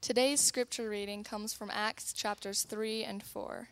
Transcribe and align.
Today's 0.00 0.40
scripture 0.40 0.88
reading 0.88 1.24
comes 1.24 1.52
from 1.52 1.72
Acts 1.74 2.12
chapters 2.12 2.62
3 2.62 3.02
and 3.02 3.20
4. 3.20 3.68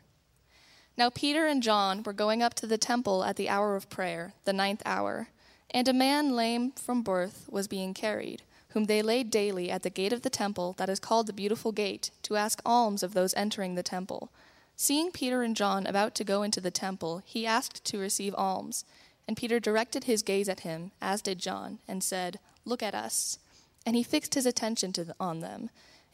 Now 0.99 1.09
Peter 1.09 1.47
and 1.47 1.63
John 1.63 2.03
were 2.03 2.13
going 2.13 2.43
up 2.43 2.53
to 2.55 2.67
the 2.67 2.77
temple 2.77 3.23
at 3.23 3.37
the 3.37 3.49
hour 3.49 3.77
of 3.77 3.89
prayer, 3.89 4.35
the 4.45 4.53
ninth 4.53 4.83
hour, 4.85 5.29
and 5.71 5.87
a 5.87 5.93
man 5.93 6.35
lame 6.35 6.73
from 6.73 7.03
birth 7.03 7.47
was 7.49 7.69
being 7.69 7.95
carried, 7.95 8.43
whom 8.71 8.85
they 8.85 9.03
laid 9.03 9.31
daily 9.31 9.71
at 9.71 9.85
the 9.85 9.89
gate 9.89 10.13
of 10.13 10.23
the 10.23 10.31
temple 10.31 10.75
that 10.79 10.89
is 10.89 10.99
called 10.99 11.29
the 11.29 11.33
Beautiful 11.33 11.71
Gate, 11.71 12.11
to 12.23 12.37
ask 12.37 12.61
alms 12.67 13.05
of 13.05 13.15
those 13.15 13.33
entering 13.35 13.77
the 13.77 13.85
temple. 13.85 14.29
Seeing 14.75 15.13
Peter 15.13 15.43
and 15.43 15.55
John 15.55 15.87
about 15.87 16.17
to 16.17 16.25
go 16.25 16.43
into 16.43 16.61
the 16.61 16.73
temple, 16.73 17.23
he 17.25 17.47
asked 17.47 17.85
to 17.85 17.99
receive 17.99 18.35
alms. 18.37 18.85
And 19.29 19.37
Peter 19.37 19.61
directed 19.61 20.05
his 20.05 20.23
gaze 20.23 20.49
at 20.49 20.61
him, 20.61 20.91
as 21.01 21.23
did 21.23 21.39
John, 21.39 21.79
and 21.87 22.03
said, 22.03 22.41
Look 22.65 22.83
at 22.83 22.97
us. 22.97 23.39
And 23.87 23.95
he 23.95 24.03
fixed 24.03 24.35
his 24.35 24.47
attention 24.47 24.91
the, 24.91 25.15
on 25.21 25.39
them 25.39 25.71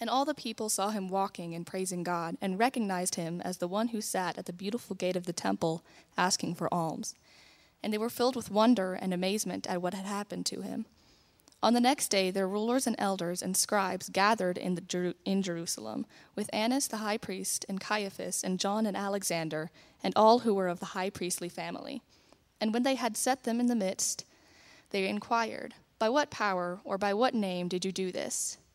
And 0.00 0.10
all 0.10 0.24
the 0.24 0.34
people 0.34 0.68
saw 0.68 0.90
him 0.90 1.08
walking 1.08 1.54
and 1.54 1.66
praising 1.66 2.02
God, 2.02 2.36
and 2.40 2.58
recognized 2.58 3.14
him 3.14 3.40
as 3.40 3.58
the 3.58 3.68
one 3.68 3.88
who 3.88 4.00
sat 4.00 4.36
at 4.36 4.46
the 4.46 4.52
beautiful 4.52 4.96
gate 4.96 5.16
of 5.16 5.26
the 5.26 5.32
temple, 5.32 5.84
asking 6.16 6.56
for 6.56 6.72
alms. 6.72 7.14
And 7.82 7.92
they 7.92 7.98
were 7.98 8.10
filled 8.10 8.36
with 8.36 8.50
wonder 8.50 8.94
and 8.94 9.14
amazement 9.14 9.66
at 9.68 9.80
what 9.80 9.94
had 9.94 10.06
happened 10.06 10.46
to 10.46 10.62
him. 10.62 10.86
On 11.64 11.72
the 11.72 11.80
next 11.80 12.08
day, 12.08 12.30
their 12.30 12.46
rulers 12.46 12.86
and 12.86 12.94
elders 12.98 13.40
and 13.40 13.56
scribes 13.56 14.10
gathered 14.10 14.58
in, 14.58 14.74
the, 14.74 15.14
in 15.24 15.40
Jerusalem, 15.40 16.04
with 16.34 16.50
Annas 16.52 16.88
the 16.88 16.98
high 16.98 17.16
priest, 17.16 17.64
and 17.70 17.80
Caiaphas, 17.80 18.44
and 18.44 18.60
John 18.60 18.84
and 18.84 18.94
Alexander, 18.94 19.70
and 20.02 20.12
all 20.14 20.40
who 20.40 20.52
were 20.52 20.68
of 20.68 20.80
the 20.80 20.92
high 20.92 21.08
priestly 21.08 21.48
family. 21.48 22.02
And 22.60 22.74
when 22.74 22.82
they 22.82 22.96
had 22.96 23.16
set 23.16 23.44
them 23.44 23.60
in 23.60 23.68
the 23.68 23.74
midst, 23.74 24.26
they 24.90 25.08
inquired, 25.08 25.72
By 25.98 26.10
what 26.10 26.30
power 26.30 26.80
or 26.84 26.98
by 26.98 27.14
what 27.14 27.32
name 27.32 27.68
did 27.68 27.84
you 27.84 27.92
do 27.92 28.12
this? 28.12 28.58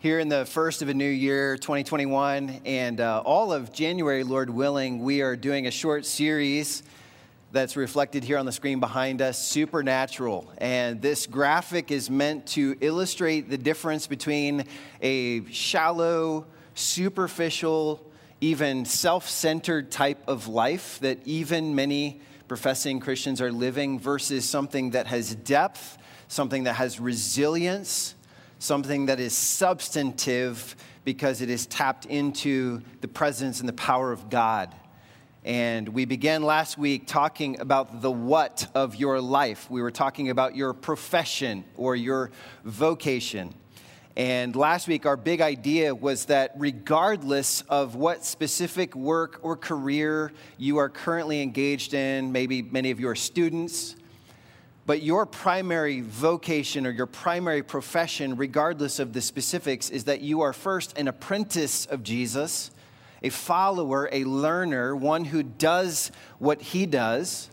Here 0.00 0.18
in 0.18 0.30
the 0.30 0.46
first 0.46 0.80
of 0.80 0.88
a 0.88 0.94
new 0.94 1.04
year, 1.04 1.58
2021, 1.58 2.62
and 2.64 3.02
uh, 3.02 3.22
all 3.22 3.52
of 3.52 3.70
January, 3.70 4.24
Lord 4.24 4.48
willing, 4.48 5.00
we 5.00 5.20
are 5.20 5.36
doing 5.36 5.66
a 5.66 5.70
short 5.70 6.06
series 6.06 6.82
that's 7.52 7.76
reflected 7.76 8.24
here 8.24 8.38
on 8.38 8.46
the 8.46 8.52
screen 8.52 8.80
behind 8.80 9.20
us 9.20 9.38
Supernatural. 9.38 10.50
And 10.56 11.02
this 11.02 11.26
graphic 11.26 11.90
is 11.90 12.08
meant 12.08 12.46
to 12.46 12.78
illustrate 12.80 13.50
the 13.50 13.58
difference 13.58 14.06
between 14.06 14.64
a 15.02 15.44
shallow, 15.52 16.46
superficial, 16.74 18.00
even 18.40 18.86
self 18.86 19.28
centered 19.28 19.90
type 19.90 20.26
of 20.26 20.48
life 20.48 20.98
that 21.00 21.18
even 21.26 21.74
many 21.74 22.22
professing 22.48 23.00
Christians 23.00 23.42
are 23.42 23.52
living 23.52 24.00
versus 24.00 24.48
something 24.48 24.92
that 24.92 25.08
has 25.08 25.34
depth, 25.34 25.98
something 26.26 26.64
that 26.64 26.76
has 26.76 26.98
resilience 26.98 28.14
something 28.60 29.06
that 29.06 29.18
is 29.18 29.34
substantive 29.34 30.76
because 31.04 31.40
it 31.40 31.50
is 31.50 31.66
tapped 31.66 32.04
into 32.06 32.82
the 33.00 33.08
presence 33.08 33.58
and 33.60 33.68
the 33.68 33.72
power 33.72 34.12
of 34.12 34.30
God. 34.30 34.72
And 35.44 35.88
we 35.88 36.04
began 36.04 36.42
last 36.42 36.76
week 36.76 37.06
talking 37.06 37.58
about 37.60 38.02
the 38.02 38.10
what 38.10 38.70
of 38.74 38.96
your 38.96 39.20
life. 39.20 39.70
We 39.70 39.80
were 39.80 39.90
talking 39.90 40.28
about 40.28 40.54
your 40.54 40.74
profession 40.74 41.64
or 41.76 41.96
your 41.96 42.30
vocation. 42.62 43.54
And 44.14 44.54
last 44.54 44.86
week, 44.86 45.06
our 45.06 45.16
big 45.16 45.40
idea 45.40 45.94
was 45.94 46.26
that 46.26 46.52
regardless 46.56 47.62
of 47.62 47.94
what 47.94 48.26
specific 48.26 48.94
work 48.94 49.40
or 49.42 49.56
career 49.56 50.32
you 50.58 50.76
are 50.76 50.90
currently 50.90 51.40
engaged 51.40 51.94
in, 51.94 52.30
maybe 52.30 52.60
many 52.60 52.90
of 52.90 53.00
you 53.00 53.08
are 53.08 53.14
students, 53.14 53.96
but 54.90 55.02
your 55.02 55.24
primary 55.24 56.00
vocation 56.00 56.84
or 56.84 56.90
your 56.90 57.06
primary 57.06 57.62
profession, 57.62 58.34
regardless 58.34 58.98
of 58.98 59.12
the 59.12 59.20
specifics, 59.20 59.88
is 59.88 60.02
that 60.02 60.20
you 60.20 60.40
are 60.40 60.52
first 60.52 60.98
an 60.98 61.06
apprentice 61.06 61.86
of 61.86 62.02
Jesus, 62.02 62.72
a 63.22 63.28
follower, 63.28 64.08
a 64.10 64.24
learner, 64.24 64.96
one 64.96 65.24
who 65.24 65.44
does 65.44 66.10
what 66.40 66.60
he 66.60 66.86
does, 66.86 67.50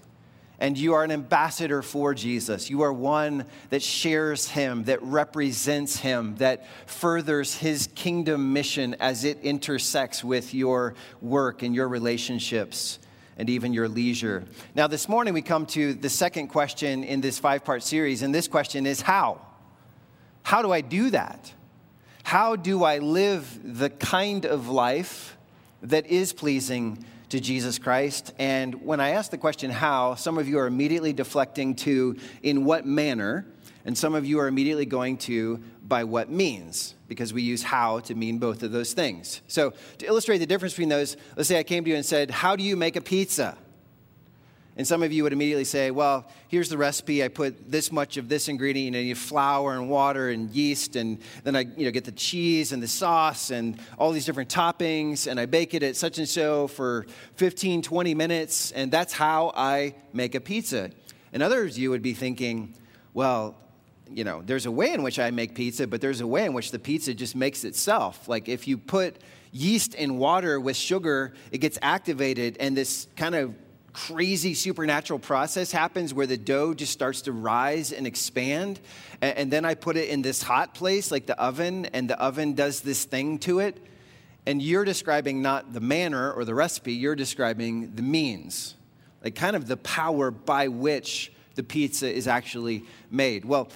and 0.58 0.80
you 0.80 0.96
are 0.96 1.04
an 1.04 1.12
ambassador 1.12 1.84
for 1.84 2.16
Jesus. 2.16 2.72
You 2.72 2.82
are 2.82 2.92
one 2.92 3.46
that 3.70 3.84
shares 3.84 4.48
him, 4.48 4.86
that 4.86 5.04
represents 5.04 5.98
him, 6.00 6.38
that 6.38 6.66
furthers 6.88 7.54
his 7.54 7.88
kingdom 7.94 8.52
mission 8.52 8.96
as 9.00 9.24
it 9.24 9.42
intersects 9.44 10.24
with 10.24 10.56
your 10.56 10.96
work 11.22 11.62
and 11.62 11.76
your 11.76 11.88
relationships 11.88 12.98
and 13.38 13.50
even 13.50 13.72
your 13.72 13.88
leisure. 13.88 14.44
Now, 14.76 14.88
this 14.88 15.08
morning 15.08 15.34
we 15.34 15.42
come 15.42 15.66
to 15.68 15.94
the 15.94 16.10
second 16.10 16.48
question 16.48 17.04
in 17.04 17.22
this 17.22 17.40
five 17.40 17.64
part 17.64 17.84
series, 17.84 18.24
and 18.24 18.34
this 18.34 18.48
question 18.48 18.86
is 18.86 19.02
how? 19.02 19.40
How 20.44 20.62
do 20.62 20.72
I 20.72 20.82
do 20.82 21.12
that? 21.12 21.54
How 22.24 22.56
do 22.56 22.84
I 22.84 22.98
live 22.98 23.60
the 23.64 23.90
kind 23.90 24.46
of 24.46 24.68
life 24.68 25.38
that 25.82 26.08
is 26.08 26.34
pleasing 26.34 27.06
to 27.30 27.40
Jesus 27.40 27.80
Christ? 27.80 28.34
And 28.40 28.84
when 28.84 29.00
I 29.00 29.12
ask 29.12 29.32
the 29.32 29.38
question 29.38 29.70
how, 29.72 30.16
some 30.16 30.38
of 30.38 30.48
you 30.48 30.58
are 30.60 30.68
immediately 30.68 31.14
deflecting 31.14 31.76
to 31.76 32.18
in 32.42 32.66
what 32.66 32.86
manner, 32.86 33.46
and 33.86 33.98
some 33.98 34.16
of 34.16 34.26
you 34.26 34.40
are 34.40 34.48
immediately 34.48 34.86
going 34.86 35.18
to 35.20 35.62
by 35.88 36.04
what 36.04 36.30
means 36.30 36.96
because 37.08 37.34
we 37.34 37.42
use 37.42 37.64
how 37.64 38.00
to 38.02 38.16
mean 38.16 38.40
both 38.40 38.64
of 38.64 38.72
those 38.72 38.94
things. 38.94 39.42
So, 39.48 39.74
to 40.00 40.06
illustrate 40.06 40.40
the 40.40 40.46
difference 40.46 40.74
between 40.74 40.90
those, 40.90 41.16
let's 41.36 41.48
say 41.48 41.58
I 41.58 41.64
came 41.64 41.84
to 41.86 41.90
you 41.90 41.96
and 41.96 42.06
said, 42.06 42.30
How 42.30 42.56
do 42.56 42.64
you 42.64 42.76
make 42.76 42.96
a 42.96 43.02
pizza? 43.02 43.58
And 44.76 44.86
some 44.86 45.02
of 45.02 45.12
you 45.12 45.24
would 45.24 45.34
immediately 45.34 45.64
say, 45.64 45.90
Well, 45.90 46.28
here's 46.50 46.70
the 46.70 46.78
recipe. 46.78 47.24
I 47.24 47.30
put 47.30 47.72
this 47.72 47.92
much 47.92 48.18
of 48.18 48.30
this 48.30 48.48
ingredient, 48.48 48.86
you 48.86 48.92
know, 48.92 49.00
you 49.00 49.16
flour 49.16 49.74
and 49.74 49.90
water 49.90 50.30
and 50.30 50.52
yeast, 50.52 50.96
and 50.96 51.20
then 51.44 51.56
I 51.56 51.62
you 51.62 51.86
know, 51.86 51.92
get 51.92 52.06
the 52.06 52.12
cheese 52.12 52.74
and 52.74 52.84
the 52.84 52.88
sauce 52.88 53.50
and 53.50 53.80
all 53.98 54.12
these 54.12 54.26
different 54.26 54.50
toppings, 54.50 55.26
and 55.26 55.40
I 55.40 55.46
bake 55.46 55.74
it 55.74 55.84
at 55.84 55.96
such 55.96 56.18
and 56.18 56.30
so 56.30 56.68
for 56.68 57.08
15, 57.36 57.82
20 57.82 58.14
minutes, 58.14 58.72
and 58.72 58.92
that's 58.92 59.14
how 59.14 59.52
I 59.56 59.96
make 60.14 60.36
a 60.36 60.42
pizza. 60.42 60.92
And 61.34 61.42
others 61.42 61.80
you 61.80 61.90
would 61.90 62.04
be 62.04 62.14
thinking, 62.14 62.76
Well, 63.14 63.56
you 64.12 64.24
know, 64.24 64.42
there's 64.46 64.66
a 64.66 64.72
way 64.72 64.94
in 64.94 65.04
which 65.04 65.20
I 65.20 65.32
make 65.32 65.56
pizza, 65.56 65.88
but 65.88 66.02
there's 66.02 66.22
a 66.22 66.28
way 66.28 66.46
in 66.46 66.54
which 66.54 66.72
the 66.72 66.80
pizza 66.80 67.14
just 67.14 67.36
makes 67.36 67.64
itself. 67.64 68.28
Like 68.28 68.50
if 68.50 68.68
you 68.68 68.78
put 68.78 69.18
yeast 69.52 69.94
in 69.94 70.18
water 70.18 70.60
with 70.60 70.76
sugar, 70.76 71.34
it 71.52 71.60
gets 71.60 71.80
activated, 71.82 72.58
and 72.60 72.76
this 72.76 73.08
kind 73.16 73.36
of 73.36 73.56
crazy 73.98 74.54
supernatural 74.54 75.18
process 75.18 75.72
happens 75.72 76.14
where 76.14 76.28
the 76.28 76.38
dough 76.38 76.76
just 76.76 76.94
starts 76.94 77.22
to 77.24 77.32
rise 77.32 77.92
and 77.92 78.06
expand. 78.06 78.80
And, 79.24 79.50
then 79.50 79.66
I 79.66 79.74
put 79.74 79.98
it 79.98 80.10
in 80.10 80.22
this 80.22 80.44
hot 80.44 80.76
place, 80.76 81.10
like 81.10 81.26
the 81.26 81.40
oven, 81.42 81.88
and 81.88 82.08
the 82.08 82.20
oven 82.22 82.54
does 82.54 82.82
this 82.82 83.06
thing 83.06 83.40
to 83.40 83.60
it. 83.60 83.84
And 84.46 84.62
you're 84.62 84.86
describing 84.86 85.42
not 85.42 85.74
the 85.74 85.80
manner 85.80 86.32
or 86.32 86.46
the 86.46 86.54
recipe, 86.54 86.94
you're 86.94 87.16
describing 87.16 87.96
the 87.96 88.04
means, 88.04 88.76
like 89.24 89.34
kind 89.34 89.56
of 89.56 89.68
the 89.68 89.78
power 89.78 90.30
by 90.30 90.68
which 90.68 91.32
the 91.56 91.64
pizza 91.64 92.08
is 92.08 92.28
actually 92.28 92.84
made. 93.10 93.46
Well, 93.46 93.70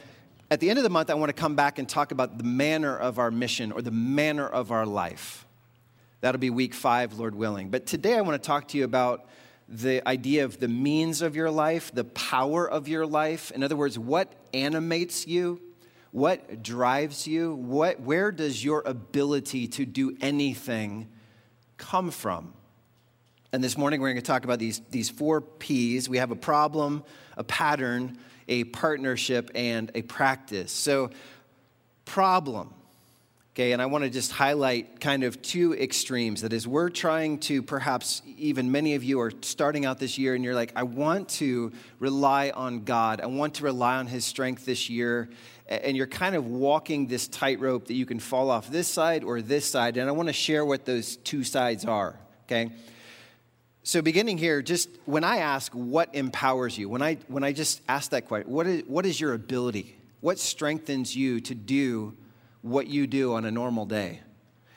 at 0.51 0.59
the 0.59 0.69
end 0.69 0.77
of 0.77 0.83
the 0.83 0.89
month, 0.89 1.09
I 1.09 1.13
want 1.13 1.29
to 1.29 1.33
come 1.33 1.55
back 1.55 1.79
and 1.79 1.87
talk 1.87 2.11
about 2.11 2.37
the 2.37 2.43
manner 2.43 2.95
of 2.95 3.19
our 3.19 3.31
mission 3.31 3.71
or 3.71 3.81
the 3.81 3.89
manner 3.89 4.45
of 4.45 4.69
our 4.69 4.85
life. 4.85 5.47
That'll 6.19 6.41
be 6.41 6.49
week 6.49 6.73
five, 6.73 7.13
Lord 7.13 7.33
willing. 7.35 7.69
But 7.69 7.85
today 7.85 8.17
I 8.17 8.21
want 8.21 8.43
to 8.43 8.45
talk 8.45 8.67
to 8.67 8.77
you 8.77 8.83
about 8.83 9.29
the 9.69 10.05
idea 10.05 10.43
of 10.43 10.59
the 10.59 10.67
means 10.67 11.21
of 11.21 11.37
your 11.37 11.49
life, 11.49 11.93
the 11.93 12.03
power 12.03 12.69
of 12.69 12.89
your 12.89 13.05
life. 13.05 13.51
In 13.51 13.63
other 13.63 13.77
words, 13.77 13.97
what 13.97 14.33
animates 14.53 15.25
you? 15.25 15.61
What 16.11 16.61
drives 16.61 17.25
you? 17.25 17.55
What, 17.55 18.01
where 18.01 18.29
does 18.29 18.61
your 18.61 18.83
ability 18.85 19.69
to 19.69 19.85
do 19.85 20.17
anything 20.19 21.07
come 21.77 22.11
from? 22.11 22.53
And 23.53 23.63
this 23.63 23.77
morning 23.77 24.01
we're 24.01 24.09
going 24.09 24.21
to 24.21 24.21
talk 24.21 24.43
about 24.43 24.59
these, 24.59 24.81
these 24.91 25.09
four 25.09 25.39
P's. 25.39 26.09
We 26.09 26.17
have 26.17 26.31
a 26.31 26.35
problem, 26.35 27.05
a 27.37 27.43
pattern, 27.43 28.17
a 28.47 28.63
partnership, 28.65 29.51
and 29.55 29.91
a 29.95 30.01
practice. 30.01 30.71
So, 30.71 31.11
problem. 32.05 32.73
Okay, 33.53 33.73
and 33.73 33.81
I 33.81 33.87
want 33.87 34.05
to 34.05 34.09
just 34.09 34.31
highlight 34.31 35.01
kind 35.01 35.25
of 35.25 35.41
two 35.41 35.73
extremes. 35.75 36.41
That 36.41 36.53
is, 36.53 36.65
we're 36.65 36.89
trying 36.89 37.39
to 37.39 37.61
perhaps, 37.61 38.21
even 38.37 38.71
many 38.71 38.95
of 38.95 39.03
you 39.03 39.19
are 39.19 39.31
starting 39.41 39.85
out 39.85 39.99
this 39.99 40.17
year 40.17 40.35
and 40.35 40.43
you're 40.43 40.55
like, 40.55 40.71
I 40.73 40.83
want 40.83 41.27
to 41.29 41.73
rely 41.99 42.51
on 42.51 42.85
God. 42.85 43.19
I 43.19 43.25
want 43.25 43.55
to 43.55 43.65
rely 43.65 43.97
on 43.97 44.07
His 44.07 44.23
strength 44.23 44.65
this 44.65 44.89
year. 44.89 45.29
And 45.67 45.97
you're 45.97 46.07
kind 46.07 46.37
of 46.37 46.47
walking 46.47 47.07
this 47.07 47.27
tightrope 47.27 47.87
that 47.87 47.93
you 47.93 48.05
can 48.05 48.19
fall 48.19 48.49
off 48.49 48.69
this 48.69 48.87
side 48.87 49.25
or 49.25 49.41
this 49.41 49.69
side. 49.69 49.97
And 49.97 50.07
I 50.07 50.13
want 50.13 50.29
to 50.29 50.33
share 50.33 50.63
what 50.65 50.85
those 50.85 51.17
two 51.17 51.43
sides 51.43 51.83
are. 51.83 52.17
Okay? 52.45 52.71
So, 53.83 54.03
beginning 54.03 54.37
here, 54.37 54.61
just 54.61 54.89
when 55.05 55.23
I 55.23 55.37
ask 55.37 55.71
what 55.73 56.13
empowers 56.13 56.77
you, 56.77 56.87
when 56.87 57.01
I, 57.01 57.15
when 57.27 57.43
I 57.43 57.51
just 57.51 57.81
ask 57.89 58.11
that 58.11 58.27
question, 58.27 58.51
what 58.51 58.67
is, 58.67 58.83
what 58.85 59.07
is 59.07 59.19
your 59.19 59.33
ability? 59.33 59.97
What 60.19 60.37
strengthens 60.37 61.15
you 61.15 61.41
to 61.41 61.55
do 61.55 62.15
what 62.61 62.85
you 62.85 63.07
do 63.07 63.33
on 63.33 63.43
a 63.43 63.49
normal 63.49 63.87
day? 63.87 64.19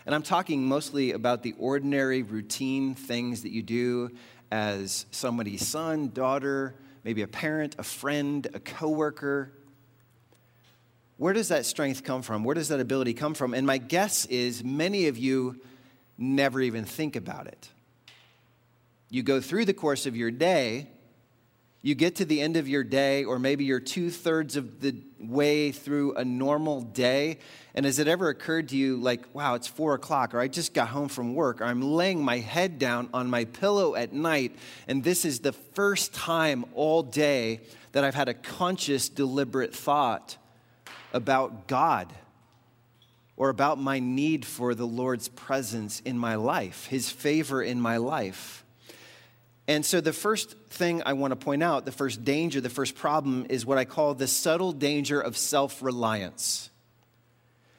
And 0.07 0.15
I'm 0.15 0.23
talking 0.23 0.67
mostly 0.67 1.13
about 1.13 1.43
the 1.43 1.55
ordinary, 1.59 2.23
routine 2.23 2.95
things 2.95 3.43
that 3.43 3.51
you 3.51 3.63
do 3.63 4.11
as 4.51 5.05
somebody's 5.11 5.67
son, 5.67 6.09
daughter, 6.09 6.75
maybe 7.05 7.21
a 7.21 7.29
parent, 7.29 7.77
a 7.79 7.83
friend, 7.83 8.47
a 8.55 8.61
coworker. 8.61 9.53
Where 11.19 11.35
does 11.35 11.49
that 11.49 11.67
strength 11.67 12.05
come 12.05 12.23
from? 12.23 12.43
Where 12.43 12.55
does 12.55 12.69
that 12.69 12.81
ability 12.81 13.13
come 13.13 13.35
from? 13.35 13.53
And 13.53 13.67
my 13.67 13.77
guess 13.77 14.25
is 14.27 14.65
many 14.65 15.09
of 15.09 15.19
you 15.19 15.61
never 16.17 16.63
even 16.63 16.87
think 16.87 17.17
about 17.17 17.49
it. 17.49 17.69
You 19.15 19.23
go 19.23 19.41
through 19.41 19.67
the 19.67 19.75
course 19.75 20.07
of 20.07 20.17
your 20.17 20.33
day, 20.33 20.89
you 21.83 21.95
get 21.95 22.17
to 22.17 22.25
the 22.25 22.41
end 22.41 22.57
of 22.57 22.67
your 22.67 22.83
day, 22.83 23.23
or 23.23 23.39
maybe 23.39 23.65
you're 23.65 23.79
two 23.79 24.11
thirds 24.11 24.57
of 24.57 24.81
the 24.81 24.97
way 25.21 25.71
through 25.71 26.15
a 26.15 26.25
normal 26.25 26.81
day. 26.81 27.39
And 27.77 27.87
has 27.87 28.01
it 28.01 28.09
ever 28.09 28.29
occurred 28.29 28.71
to 28.71 28.77
you, 28.77 28.97
like, 28.97 29.33
wow, 29.33 29.55
it's 29.55 29.69
four 29.69 29.95
o'clock, 29.95 30.35
or 30.35 30.41
I 30.41 30.49
just 30.49 30.75
got 30.75 30.89
home 30.89 31.07
from 31.07 31.37
work, 31.37 31.61
or 31.61 31.65
I'm 31.65 31.81
laying 31.81 32.25
my 32.25 32.39
head 32.39 32.81
down 32.81 33.09
on 33.15 33.31
my 33.31 33.45
pillow 33.45 33.95
at 33.95 34.13
night, 34.13 34.57
and 34.89 35.05
this 35.05 35.25
is 35.25 35.39
the 35.39 35.53
first 35.53 36.13
time 36.13 36.65
all 36.75 37.05
day 37.05 37.61
that 37.93 38.03
I've 38.03 38.17
had 38.17 38.29
a 38.29 38.35
conscious, 38.35 39.09
deliberate 39.09 39.77
thought 39.77 40.39
about 41.13 41.69
God? 41.69 42.13
or 43.37 43.49
about 43.49 43.81
my 43.81 43.99
need 43.99 44.45
for 44.47 44.77
the 44.77 44.87
Lord's 44.87 45.27
presence 45.27 45.99
in 46.05 46.17
my 46.17 46.37
life, 46.37 46.87
His 46.87 47.11
favor 47.11 47.61
in 47.61 47.81
my 47.81 47.97
life. 47.97 48.64
And 49.67 49.85
so, 49.85 50.01
the 50.01 50.13
first 50.13 50.59
thing 50.69 51.03
I 51.07 51.15
want 51.15 51.33
to 51.33 51.37
point 51.37 51.63
out, 51.63 51.87
the 51.87 51.93
first 51.93 52.25
danger, 52.25 52.61
the 52.61 52.69
first 52.69 52.95
problem 52.95 53.47
is 53.49 53.65
what 53.65 53.79
I 53.79 53.87
call 53.87 54.15
the 54.15 54.29
subtle 54.29 54.73
danger 54.73 55.21
of 55.21 55.37
self 55.39 55.83
reliance. 55.83 56.71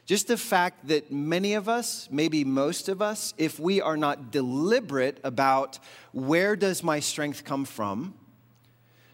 Just 0.06 0.28
the 0.28 0.38
fact 0.38 0.88
that 0.88 1.12
many 1.12 1.54
of 1.54 1.68
us, 1.68 2.08
maybe 2.12 2.44
most 2.44 2.90
of 2.90 3.02
us, 3.02 3.34
if 3.38 3.60
we 3.60 3.82
are 3.82 3.98
not 3.98 4.32
deliberate 4.32 5.20
about 5.24 5.80
where 6.12 6.56
does 6.56 6.84
my 6.84 7.00
strength 7.00 7.44
come 7.44 7.66
from, 7.66 8.14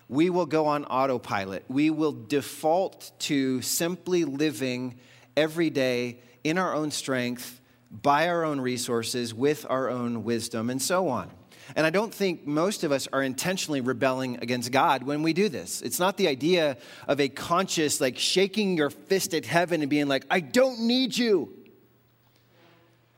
we 0.10 0.30
will 0.30 0.46
go 0.46 0.66
on 0.66 0.84
autopilot. 0.86 1.64
We 1.70 1.90
will 1.90 2.12
default 2.12 3.12
to 3.20 3.62
simply 3.62 4.26
living 4.26 5.00
every 5.38 5.70
day 5.70 6.20
in 6.44 6.58
our 6.58 6.74
own 6.74 6.92
strength, 6.92 7.62
by 7.90 8.28
our 8.28 8.44
own 8.44 8.60
resources, 8.60 9.34
with 9.34 9.66
our 9.70 9.90
own 9.90 10.26
wisdom, 10.26 10.70
and 10.70 10.82
so 10.82 11.08
on. 11.08 11.32
And 11.76 11.86
I 11.86 11.90
don't 11.90 12.14
think 12.14 12.46
most 12.46 12.84
of 12.84 12.92
us 12.92 13.08
are 13.12 13.22
intentionally 13.22 13.82
rebelling 13.82 14.40
against 14.42 14.72
God 14.72 15.04
when 15.04 15.24
we 15.24 15.34
do 15.34 15.50
this. 15.50 15.82
It's 15.82 16.00
not 16.00 16.18
the 16.18 16.28
idea 16.28 16.78
of 17.08 17.20
a 17.20 17.30
conscious, 17.30 18.02
like 18.02 18.18
shaking 18.18 18.78
your 18.78 18.90
fist 18.90 19.34
at 19.34 19.46
heaven 19.46 19.82
and 19.82 19.90
being 19.90 20.08
like, 20.08 20.26
I 20.30 20.40
don't 20.40 20.82
need 20.82 21.16
you. 21.18 21.54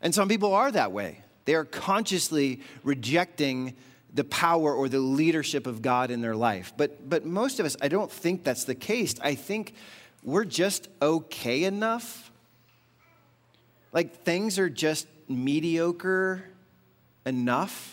And 0.01 0.13
some 0.13 0.27
people 0.27 0.53
are 0.53 0.71
that 0.71 0.91
way. 0.91 1.21
They 1.45 1.55
are 1.55 1.65
consciously 1.65 2.61
rejecting 2.83 3.75
the 4.13 4.23
power 4.23 4.73
or 4.73 4.87
the 4.89 4.99
leadership 4.99 5.65
of 5.65 5.81
God 5.81 6.11
in 6.11 6.21
their 6.21 6.35
life. 6.35 6.73
But, 6.77 7.09
but 7.09 7.25
most 7.25 7.59
of 7.59 7.65
us, 7.65 7.75
I 7.81 7.87
don't 7.87 8.11
think 8.11 8.43
that's 8.43 8.65
the 8.65 8.75
case. 8.75 9.15
I 9.21 9.35
think 9.35 9.73
we're 10.23 10.45
just 10.45 10.87
okay 11.01 11.63
enough. 11.63 12.31
Like 13.91 14.23
things 14.23 14.59
are 14.59 14.69
just 14.69 15.07
mediocre 15.27 16.43
enough 17.25 17.92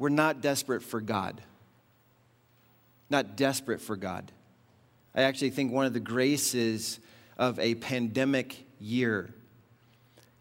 we're 0.00 0.08
not 0.08 0.40
desperate 0.40 0.82
for 0.82 1.02
God. 1.02 1.42
Not 3.10 3.36
desperate 3.36 3.82
for 3.82 3.96
God. 3.96 4.32
I 5.14 5.22
actually 5.24 5.50
think 5.50 5.72
one 5.72 5.84
of 5.84 5.92
the 5.92 6.00
graces 6.00 6.98
of 7.36 7.58
a 7.58 7.74
pandemic 7.74 8.64
year 8.80 9.28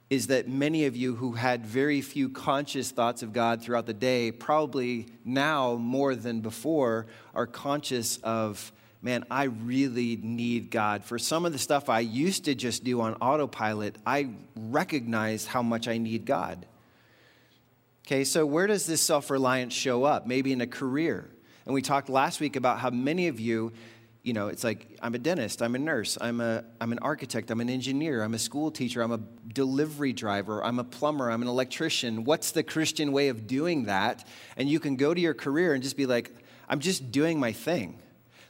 is 0.10 0.28
that 0.28 0.48
many 0.48 0.86
of 0.86 0.96
you 0.96 1.14
who 1.14 1.34
had 1.34 1.66
very 1.66 2.00
few 2.00 2.30
conscious 2.30 2.92
thoughts 2.92 3.22
of 3.22 3.34
God 3.34 3.62
throughout 3.62 3.86
the 3.86 3.94
day, 3.94 4.32
probably 4.32 5.08
now 5.26 5.76
more 5.76 6.16
than 6.16 6.40
before, 6.40 7.08
are 7.36 7.46
conscious 7.46 8.16
of, 8.24 8.72
man, 9.02 9.26
I 9.30 9.44
really 9.44 10.16
need 10.16 10.72
God. 10.72 11.04
For 11.04 11.20
some 11.20 11.46
of 11.46 11.52
the 11.52 11.60
stuff 11.60 11.90
I 11.90 12.00
used 12.00 12.46
to 12.46 12.56
just 12.56 12.86
do 12.86 13.02
on 13.02 13.16
autopilot, 13.16 13.98
I 14.06 14.30
recognize 14.56 15.46
how 15.46 15.62
much 15.62 15.90
I 15.90 15.98
need 15.98 16.24
God. 16.24 16.66
Okay, 18.12 18.24
so 18.24 18.44
where 18.44 18.66
does 18.66 18.88
this 18.88 19.04
self 19.04 19.30
reliance 19.30 19.72
show 19.72 20.04
up? 20.04 20.26
Maybe 20.26 20.52
in 20.52 20.62
a 20.62 20.66
career. 20.66 21.30
And 21.68 21.76
we 21.76 21.84
talked 21.84 22.10
last 22.10 22.40
week 22.40 22.56
about 22.56 22.80
how 22.80 22.90
many 22.90 23.28
of 23.28 23.40
you, 23.40 23.72
you 24.24 24.34
know, 24.34 24.48
it's 24.48 24.64
like 24.64 24.98
I'm 25.00 25.14
a 25.14 25.20
dentist, 25.20 25.62
I'm 25.62 25.76
a 25.76 25.78
nurse, 25.78 26.18
I'm, 26.20 26.42
a, 26.42 26.64
I'm 26.82 26.92
an 26.92 26.98
architect, 27.04 27.52
I'm 27.52 27.62
an 27.62 27.70
engineer, 27.70 28.24
I'm 28.24 28.34
a 28.34 28.40
school 28.40 28.72
teacher, 28.72 29.04
I'm 29.04 29.12
a 29.12 29.20
delivery 29.54 30.12
driver, 30.12 30.64
I'm 30.64 30.80
a 30.80 30.84
plumber, 30.84 31.30
I'm 31.30 31.44
an 31.44 31.48
electrician. 31.48 32.24
What's 32.24 32.50
the 32.50 32.64
Christian 32.64 33.12
way 33.12 33.28
of 33.28 33.46
doing 33.46 33.84
that? 33.84 34.26
And 34.58 34.68
you 34.68 34.80
can 34.80 34.96
go 34.96 35.14
to 35.14 35.22
your 35.22 35.36
career 35.36 35.76
and 35.76 35.84
just 35.84 35.96
be 35.96 36.08
like, 36.08 36.32
I'm 36.68 36.80
just 36.80 37.12
doing 37.12 37.40
my 37.40 37.52
thing. 37.52 38.02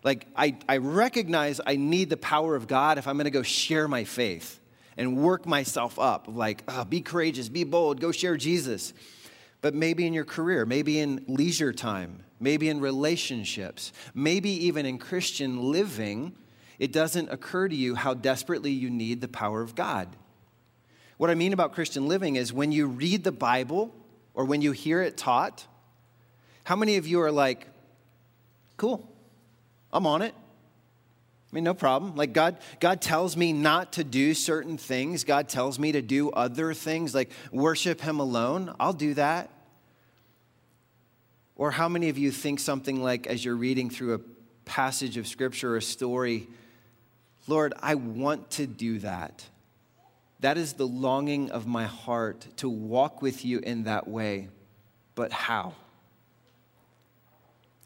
Like, 0.06 0.28
I, 0.38 0.58
I 0.70 0.78
recognize 0.78 1.60
I 1.68 1.76
need 1.76 2.10
the 2.10 2.16
power 2.16 2.56
of 2.56 2.68
God 2.68 2.98
if 2.98 3.10
I'm 3.10 3.18
to 3.18 3.30
go 3.30 3.44
share 3.44 3.90
my 3.90 4.06
faith 4.06 4.58
and 4.96 5.18
work 5.18 5.46
myself 5.46 6.00
up. 6.00 6.28
Like, 6.30 6.64
oh, 6.70 6.86
be 6.86 7.02
courageous, 7.02 7.50
be 7.50 7.66
bold, 7.66 8.00
go 8.00 8.14
share 8.14 8.38
Jesus 8.38 8.94
but 9.62 9.74
maybe 9.74 10.06
in 10.06 10.14
your 10.14 10.26
career, 10.26 10.66
maybe 10.66 11.00
in 11.00 11.24
leisure 11.28 11.74
time, 11.74 12.24
maybe 12.40 12.70
in 12.70 12.80
relationships, 12.80 13.92
maybe 14.14 14.50
even 14.68 14.86
in 14.86 14.98
Christian 14.98 15.72
living, 15.72 16.34
it 16.78 16.94
doesn't 16.94 17.30
occur 17.30 17.68
to 17.68 17.76
you 17.76 17.96
how 17.96 18.14
desperately 18.14 18.72
you 18.72 18.90
need 18.90 19.22
the 19.22 19.28
power 19.28 19.62
of 19.62 19.76
God. 19.76 20.16
What 21.18 21.30
I 21.30 21.36
mean 21.36 21.52
about 21.52 21.74
Christian 21.74 22.08
living 22.08 22.38
is 22.38 22.54
when 22.54 22.72
you 22.72 22.88
read 22.88 23.26
the 23.26 23.32
Bible 23.34 23.94
or 24.34 24.46
when 24.46 24.62
you 24.62 24.72
hear 24.72 25.02
it 25.02 25.18
taught, 25.18 25.68
how 26.64 26.78
many 26.78 26.96
of 26.96 27.06
you 27.06 27.20
are 27.22 27.32
like, 27.32 27.68
cool, 28.78 29.12
I'm 29.92 30.08
on 30.08 30.22
it? 30.22 30.34
I 31.52 31.56
mean, 31.56 31.64
no 31.64 31.74
problem. 31.74 32.16
Like 32.16 32.32
God, 32.32 32.58
God 32.80 33.02
tells 33.02 33.36
me 33.36 33.54
not 33.54 33.94
to 33.94 34.04
do 34.04 34.34
certain 34.34 34.78
things. 34.78 35.24
God 35.24 35.50
tells 35.50 35.80
me 35.80 35.92
to 35.94 36.02
do 36.02 36.30
other 36.30 36.74
things, 36.74 37.16
like 37.16 37.32
worship 37.52 38.02
Him 38.02 38.20
alone. 38.20 38.74
I'll 38.80 38.94
do 38.94 39.16
that. 39.16 39.50
Or 41.60 41.72
how 41.72 41.90
many 41.90 42.08
of 42.08 42.18
you 42.18 42.32
think 42.32 42.62
something 42.62 43.04
like, 43.04 43.28
as 43.28 43.44
you're 43.44 43.54
reading 43.54 43.90
through 43.90 44.14
a 44.14 44.20
passage 44.64 45.18
of 45.18 45.28
Scripture 45.28 45.74
or 45.74 45.78
a 45.78 45.82
story, 45.82 46.48
Lord, 47.48 47.74
I 47.82 47.96
want 47.96 48.50
to 48.52 48.66
do 48.66 49.00
that. 49.00 49.46
That 50.40 50.58
is 50.58 50.72
the 50.72 50.88
longing 50.88 51.52
of 51.52 51.68
my 51.68 51.86
heart 51.86 52.48
to 52.58 52.70
walk 52.70 53.22
with 53.22 53.44
you 53.44 53.60
in 53.60 53.84
that 53.84 54.08
way. 54.08 54.48
But 55.16 55.34
how? 55.34 55.74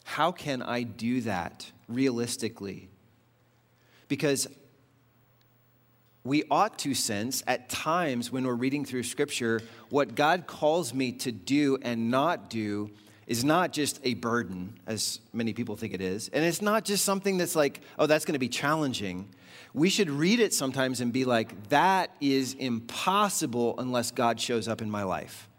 How 0.03 0.31
can 0.31 0.61
I 0.61 0.83
do 0.83 1.21
that 1.21 1.71
realistically? 1.87 2.89
Because 4.07 4.47
we 6.23 6.43
ought 6.51 6.77
to 6.79 6.93
sense 6.93 7.41
at 7.47 7.69
times 7.69 8.31
when 8.31 8.45
we're 8.45 8.53
reading 8.53 8.85
through 8.85 9.01
Scripture 9.01 9.63
what 9.89 10.13
God 10.13 10.45
calls 10.45 10.93
me 10.93 11.13
to 11.13 11.31
do 11.31 11.79
and 11.81 12.11
not 12.11 12.51
do 12.51 12.91
is 13.27 13.43
not 13.43 13.71
just 13.71 13.99
a 14.03 14.13
burden, 14.15 14.77
as 14.87 15.19
many 15.31 15.53
people 15.53 15.75
think 15.75 15.93
it 15.93 16.01
is. 16.01 16.29
And 16.29 16.43
it's 16.43 16.61
not 16.61 16.85
just 16.85 17.05
something 17.05 17.37
that's 17.37 17.55
like, 17.55 17.81
oh, 17.97 18.05
that's 18.05 18.25
going 18.25 18.33
to 18.33 18.39
be 18.39 18.49
challenging. 18.49 19.29
We 19.73 19.89
should 19.89 20.09
read 20.09 20.39
it 20.39 20.53
sometimes 20.53 21.01
and 21.01 21.11
be 21.13 21.25
like, 21.25 21.69
that 21.69 22.11
is 22.21 22.53
impossible 22.53 23.75
unless 23.79 24.11
God 24.11 24.39
shows 24.39 24.67
up 24.67 24.81
in 24.81 24.91
my 24.91 25.03
life. 25.03 25.49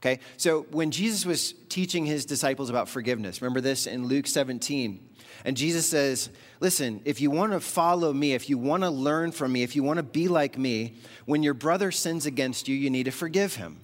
Okay? 0.00 0.20
So 0.36 0.66
when 0.70 0.90
Jesus 0.90 1.24
was 1.24 1.54
teaching 1.68 2.04
his 2.04 2.24
disciples 2.24 2.70
about 2.70 2.88
forgiveness, 2.88 3.40
remember 3.40 3.60
this 3.60 3.86
in 3.86 4.06
Luke 4.06 4.26
17, 4.26 5.08
and 5.44 5.56
Jesus 5.56 5.88
says, 5.88 6.30
Listen, 6.60 7.00
if 7.04 7.20
you 7.20 7.30
want 7.30 7.52
to 7.52 7.60
follow 7.60 8.12
me, 8.12 8.32
if 8.32 8.48
you 8.48 8.56
want 8.56 8.84
to 8.84 8.90
learn 8.90 9.32
from 9.32 9.52
me, 9.52 9.64
if 9.64 9.74
you 9.74 9.82
want 9.82 9.96
to 9.96 10.04
be 10.04 10.28
like 10.28 10.56
me, 10.56 10.94
when 11.24 11.42
your 11.42 11.54
brother 11.54 11.90
sins 11.90 12.26
against 12.26 12.68
you, 12.68 12.76
you 12.76 12.90
need 12.90 13.04
to 13.04 13.10
forgive 13.10 13.56
him. 13.56 13.80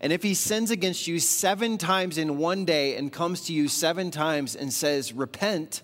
And 0.00 0.12
if 0.12 0.22
he 0.22 0.34
sins 0.34 0.70
against 0.70 1.06
you 1.06 1.18
seven 1.18 1.76
times 1.76 2.18
in 2.18 2.38
one 2.38 2.64
day 2.64 2.96
and 2.96 3.12
comes 3.12 3.42
to 3.46 3.52
you 3.52 3.68
seven 3.68 4.10
times 4.10 4.54
and 4.54 4.72
says, 4.72 5.12
Repent, 5.12 5.82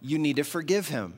you 0.00 0.18
need 0.18 0.36
to 0.36 0.44
forgive 0.44 0.88
him. 0.88 1.14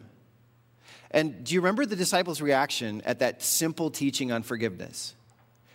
And 1.11 1.45
do 1.45 1.53
you 1.55 1.61
remember 1.61 1.85
the 1.85 1.97
disciples' 1.97 2.41
reaction 2.41 3.03
at 3.05 3.19
that 3.19 3.43
simple 3.43 3.91
teaching 3.91 4.33
on 4.33 4.43
forgiveness? 4.43 5.15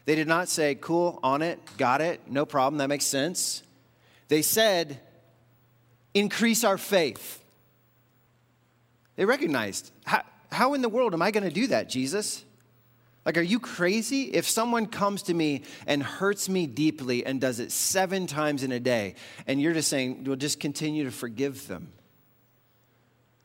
They 0.05 0.15
did 0.15 0.27
not 0.27 0.49
say, 0.49 0.73
Cool, 0.73 1.19
on 1.21 1.43
it, 1.43 1.59
got 1.77 2.01
it, 2.01 2.21
no 2.27 2.45
problem, 2.45 2.79
that 2.79 2.87
makes 2.87 3.05
sense. 3.05 3.61
They 4.27 4.41
said, 4.41 4.99
Increase 6.15 6.63
our 6.63 6.79
faith. 6.79 7.43
They 9.15 9.25
recognized, 9.25 9.91
How, 10.05 10.23
how 10.51 10.73
in 10.73 10.81
the 10.81 10.89
world 10.89 11.13
am 11.13 11.21
I 11.21 11.29
going 11.29 11.43
to 11.43 11.53
do 11.53 11.67
that, 11.67 11.89
Jesus? 11.89 12.43
Like, 13.27 13.37
are 13.37 13.41
you 13.41 13.59
crazy? 13.59 14.23
If 14.33 14.47
someone 14.47 14.85
comes 14.85 15.23
to 15.23 15.33
me 15.33 15.63
and 15.85 16.01
hurts 16.01 16.47
me 16.47 16.65
deeply 16.65 17.25
and 17.25 17.41
does 17.41 17.59
it 17.59 17.73
seven 17.73 18.25
times 18.25 18.63
in 18.63 18.71
a 18.71 18.79
day, 18.79 19.15
and 19.45 19.61
you're 19.61 19.73
just 19.73 19.89
saying, 19.89 20.23
well, 20.23 20.37
just 20.37 20.61
continue 20.61 21.03
to 21.03 21.11
forgive 21.11 21.67
them. 21.67 21.91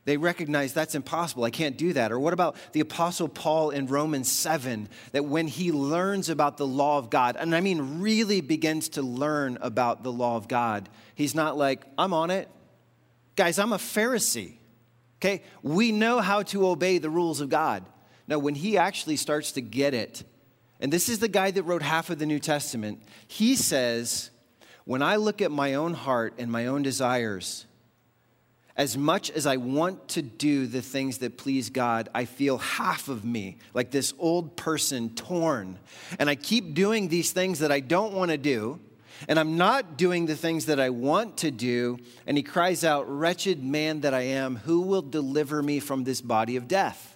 They 0.05 0.15
recognize 0.15 0.73
that's 0.73 0.95
impossible. 0.95 1.43
I 1.43 1.49
can't 1.49 1.77
do 1.77 1.91
that. 1.93 2.13
Or 2.13 2.19
what 2.19 2.31
about 2.31 2.55
the 2.71 2.79
Apostle 2.79 3.27
Paul 3.27 3.71
in 3.71 3.87
Romans 3.87 4.31
7 4.31 4.87
that 5.11 5.25
when 5.25 5.47
he 5.47 5.73
learns 5.73 6.29
about 6.29 6.55
the 6.55 6.65
law 6.65 6.97
of 6.97 7.09
God, 7.09 7.35
and 7.37 7.53
I 7.53 7.59
mean 7.59 7.99
really 7.99 8.39
begins 8.39 8.87
to 8.89 9.01
learn 9.01 9.57
about 9.59 10.01
the 10.01 10.13
law 10.13 10.37
of 10.37 10.47
God, 10.47 10.87
he's 11.13 11.35
not 11.35 11.57
like, 11.57 11.83
I'm 11.97 12.13
on 12.13 12.31
it. 12.31 12.47
Guys, 13.35 13.59
I'm 13.59 13.73
a 13.73 13.77
Pharisee. 13.77 14.53
Okay? 15.17 15.43
We 15.61 15.91
know 15.91 16.21
how 16.21 16.43
to 16.43 16.69
obey 16.69 16.99
the 16.99 17.09
rules 17.09 17.41
of 17.41 17.49
God. 17.49 17.83
No, 18.27 18.39
when 18.39 18.55
he 18.55 18.77
actually 18.77 19.17
starts 19.17 19.51
to 19.53 19.61
get 19.61 19.93
it, 19.93 20.23
and 20.79 20.91
this 20.91 21.09
is 21.09 21.19
the 21.19 21.27
guy 21.27 21.51
that 21.51 21.63
wrote 21.63 21.81
half 21.81 22.09
of 22.09 22.19
the 22.19 22.25
New 22.25 22.39
Testament, 22.39 23.01
he 23.27 23.55
says, 23.55 24.31
When 24.85 25.01
I 25.01 25.17
look 25.17 25.41
at 25.41 25.51
my 25.51 25.75
own 25.75 25.93
heart 25.93 26.35
and 26.37 26.51
my 26.51 26.67
own 26.67 26.83
desires, 26.83 27.65
as 28.75 28.97
much 28.97 29.29
as 29.29 29.45
I 29.45 29.57
want 29.57 30.07
to 30.09 30.21
do 30.21 30.65
the 30.65 30.81
things 30.81 31.19
that 31.19 31.37
please 31.37 31.69
God, 31.69 32.09
I 32.13 32.25
feel 32.25 32.57
half 32.57 33.07
of 33.07 33.23
me, 33.23 33.57
like 33.73 33.91
this 33.91 34.13
old 34.17 34.55
person, 34.55 35.13
torn. 35.13 35.77
And 36.17 36.29
I 36.29 36.35
keep 36.35 36.73
doing 36.73 37.07
these 37.07 37.31
things 37.31 37.59
that 37.59 37.71
I 37.71 37.81
don't 37.81 38.13
want 38.13 38.31
to 38.31 38.37
do, 38.37 38.79
and 39.27 39.39
I'm 39.39 39.57
not 39.57 39.95
doing 39.95 40.25
the 40.25 40.35
things 40.35 40.65
that 40.65 40.79
I 40.79 40.89
want 40.89 41.37
to 41.37 41.51
do. 41.51 41.99
And 42.25 42.35
he 42.35 42.43
cries 42.43 42.83
out, 42.83 43.07
Wretched 43.07 43.63
man 43.63 44.01
that 44.01 44.13
I 44.13 44.21
am, 44.21 44.55
who 44.57 44.81
will 44.81 45.03
deliver 45.03 45.61
me 45.61 45.79
from 45.79 46.03
this 46.03 46.19
body 46.19 46.55
of 46.55 46.67
death? 46.67 47.12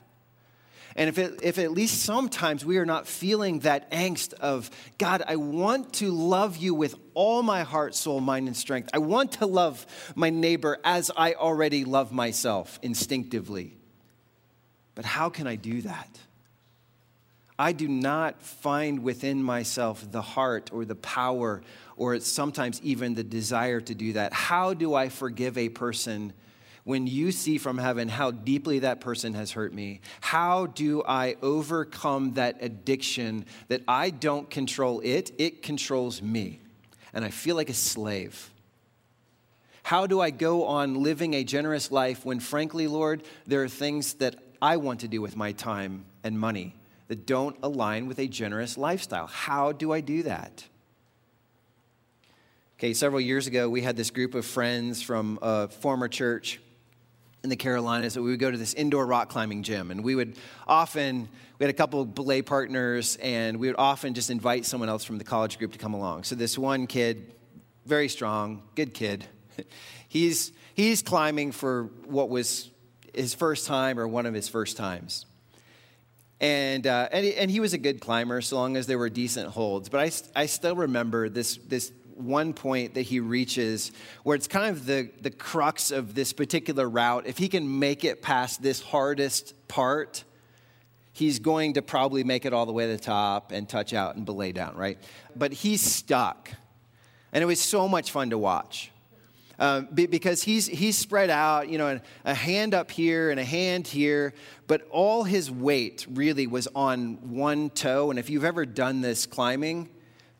And 0.98 1.10
if, 1.10 1.20
it, 1.20 1.39
if 1.44 1.60
at 1.60 1.72
least 1.72 2.01
sometimes 2.01 2.66
we 2.66 2.80
are 2.80 2.86
not 2.86 3.06
feeling 3.08 3.60
that 3.60 3.92
angst 3.92 4.34
of, 4.34 4.72
God, 4.98 5.22
I 5.27 5.36
want 5.36 5.94
to 5.96 6.10
love 6.10 6.58
you 6.58 6.74
with 6.74 6.96
all 7.13 7.44
my 7.44 7.62
heart, 7.62 7.94
soul, 7.94 8.20
mind, 8.20 8.48
and 8.48 8.58
strength. 8.58 8.89
I 8.94 8.98
want 8.98 9.34
to 9.34 9.46
love 9.46 9.86
my 10.16 10.32
neighbor 10.32 10.80
as 10.84 11.12
I 11.16 11.34
already 11.34 11.86
love 11.86 12.12
myself 12.12 12.80
instinctively. 12.82 13.77
But 14.96 15.06
how 15.06 15.30
can 15.30 15.46
I 15.46 15.56
do 15.56 15.84
that? 15.84 16.20
I 17.60 17.74
do 17.74 17.88
not 17.88 18.42
find 18.42 19.04
within 19.04 19.44
myself 19.44 20.12
the 20.12 20.22
heart 20.24 20.72
or 20.74 20.84
the 20.84 20.96
power 20.96 21.62
or 21.96 22.20
sometimes 22.20 22.82
even 22.82 23.13
the 23.13 23.24
desire 23.24 23.82
to 23.82 23.94
do 23.94 24.13
that. 24.13 24.34
How 24.34 24.74
do 24.74 24.96
I 24.96 25.10
forgive 25.10 25.60
a 25.60 25.70
person 25.70 26.34
when 26.88 27.06
you 27.06 27.34
see 27.34 27.58
from 27.58 27.77
heaven 27.77 28.08
how 28.08 28.32
deeply 28.32 28.79
that 28.79 29.01
person 29.01 29.34
has 29.34 29.51
hurt 29.51 29.74
me, 29.74 30.00
how 30.22 30.67
do 30.67 31.03
I 31.03 31.36
overcome 31.41 32.36
that 32.36 32.60
addiction 32.62 33.46
that 33.67 33.82
I 33.89 34.10
don't 34.10 34.50
control 34.50 35.01
it, 35.01 35.34
it 35.38 35.62
controls 35.62 36.22
me? 36.22 36.62
And 37.13 37.25
I 37.25 37.29
feel 37.29 37.58
like 37.58 37.70
a 37.70 37.74
slave. 37.74 38.51
How 39.84 40.08
do 40.08 40.22
I 40.22 40.29
go 40.29 40.63
on 40.63 41.03
living 41.03 41.34
a 41.34 41.44
generous 41.44 41.91
life 41.91 42.24
when, 42.24 42.39
frankly, 42.39 42.88
Lord, 42.88 43.24
there 43.46 43.62
are 43.63 43.67
things 43.67 44.13
that 44.15 44.38
I 44.62 44.77
want 44.77 45.01
to 45.01 45.10
do 45.10 45.22
with 45.22 45.36
my 45.36 45.51
time 45.51 46.06
and 46.24 46.39
money 46.39 46.74
that 47.10 47.27
don't 47.27 47.58
align 47.63 48.08
with 48.08 48.17
a 48.17 48.27
generous 48.27 48.77
lifestyle? 48.77 49.27
How 49.27 49.74
do 49.74 49.91
I 49.91 50.00
do 50.00 50.24
that? 50.24 50.63
Okay, 52.77 52.94
several 52.94 53.20
years 53.20 53.46
ago, 53.46 53.70
we 53.70 53.82
had 53.82 53.98
this 53.98 54.10
group 54.10 54.36
of 54.36 54.46
friends 54.46 55.01
from 55.01 55.38
a 55.41 55.67
former 55.67 56.08
church 56.08 56.62
in 57.44 57.50
the 57.50 57.56
Carolinas 57.56 58.15
that 58.15 58.22
we 58.22 58.32
would 58.32 58.39
go 58.39 58.51
to 58.51 58.58
this 58.58 58.74
indoor 58.74 59.06
rock 59.06 59.29
climbing 59.29 59.63
gym. 59.63 59.91
And 59.91 60.03
we 60.03 60.15
would 60.15 60.38
often, 60.67 61.29
we 61.60 61.63
had 61.63 61.70
a 61.70 61.77
couple 61.77 62.01
of 62.01 62.15
belay 62.15 62.41
partners, 62.41 63.17
and 63.22 63.58
we 63.58 63.67
would 63.67 63.77
often 63.77 64.13
just 64.13 64.29
invite 64.29 64.65
someone 64.65 64.89
else 64.89 65.03
from 65.03 65.17
the 65.17 65.24
college 65.24 65.58
group 65.58 65.72
to 65.74 65.77
come 65.77 65.94
along. 65.94 66.24
So 66.24 66.36
this 66.36 66.58
one 66.58 66.88
kid, 66.88 67.32
very 67.86 68.10
strong, 68.10 68.63
good 68.75 68.94
kid, 68.94 69.25
he's, 70.08 70.51
he's 70.74 71.01
climbing 71.01 71.51
for 71.51 71.86
what 72.06 72.29
was 72.29 72.70
his 73.13 73.34
first 73.34 73.67
time 73.67 74.00
or 74.00 74.08
one 74.08 74.25
of 74.25 74.34
his 74.34 74.48
first 74.48 74.77
times. 74.77 75.25
And, 76.39 76.86
uh, 76.86 77.10
and, 77.12 77.25
he, 77.25 77.36
and 77.36 77.50
he 77.50 77.60
was 77.60 77.74
a 77.74 77.79
good 77.79 78.00
climber 78.00 78.41
so 78.41 78.58
long 78.58 78.77
as 78.77 78.86
there 78.86 78.98
were 78.98 79.10
decent 79.10 79.50
holds. 79.50 79.89
But 79.89 80.01
I, 80.01 80.41
I 80.41 80.46
still 80.46 80.75
remember 80.75 81.29
this, 81.29 81.58
this 81.58 81.91
one 82.17 82.53
point 82.53 82.95
that 82.95 83.03
he 83.03 83.19
reaches 83.19 83.91
where 84.24 84.36
it's 84.36 84.47
kind 84.47 84.69
of 84.69 84.86
the, 84.86 85.09
the 85.21 85.31
crux 85.31 85.91
of 85.91 86.15
this 86.15 86.33
particular 86.33 86.89
route. 86.89 87.27
If 87.27 87.38
he 87.38 87.47
can 87.47 87.79
make 87.79 88.03
it 88.03 88.21
past 88.21 88.62
this 88.62 88.81
hardest 88.81 89.53
part, 89.67 90.24
he's 91.13 91.39
going 91.39 91.74
to 91.74 91.81
probably 91.81 92.24
make 92.24 92.45
it 92.45 92.53
all 92.53 92.65
the 92.65 92.74
way 92.74 92.86
to 92.86 92.93
the 92.93 93.00
top 93.00 93.51
and 93.51 93.67
touch 93.67 93.93
out 93.93 94.15
and 94.15 94.25
belay 94.25 94.51
down, 94.51 94.75
right? 94.75 94.97
But 95.36 95.51
he's 95.53 95.81
stuck. 95.81 96.51
And 97.33 97.43
it 97.43 97.45
was 97.45 97.59
so 97.59 97.88
much 97.88 98.12
fun 98.12 98.29
to 98.29 98.38
watch. 98.38 98.91
Um, 99.59 99.88
because 99.91 100.43
he's, 100.43 100.67
he's 100.67 100.95
spread 100.95 101.31
out, 101.31 101.67
you 101.67 101.79
know, 101.79 102.00
a 102.25 102.33
hand 102.36 102.75
up 102.75 102.91
here 102.91 103.31
and 103.31 103.39
a 103.39 103.43
hand 103.43 103.88
here, 103.88 104.36
but 104.67 104.88
all 104.91 105.24
his 105.24 105.50
weight 105.50 106.05
really 106.07 106.45
was 106.45 106.67
on 106.75 107.31
one 107.31 107.71
toe. 107.71 108.12
And 108.12 108.19
if 108.19 108.29
you've 108.29 108.43
ever 108.43 108.67
done 108.67 109.01
this 109.01 109.25
climbing, 109.25 109.89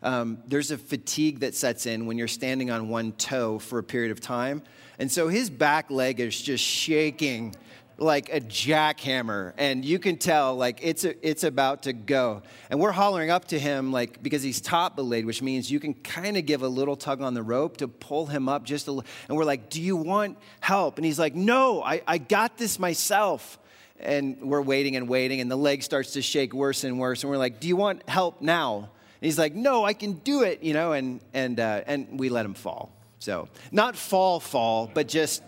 um, 0.04 0.40
there's 0.46 0.72
a 0.72 0.78
fatigue 0.78 1.40
that 1.40 1.56
sets 1.56 1.86
in 1.86 2.06
when 2.06 2.18
you're 2.18 2.28
standing 2.28 2.70
on 2.70 2.90
one 2.90 3.14
toe 3.14 3.60
for 3.60 3.80
a 3.80 3.84
period 3.84 4.12
of 4.12 4.22
time. 4.22 4.62
And 5.00 5.12
so 5.12 5.28
his 5.28 5.50
back 5.50 5.90
leg 5.90 6.20
is 6.20 6.40
just 6.40 6.64
shaking 6.64 7.56
like 8.00 8.32
a 8.32 8.40
jackhammer. 8.40 9.54
And 9.58 9.84
you 9.84 9.98
can 9.98 10.18
tell 10.18 10.56
like 10.56 10.80
it's 10.84 11.04
a, 11.04 11.28
it's 11.28 11.44
about 11.44 11.84
to 11.84 11.94
go. 11.94 12.44
And 12.70 12.80
we're 12.80 12.92
hollering 12.92 13.32
up 13.32 13.46
to 13.46 13.60
him 13.60 13.92
like 13.92 14.22
because 14.22 14.44
he's 14.44 14.62
top 14.62 14.96
belayed 14.96 15.26
which 15.26 15.42
means 15.42 15.72
you 15.72 15.80
can 15.80 15.94
kind 15.96 16.38
of 16.38 16.46
give 16.46 16.62
a 16.62 16.68
little 16.68 16.96
tug 16.96 17.22
on 17.22 17.34
the 17.34 17.44
rope 17.44 17.78
to 17.78 17.88
pull 17.88 18.28
him 18.28 18.48
up 18.48 18.64
just 18.64 18.88
a 18.88 18.92
little 18.92 19.10
and 19.28 19.38
we're 19.38 19.46
like 19.46 19.70
do 19.70 19.82
you 19.82 19.96
want 19.96 20.38
help? 20.60 20.98
And 20.98 21.06
he's 21.06 21.20
like 21.20 21.34
no 21.34 21.82
I, 21.82 22.02
I 22.08 22.18
got 22.18 22.58
this 22.58 22.78
myself. 22.80 23.60
And 24.00 24.40
we're 24.42 24.62
waiting 24.62 24.96
and 24.96 25.10
waiting 25.10 25.42
and 25.42 25.50
the 25.50 25.56
leg 25.56 25.82
starts 25.82 26.14
to 26.14 26.22
shake 26.22 26.54
worse 26.54 26.84
and 26.84 27.00
worse. 27.00 27.24
And 27.24 27.32
we're 27.32 27.40
like 27.40 27.60
do 27.60 27.68
you 27.68 27.76
want 27.76 28.08
help 28.08 28.42
now 28.42 28.92
he's 29.22 29.38
like, 29.38 29.54
no, 29.54 29.84
I 29.84 29.94
can 29.94 30.14
do 30.14 30.44
it, 30.44 30.64
you 30.64 30.74
know, 30.74 30.94
and, 30.94 31.20
and, 31.34 31.60
uh, 31.60 31.82
and 31.88 32.20
we 32.20 32.30
let 32.30 32.46
him 32.46 32.54
fall. 32.54 32.92
So, 33.20 33.48
not 33.72 33.96
fall, 33.96 34.40
fall, 34.40 34.92
but 34.94 35.08
just 35.08 35.42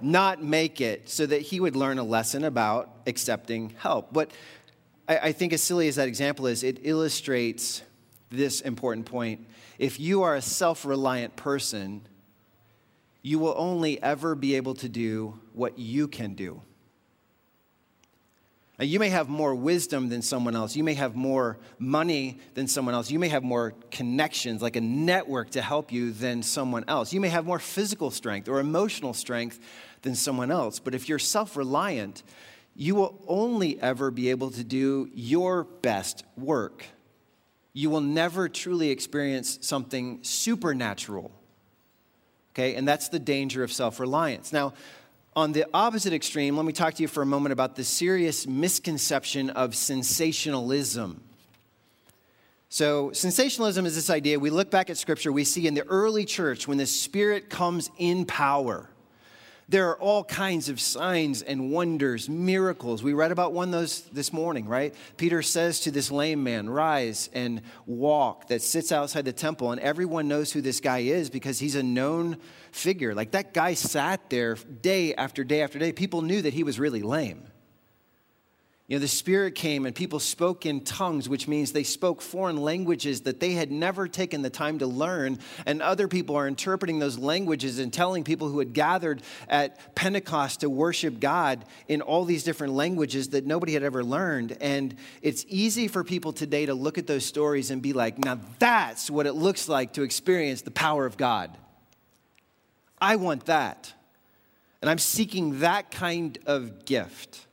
not 0.00 0.42
make 0.42 0.80
it 0.80 1.08
so 1.08 1.26
that 1.26 1.42
he 1.42 1.60
would 1.60 1.76
learn 1.76 1.98
a 1.98 2.02
lesson 2.02 2.44
about 2.44 2.90
accepting 3.06 3.74
help. 3.78 4.12
But 4.12 4.30
I, 5.08 5.18
I 5.18 5.32
think, 5.32 5.52
as 5.52 5.62
silly 5.62 5.88
as 5.88 5.96
that 5.96 6.08
example 6.08 6.46
is, 6.46 6.62
it 6.62 6.80
illustrates 6.82 7.82
this 8.30 8.60
important 8.62 9.06
point. 9.06 9.46
If 9.78 10.00
you 10.00 10.22
are 10.22 10.34
a 10.34 10.42
self 10.42 10.84
reliant 10.84 11.36
person, 11.36 12.02
you 13.22 13.38
will 13.38 13.54
only 13.56 14.02
ever 14.02 14.34
be 14.34 14.56
able 14.56 14.74
to 14.74 14.88
do 14.88 15.38
what 15.52 15.78
you 15.78 16.08
can 16.08 16.34
do. 16.34 16.62
Now, 18.78 18.86
you 18.86 18.98
may 18.98 19.10
have 19.10 19.28
more 19.28 19.54
wisdom 19.54 20.08
than 20.08 20.22
someone 20.22 20.56
else. 20.56 20.74
You 20.74 20.82
may 20.82 20.94
have 20.94 21.14
more 21.14 21.58
money 21.78 22.38
than 22.54 22.66
someone 22.66 22.94
else. 22.94 23.10
You 23.10 23.18
may 23.18 23.28
have 23.28 23.42
more 23.42 23.74
connections, 23.90 24.62
like 24.62 24.76
a 24.76 24.80
network 24.80 25.50
to 25.50 25.62
help 25.62 25.92
you 25.92 26.10
than 26.10 26.42
someone 26.42 26.84
else. 26.88 27.12
You 27.12 27.20
may 27.20 27.28
have 27.28 27.44
more 27.44 27.58
physical 27.58 28.10
strength 28.10 28.48
or 28.48 28.60
emotional 28.60 29.12
strength 29.12 29.60
than 30.00 30.14
someone 30.14 30.50
else. 30.50 30.78
But 30.78 30.94
if 30.94 31.08
you're 31.08 31.18
self 31.18 31.56
reliant, 31.56 32.22
you 32.74 32.94
will 32.94 33.22
only 33.28 33.80
ever 33.80 34.10
be 34.10 34.30
able 34.30 34.50
to 34.52 34.64
do 34.64 35.10
your 35.12 35.64
best 35.64 36.24
work. 36.36 36.86
You 37.74 37.90
will 37.90 38.00
never 38.00 38.48
truly 38.48 38.90
experience 38.90 39.58
something 39.60 40.20
supernatural. 40.22 41.30
Okay, 42.52 42.74
and 42.74 42.86
that's 42.86 43.08
the 43.08 43.18
danger 43.18 43.62
of 43.62 43.72
self 43.72 44.00
reliance. 44.00 44.52
Now, 44.52 44.74
on 45.34 45.52
the 45.52 45.66
opposite 45.72 46.12
extreme, 46.12 46.56
let 46.56 46.66
me 46.66 46.72
talk 46.72 46.94
to 46.94 47.02
you 47.02 47.08
for 47.08 47.22
a 47.22 47.26
moment 47.26 47.52
about 47.52 47.76
the 47.76 47.84
serious 47.84 48.46
misconception 48.46 49.50
of 49.50 49.74
sensationalism. 49.74 51.22
So, 52.68 53.12
sensationalism 53.12 53.84
is 53.84 53.94
this 53.94 54.10
idea 54.10 54.38
we 54.38 54.50
look 54.50 54.70
back 54.70 54.88
at 54.88 54.96
scripture, 54.96 55.30
we 55.32 55.44
see 55.44 55.66
in 55.66 55.74
the 55.74 55.86
early 55.88 56.24
church 56.24 56.66
when 56.66 56.78
the 56.78 56.86
Spirit 56.86 57.50
comes 57.50 57.90
in 57.98 58.24
power, 58.24 58.88
There 59.72 59.88
are 59.88 59.98
all 59.98 60.22
kinds 60.22 60.68
of 60.68 60.78
signs 60.78 61.40
and 61.40 61.70
wonders, 61.72 62.28
miracles. 62.28 63.02
We 63.02 63.14
read 63.14 63.32
about 63.32 63.54
one 63.54 63.70
those 63.70 64.02
this 64.12 64.30
morning, 64.30 64.66
right? 64.66 64.94
Peter 65.16 65.40
says 65.40 65.80
to 65.80 65.90
this 65.90 66.10
lame 66.10 66.44
man, 66.44 66.68
"Rise 66.68 67.30
and 67.32 67.62
walk." 67.86 68.48
That 68.48 68.60
sits 68.60 68.92
outside 68.92 69.24
the 69.24 69.32
temple, 69.32 69.72
and 69.72 69.80
everyone 69.80 70.28
knows 70.28 70.52
who 70.52 70.60
this 70.60 70.78
guy 70.78 70.98
is 70.98 71.30
because 71.30 71.58
he's 71.58 71.74
a 71.74 71.82
known 71.82 72.36
figure. 72.70 73.14
Like 73.14 73.30
that 73.30 73.54
guy 73.54 73.72
sat 73.72 74.28
there 74.28 74.56
day 74.56 75.14
after 75.14 75.42
day 75.42 75.62
after 75.62 75.78
day. 75.78 75.90
People 75.90 76.20
knew 76.20 76.42
that 76.42 76.52
he 76.52 76.64
was 76.64 76.78
really 76.78 77.00
lame. 77.00 77.44
You 78.92 78.98
know, 78.98 79.00
the 79.00 79.08
Spirit 79.08 79.54
came 79.54 79.86
and 79.86 79.94
people 79.94 80.20
spoke 80.20 80.66
in 80.66 80.82
tongues, 80.82 81.26
which 81.26 81.48
means 81.48 81.72
they 81.72 81.82
spoke 81.82 82.20
foreign 82.20 82.58
languages 82.58 83.22
that 83.22 83.40
they 83.40 83.52
had 83.52 83.72
never 83.72 84.06
taken 84.06 84.42
the 84.42 84.50
time 84.50 84.80
to 84.80 84.86
learn. 84.86 85.38
And 85.64 85.80
other 85.80 86.08
people 86.08 86.36
are 86.36 86.46
interpreting 86.46 86.98
those 86.98 87.16
languages 87.16 87.78
and 87.78 87.90
telling 87.90 88.22
people 88.22 88.50
who 88.50 88.58
had 88.58 88.74
gathered 88.74 89.22
at 89.48 89.94
Pentecost 89.94 90.60
to 90.60 90.68
worship 90.68 91.20
God 91.20 91.64
in 91.88 92.02
all 92.02 92.26
these 92.26 92.44
different 92.44 92.74
languages 92.74 93.30
that 93.30 93.46
nobody 93.46 93.72
had 93.72 93.82
ever 93.82 94.04
learned. 94.04 94.58
And 94.60 94.94
it's 95.22 95.46
easy 95.48 95.88
for 95.88 96.04
people 96.04 96.34
today 96.34 96.66
to 96.66 96.74
look 96.74 96.98
at 96.98 97.06
those 97.06 97.24
stories 97.24 97.70
and 97.70 97.80
be 97.80 97.94
like, 97.94 98.18
now 98.18 98.40
that's 98.58 99.08
what 99.08 99.26
it 99.26 99.32
looks 99.32 99.70
like 99.70 99.94
to 99.94 100.02
experience 100.02 100.60
the 100.60 100.70
power 100.70 101.06
of 101.06 101.16
God. 101.16 101.56
I 103.00 103.16
want 103.16 103.46
that. 103.46 103.94
And 104.82 104.90
I'm 104.90 104.98
seeking 104.98 105.60
that 105.60 105.90
kind 105.90 106.36
of 106.44 106.84
gift. 106.84 107.46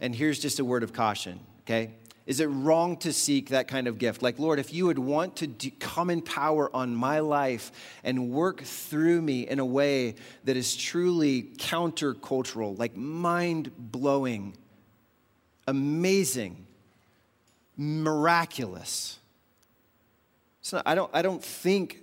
And 0.00 0.14
here's 0.14 0.38
just 0.38 0.58
a 0.58 0.64
word 0.64 0.82
of 0.82 0.92
caution, 0.92 1.40
okay? 1.62 1.94
Is 2.26 2.40
it 2.40 2.46
wrong 2.46 2.98
to 2.98 3.12
seek 3.12 3.48
that 3.48 3.68
kind 3.68 3.86
of 3.86 3.98
gift? 3.98 4.22
Like, 4.22 4.38
Lord, 4.38 4.58
if 4.58 4.72
you 4.72 4.84
would 4.86 4.98
want 4.98 5.36
to 5.36 5.70
come 5.70 6.10
in 6.10 6.20
power 6.20 6.74
on 6.76 6.94
my 6.94 7.20
life 7.20 7.72
and 8.04 8.30
work 8.30 8.62
through 8.62 9.22
me 9.22 9.48
in 9.48 9.58
a 9.58 9.64
way 9.64 10.14
that 10.44 10.54
is 10.54 10.76
truly 10.76 11.42
countercultural, 11.56 12.78
like 12.78 12.94
mind 12.94 13.72
blowing, 13.78 14.54
amazing, 15.66 16.66
miraculous. 17.78 19.18
So 20.60 20.82
I 20.84 20.94
don't, 20.94 21.10
I 21.14 21.22
don't 21.22 21.42
think 21.42 22.02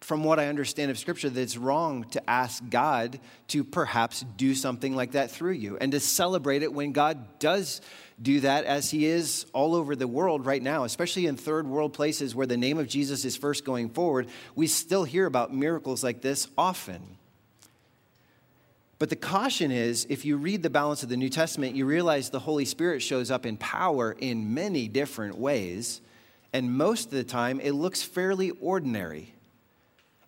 from 0.00 0.24
what 0.24 0.40
I 0.40 0.46
understand 0.46 0.90
of 0.90 0.98
Scripture, 0.98 1.28
that 1.28 1.40
it's 1.40 1.56
wrong 1.56 2.04
to 2.10 2.30
ask 2.30 2.62
God 2.70 3.20
to 3.48 3.62
perhaps 3.62 4.24
do 4.36 4.54
something 4.54 4.96
like 4.96 5.12
that 5.12 5.30
through 5.30 5.52
you 5.52 5.76
and 5.78 5.92
to 5.92 6.00
celebrate 6.00 6.62
it 6.62 6.72
when 6.72 6.92
God 6.92 7.38
does 7.38 7.82
do 8.20 8.40
that, 8.40 8.64
as 8.64 8.90
He 8.90 9.06
is 9.06 9.46
all 9.52 9.74
over 9.74 9.94
the 9.94 10.08
world 10.08 10.46
right 10.46 10.62
now, 10.62 10.84
especially 10.84 11.26
in 11.26 11.36
third 11.36 11.66
world 11.66 11.92
places 11.92 12.34
where 12.34 12.46
the 12.46 12.56
name 12.56 12.78
of 12.78 12.88
Jesus 12.88 13.24
is 13.24 13.36
first 13.36 13.64
going 13.64 13.90
forward. 13.90 14.28
We 14.54 14.66
still 14.66 15.04
hear 15.04 15.26
about 15.26 15.54
miracles 15.54 16.02
like 16.02 16.20
this 16.20 16.48
often. 16.56 17.16
But 18.98 19.08
the 19.08 19.16
caution 19.16 19.70
is 19.70 20.06
if 20.10 20.26
you 20.26 20.36
read 20.36 20.62
the 20.62 20.68
balance 20.68 21.02
of 21.02 21.08
the 21.08 21.16
New 21.16 21.30
Testament, 21.30 21.74
you 21.74 21.86
realize 21.86 22.28
the 22.28 22.38
Holy 22.38 22.66
Spirit 22.66 23.00
shows 23.00 23.30
up 23.30 23.46
in 23.46 23.56
power 23.56 24.14
in 24.18 24.52
many 24.52 24.88
different 24.88 25.38
ways. 25.38 26.02
And 26.52 26.76
most 26.76 27.06
of 27.06 27.12
the 27.12 27.24
time, 27.24 27.60
it 27.60 27.72
looks 27.72 28.02
fairly 28.02 28.50
ordinary. 28.50 29.34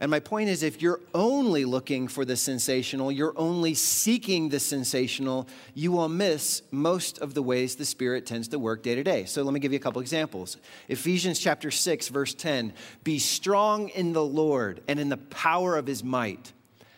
And 0.03 0.11
my 0.11 0.19
point 0.19 0.51
is 0.51 0.65
if 0.65 0.83
you're 0.83 1.01
only 1.15 1.65
looking 1.65 2.09
for 2.09 2.25
the 2.25 2.37
sensational, 2.37 3.13
you're 3.13 3.39
only 3.39 3.75
seeking 3.75 4.49
the 4.49 4.59
sensational, 4.59 5.47
you 5.75 5.93
will 5.93 6.09
miss 6.09 6.63
most 6.73 7.21
of 7.21 7.35
the 7.35 7.43
ways 7.43 7.77
the 7.77 7.85
Spirit 7.85 8.27
tends 8.27 8.49
to 8.49 8.59
work 8.59 8.83
day 8.83 8.97
to 8.97 9.05
day. 9.05 9.27
So 9.27 9.45
let 9.45 9.55
me 9.55 9.61
give 9.61 9.71
you 9.71 9.77
a 9.77 9.81
couple 9.81 10.03
examples. 10.03 10.57
Ephesians 10.89 11.39
chapter 11.39 11.71
6, 11.71 12.09
verse 12.09 12.35
10 12.35 12.73
Be 13.05 13.21
strong 13.21 13.91
in 13.91 14.13
the 14.13 14.25
Lord 14.25 14.83
and 14.89 14.99
in 14.99 15.09
the 15.09 15.19
power 15.19 15.77
of 15.77 15.87
his 15.87 16.03
might. 16.03 16.53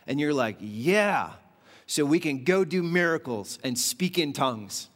And 0.07 0.19
you're 0.19 0.33
like, 0.33 0.57
yeah, 0.61 1.33
so 1.87 2.07
we 2.07 2.19
can 2.19 2.43
go 2.43 2.65
do 2.65 2.83
miracles 2.83 3.59
and 3.63 3.79
speak 3.79 4.19
in 4.19 4.33
tongues. 4.33 4.89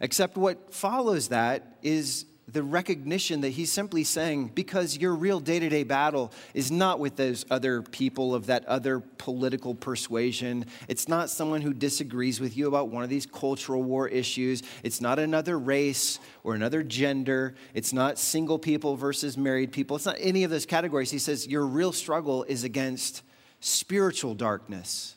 Except 0.00 0.38
what 0.38 0.72
follows 0.72 1.28
that 1.28 1.76
is 1.82 2.24
the 2.48 2.62
recognition 2.62 3.42
that 3.42 3.50
he's 3.50 3.72
simply 3.72 4.04
saying, 4.04 4.48
because 4.48 4.98
your 4.98 5.14
real 5.14 5.38
day 5.38 5.60
to 5.60 5.68
day 5.68 5.84
battle 5.84 6.32
is 6.54 6.70
not 6.70 6.98
with 6.98 7.16
those 7.16 7.46
other 7.50 7.82
people 7.82 8.34
of 8.34 8.46
that 8.46 8.64
other 8.66 9.00
political 9.00 9.74
persuasion. 9.74 10.66
It's 10.88 11.08
not 11.08 11.30
someone 11.30 11.62
who 11.62 11.72
disagrees 11.72 12.40
with 12.40 12.56
you 12.56 12.66
about 12.66 12.88
one 12.88 13.04
of 13.04 13.10
these 13.10 13.26
cultural 13.26 13.82
war 13.82 14.08
issues. 14.08 14.62
It's 14.82 15.00
not 15.00 15.18
another 15.18 15.58
race 15.58 16.18
or 16.42 16.54
another 16.54 16.82
gender. 16.82 17.54
It's 17.74 17.92
not 17.92 18.18
single 18.18 18.58
people 18.58 18.96
versus 18.96 19.38
married 19.38 19.70
people. 19.72 19.96
It's 19.96 20.06
not 20.06 20.16
any 20.18 20.42
of 20.44 20.50
those 20.50 20.66
categories. 20.66 21.10
He 21.10 21.20
says, 21.20 21.46
your 21.46 21.64
real 21.64 21.92
struggle 21.92 22.42
is 22.44 22.64
against 22.64 23.22
spiritual 23.60 24.34
darkness. 24.34 25.14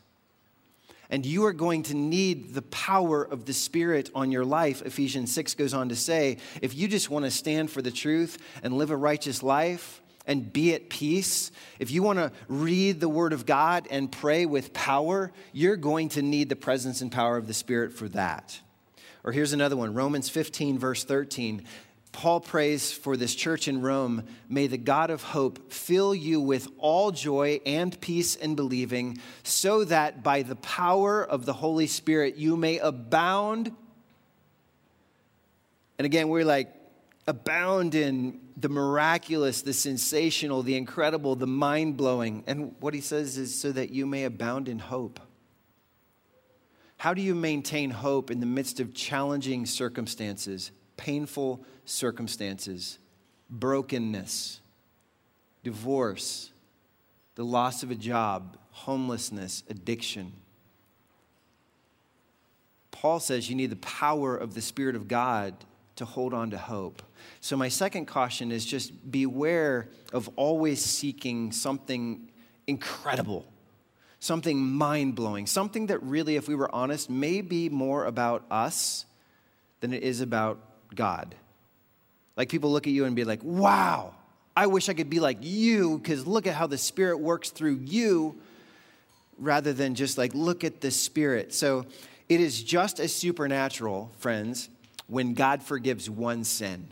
And 1.16 1.26
you 1.26 1.46
are 1.46 1.54
going 1.54 1.84
to 1.84 1.94
need 1.94 2.54
the 2.54 2.62
power 2.62 3.24
of 3.24 3.46
the 3.46 3.54
Spirit 3.54 4.12
on 4.14 4.34
your 4.34 4.44
life. 4.44 4.82
Ephesians 4.82 5.34
6 5.34 5.54
goes 5.54 5.74
on 5.74 5.88
to 5.88 5.96
say 5.96 6.40
if 6.62 6.76
you 6.76 6.90
just 6.90 7.10
want 7.10 7.24
to 7.24 7.32
stand 7.32 7.72
for 7.72 7.82
the 7.82 7.90
truth 7.90 8.38
and 8.64 8.78
live 8.78 8.92
a 8.92 8.98
righteous 8.98 9.42
life 9.42 10.02
and 10.28 10.52
be 10.52 10.74
at 10.74 10.90
peace, 10.90 11.54
if 11.80 11.90
you 11.90 12.04
want 12.04 12.20
to 12.20 12.34
read 12.50 13.00
the 13.00 13.08
Word 13.08 13.32
of 13.32 13.46
God 13.46 13.88
and 13.90 14.12
pray 14.12 14.46
with 14.46 14.74
power, 14.74 15.32
you're 15.54 15.78
going 15.78 16.10
to 16.10 16.22
need 16.22 16.50
the 16.50 16.58
presence 16.58 17.00
and 17.00 17.10
power 17.10 17.38
of 17.38 17.48
the 17.48 17.54
Spirit 17.54 17.94
for 17.94 18.10
that. 18.10 18.60
Or 19.24 19.32
here's 19.32 19.54
another 19.54 19.78
one 19.78 19.94
Romans 19.94 20.28
15, 20.28 20.78
verse 20.78 21.06
13. 21.06 21.64
Paul 22.16 22.40
prays 22.40 22.94
for 22.94 23.18
this 23.18 23.36
church 23.36 23.68
in 23.68 23.82
Rome. 23.82 24.24
May 24.48 24.68
the 24.68 24.78
God 24.78 25.10
of 25.10 25.22
hope 25.22 25.70
fill 25.70 26.16
you 26.16 26.40
with 26.40 26.70
all 26.78 27.12
joy 27.12 27.60
and 27.66 28.00
peace 28.00 28.36
in 28.38 28.56
believing, 28.56 29.18
so 29.44 29.84
that 29.84 30.24
by 30.24 30.42
the 30.42 30.56
power 30.56 31.22
of 31.22 31.46
the 31.46 31.52
Holy 31.52 31.88
Spirit 31.88 32.38
you 32.38 32.56
may 32.56 32.80
abound. 32.80 33.76
And 36.00 36.06
again, 36.06 36.30
we're 36.30 36.46
like, 36.46 36.74
abound 37.28 37.96
in 37.96 38.40
the 38.56 38.70
miraculous, 38.70 39.62
the 39.62 39.74
sensational, 39.74 40.64
the 40.64 40.78
incredible, 40.78 41.36
the 41.36 41.46
mind 41.46 41.98
blowing. 41.98 42.46
And 42.48 42.76
what 42.80 42.94
he 42.94 43.02
says 43.02 43.38
is, 43.38 43.60
so 43.60 43.74
that 43.74 43.90
you 43.90 44.06
may 44.06 44.24
abound 44.24 44.70
in 44.70 44.80
hope. 44.80 45.20
How 46.96 47.14
do 47.14 47.22
you 47.22 47.36
maintain 47.36 47.92
hope 47.92 48.32
in 48.32 48.40
the 48.40 48.46
midst 48.46 48.80
of 48.80 48.94
challenging 48.94 49.66
circumstances? 49.66 50.72
Painful 50.98 51.64
circumstances, 51.86 53.00
brokenness, 53.50 54.60
divorce, 55.64 56.52
the 57.36 57.44
loss 57.44 57.84
of 57.84 57.92
a 57.92 57.96
job, 57.96 58.58
homelessness, 58.72 59.64
addiction. 59.70 60.32
Paul 62.92 63.20
says 63.20 63.50
you 63.50 63.56
need 63.56 63.70
the 63.70 63.76
power 63.78 64.36
of 64.36 64.54
the 64.54 64.62
Spirit 64.62 64.96
of 64.96 65.08
God 65.08 65.54
to 65.98 66.06
hold 66.06 66.34
on 66.34 66.52
to 66.52 66.58
hope. 66.58 67.02
So, 67.42 67.56
my 67.56 67.70
second 67.70 68.06
caution 68.06 68.52
is 68.52 68.66
just 68.66 69.12
beware 69.12 69.90
of 70.14 70.30
always 70.36 70.84
seeking 70.84 71.52
something 71.52 72.30
incredible, 72.68 73.46
something 74.20 74.60
mind 74.60 75.16
blowing, 75.16 75.46
something 75.48 75.88
that 75.88 76.02
really, 76.04 76.36
if 76.36 76.48
we 76.48 76.56
were 76.56 76.74
honest, 76.74 77.10
may 77.10 77.42
be 77.42 77.70
more 77.70 78.06
about 78.06 78.44
us 78.52 79.06
than 79.80 79.94
it 79.94 80.04
is 80.04 80.22
about 80.22 80.60
God. 80.96 81.36
Like 82.36 82.50
people 82.50 82.72
look 82.72 82.88
at 82.88 82.94
you 82.94 83.06
and 83.06 83.16
be 83.16 83.24
like, 83.24 83.44
wow, 83.44 84.14
I 84.56 84.68
wish 84.68 84.90
I 84.90 84.94
could 84.94 85.10
be 85.10 85.20
like 85.20 85.38
you 85.42 85.98
because 85.98 86.26
look 86.26 86.48
at 86.48 86.54
how 86.54 86.68
the 86.68 86.78
Spirit 86.78 87.20
works 87.20 87.50
through 87.50 87.80
you 87.84 88.36
rather 89.38 89.74
than 89.74 89.96
just 89.96 90.18
like, 90.18 90.34
look 90.34 90.64
at 90.64 90.82
the 90.82 90.92
Spirit. 90.92 91.54
So 91.54 91.86
it 92.30 92.40
is 92.40 92.64
just 92.64 93.00
as 93.00 93.14
supernatural, 93.14 94.12
friends, 94.18 94.70
when 95.08 95.34
God 95.34 95.62
forgives 95.62 96.10
one 96.10 96.44
sin. 96.44 96.88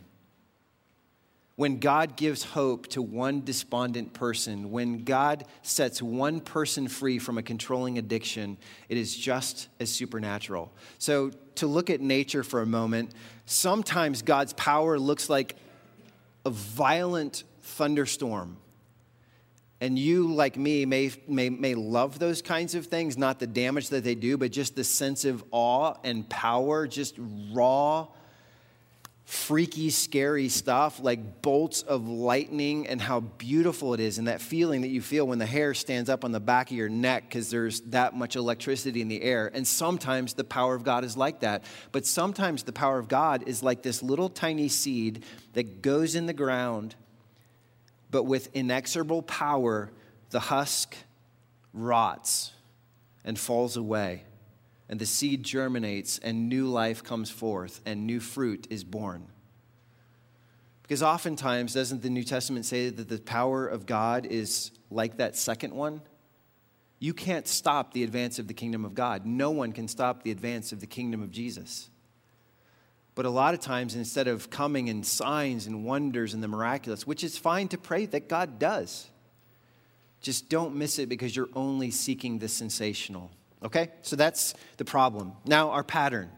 When 1.56 1.78
God 1.78 2.16
gives 2.16 2.42
hope 2.42 2.88
to 2.88 3.02
one 3.02 3.44
despondent 3.44 4.12
person, 4.12 4.72
when 4.72 5.04
God 5.04 5.44
sets 5.62 6.02
one 6.02 6.40
person 6.40 6.88
free 6.88 7.20
from 7.20 7.38
a 7.38 7.42
controlling 7.42 7.96
addiction, 7.96 8.58
it 8.88 8.96
is 8.96 9.16
just 9.16 9.68
as 9.78 9.90
supernatural. 9.90 10.72
So, 10.98 11.30
to 11.56 11.68
look 11.68 11.90
at 11.90 12.00
nature 12.00 12.42
for 12.42 12.60
a 12.60 12.66
moment, 12.66 13.12
sometimes 13.46 14.22
God's 14.22 14.52
power 14.54 14.98
looks 14.98 15.30
like 15.30 15.54
a 16.44 16.50
violent 16.50 17.44
thunderstorm. 17.62 18.56
And 19.80 19.96
you, 19.96 20.32
like 20.32 20.56
me, 20.56 20.86
may, 20.86 21.12
may, 21.28 21.50
may 21.50 21.74
love 21.74 22.18
those 22.18 22.42
kinds 22.42 22.74
of 22.74 22.86
things, 22.86 23.16
not 23.16 23.38
the 23.38 23.46
damage 23.46 23.90
that 23.90 24.02
they 24.02 24.14
do, 24.16 24.36
but 24.36 24.50
just 24.50 24.74
the 24.74 24.82
sense 24.82 25.24
of 25.24 25.44
awe 25.52 25.94
and 26.02 26.28
power, 26.28 26.88
just 26.88 27.16
raw 27.52 28.08
freaky, 29.24 29.88
scary 29.88 30.48
stuff 30.50 31.00
like 31.00 31.40
bolts 31.40 31.82
of 31.82 32.06
lightning 32.06 32.86
and 32.86 33.00
how 33.00 33.20
beautiful 33.20 33.94
it 33.94 34.00
is, 34.00 34.18
and 34.18 34.28
that 34.28 34.40
feeling 34.40 34.82
that 34.82 34.88
you 34.88 35.00
feel 35.00 35.26
when 35.26 35.38
the 35.38 35.46
hair 35.46 35.72
stands 35.72 36.10
up 36.10 36.24
on 36.24 36.32
the 36.32 36.40
back 36.40 36.70
of 36.70 36.76
your 36.76 36.90
neck 36.90 37.24
because 37.28 37.50
there's 37.50 37.80
that 37.82 38.14
much 38.14 38.36
electricity 38.36 39.00
in 39.00 39.08
the 39.08 39.22
air. 39.22 39.50
And 39.54 39.66
sometimes 39.66 40.34
the 40.34 40.44
power 40.44 40.74
of 40.74 40.84
God 40.84 41.04
is 41.04 41.16
like 41.16 41.40
that. 41.40 41.64
But 41.90 42.06
sometimes 42.06 42.64
the 42.64 42.72
power 42.72 42.98
of 42.98 43.08
God 43.08 43.44
is 43.46 43.62
like 43.62 43.82
this 43.82 44.02
little 44.02 44.28
tiny 44.28 44.68
seed 44.68 45.24
that 45.54 45.80
goes 45.80 46.14
in 46.14 46.26
the 46.26 46.34
ground, 46.34 46.94
but 48.10 48.24
with 48.24 48.54
inexorable 48.54 49.22
power, 49.22 49.90
the 50.30 50.40
husk 50.40 50.96
rots 51.72 52.52
and 53.24 53.38
falls 53.38 53.76
away, 53.76 54.24
and 54.88 55.00
the 55.00 55.06
seed 55.06 55.42
germinates, 55.42 56.18
and 56.18 56.48
new 56.48 56.66
life 56.66 57.02
comes 57.02 57.30
forth, 57.30 57.80
and 57.86 58.06
new 58.06 58.20
fruit 58.20 58.66
is 58.70 58.84
born. 58.84 59.26
Because 60.82 61.02
oftentimes, 61.02 61.72
doesn't 61.72 62.02
the 62.02 62.10
New 62.10 62.24
Testament 62.24 62.66
say 62.66 62.90
that 62.90 63.08
the 63.08 63.18
power 63.18 63.66
of 63.66 63.86
God 63.86 64.26
is 64.26 64.70
like 64.90 65.16
that 65.16 65.34
second 65.34 65.74
one? 65.74 66.02
You 66.98 67.14
can't 67.14 67.48
stop 67.48 67.92
the 67.92 68.04
advance 68.04 68.38
of 68.38 68.48
the 68.48 68.54
kingdom 68.54 68.84
of 68.84 68.94
God. 68.94 69.24
No 69.24 69.50
one 69.50 69.72
can 69.72 69.88
stop 69.88 70.22
the 70.22 70.30
advance 70.30 70.72
of 70.72 70.80
the 70.80 70.86
kingdom 70.86 71.22
of 71.22 71.30
Jesus. 71.30 71.88
But 73.14 73.24
a 73.24 73.30
lot 73.30 73.54
of 73.54 73.60
times, 73.60 73.94
instead 73.94 74.28
of 74.28 74.50
coming 74.50 74.88
in 74.88 75.02
signs 75.02 75.66
and 75.66 75.84
wonders 75.84 76.34
and 76.34 76.42
the 76.42 76.48
miraculous, 76.48 77.06
which 77.06 77.24
is 77.24 77.38
fine 77.38 77.68
to 77.68 77.78
pray 77.78 78.06
that 78.06 78.28
God 78.28 78.58
does, 78.58 79.08
just 80.20 80.48
don't 80.48 80.74
miss 80.74 80.98
it 80.98 81.08
because 81.08 81.34
you're 81.36 81.50
only 81.54 81.90
seeking 81.90 82.38
the 82.38 82.48
sensational. 82.48 83.30
Okay? 83.64 83.90
So 84.02 84.16
that's 84.16 84.54
the 84.76 84.84
problem. 84.84 85.32
Now, 85.46 85.70
our 85.70 85.82
pattern. 85.82 86.30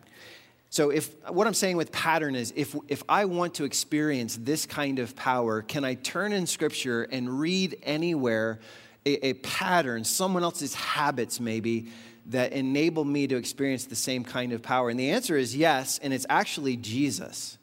So, 0.69 0.91
if 0.91 1.15
what 1.31 1.47
I'm 1.47 1.55
saying 1.55 1.77
with 1.77 1.93
pattern 1.93 2.35
is 2.35 2.53
if, 2.57 2.77
if 2.89 3.03
I 3.09 3.25
want 3.25 3.55
to 3.55 3.65
experience 3.65 4.37
this 4.37 4.67
kind 4.67 4.99
of 4.99 5.17
power, 5.17 5.62
can 5.62 5.85
I 5.85 5.95
turn 5.95 6.33
in 6.33 6.47
scripture 6.47 7.05
and 7.05 7.41
read 7.41 7.79
anywhere 7.83 8.59
a, 9.07 9.29
a 9.29 9.33
pattern, 9.35 10.05
someone 10.05 10.43
else's 10.43 10.75
habits 10.75 11.41
maybe, 11.41 11.89
that 12.27 12.53
enable 12.53 13.05
me 13.05 13.29
to 13.29 13.37
experience 13.37 13.87
the 13.87 13.97
same 13.97 14.25
kind 14.25 14.53
of 14.53 14.61
power? 14.61 14.91
And 14.91 14.99
the 14.99 15.11
answer 15.11 15.37
is 15.37 15.57
yes, 15.57 15.99
and 16.03 16.12
it's 16.12 16.27
actually 16.29 16.77
Jesus. 16.77 17.59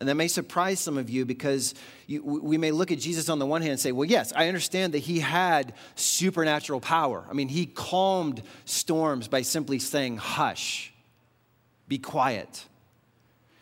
And 0.00 0.08
that 0.08 0.14
may 0.14 0.28
surprise 0.28 0.78
some 0.78 0.96
of 0.96 1.10
you 1.10 1.24
because 1.24 1.74
you, 2.06 2.22
we 2.22 2.56
may 2.56 2.70
look 2.70 2.92
at 2.92 3.00
Jesus 3.00 3.28
on 3.28 3.40
the 3.40 3.46
one 3.46 3.62
hand 3.62 3.72
and 3.72 3.80
say, 3.80 3.90
well, 3.90 4.08
yes, 4.08 4.32
I 4.34 4.46
understand 4.46 4.94
that 4.94 5.00
he 5.00 5.18
had 5.18 5.74
supernatural 5.96 6.80
power. 6.80 7.24
I 7.28 7.32
mean, 7.32 7.48
he 7.48 7.66
calmed 7.66 8.42
storms 8.64 9.26
by 9.26 9.42
simply 9.42 9.80
saying, 9.80 10.18
hush, 10.18 10.92
be 11.88 11.98
quiet. 11.98 12.64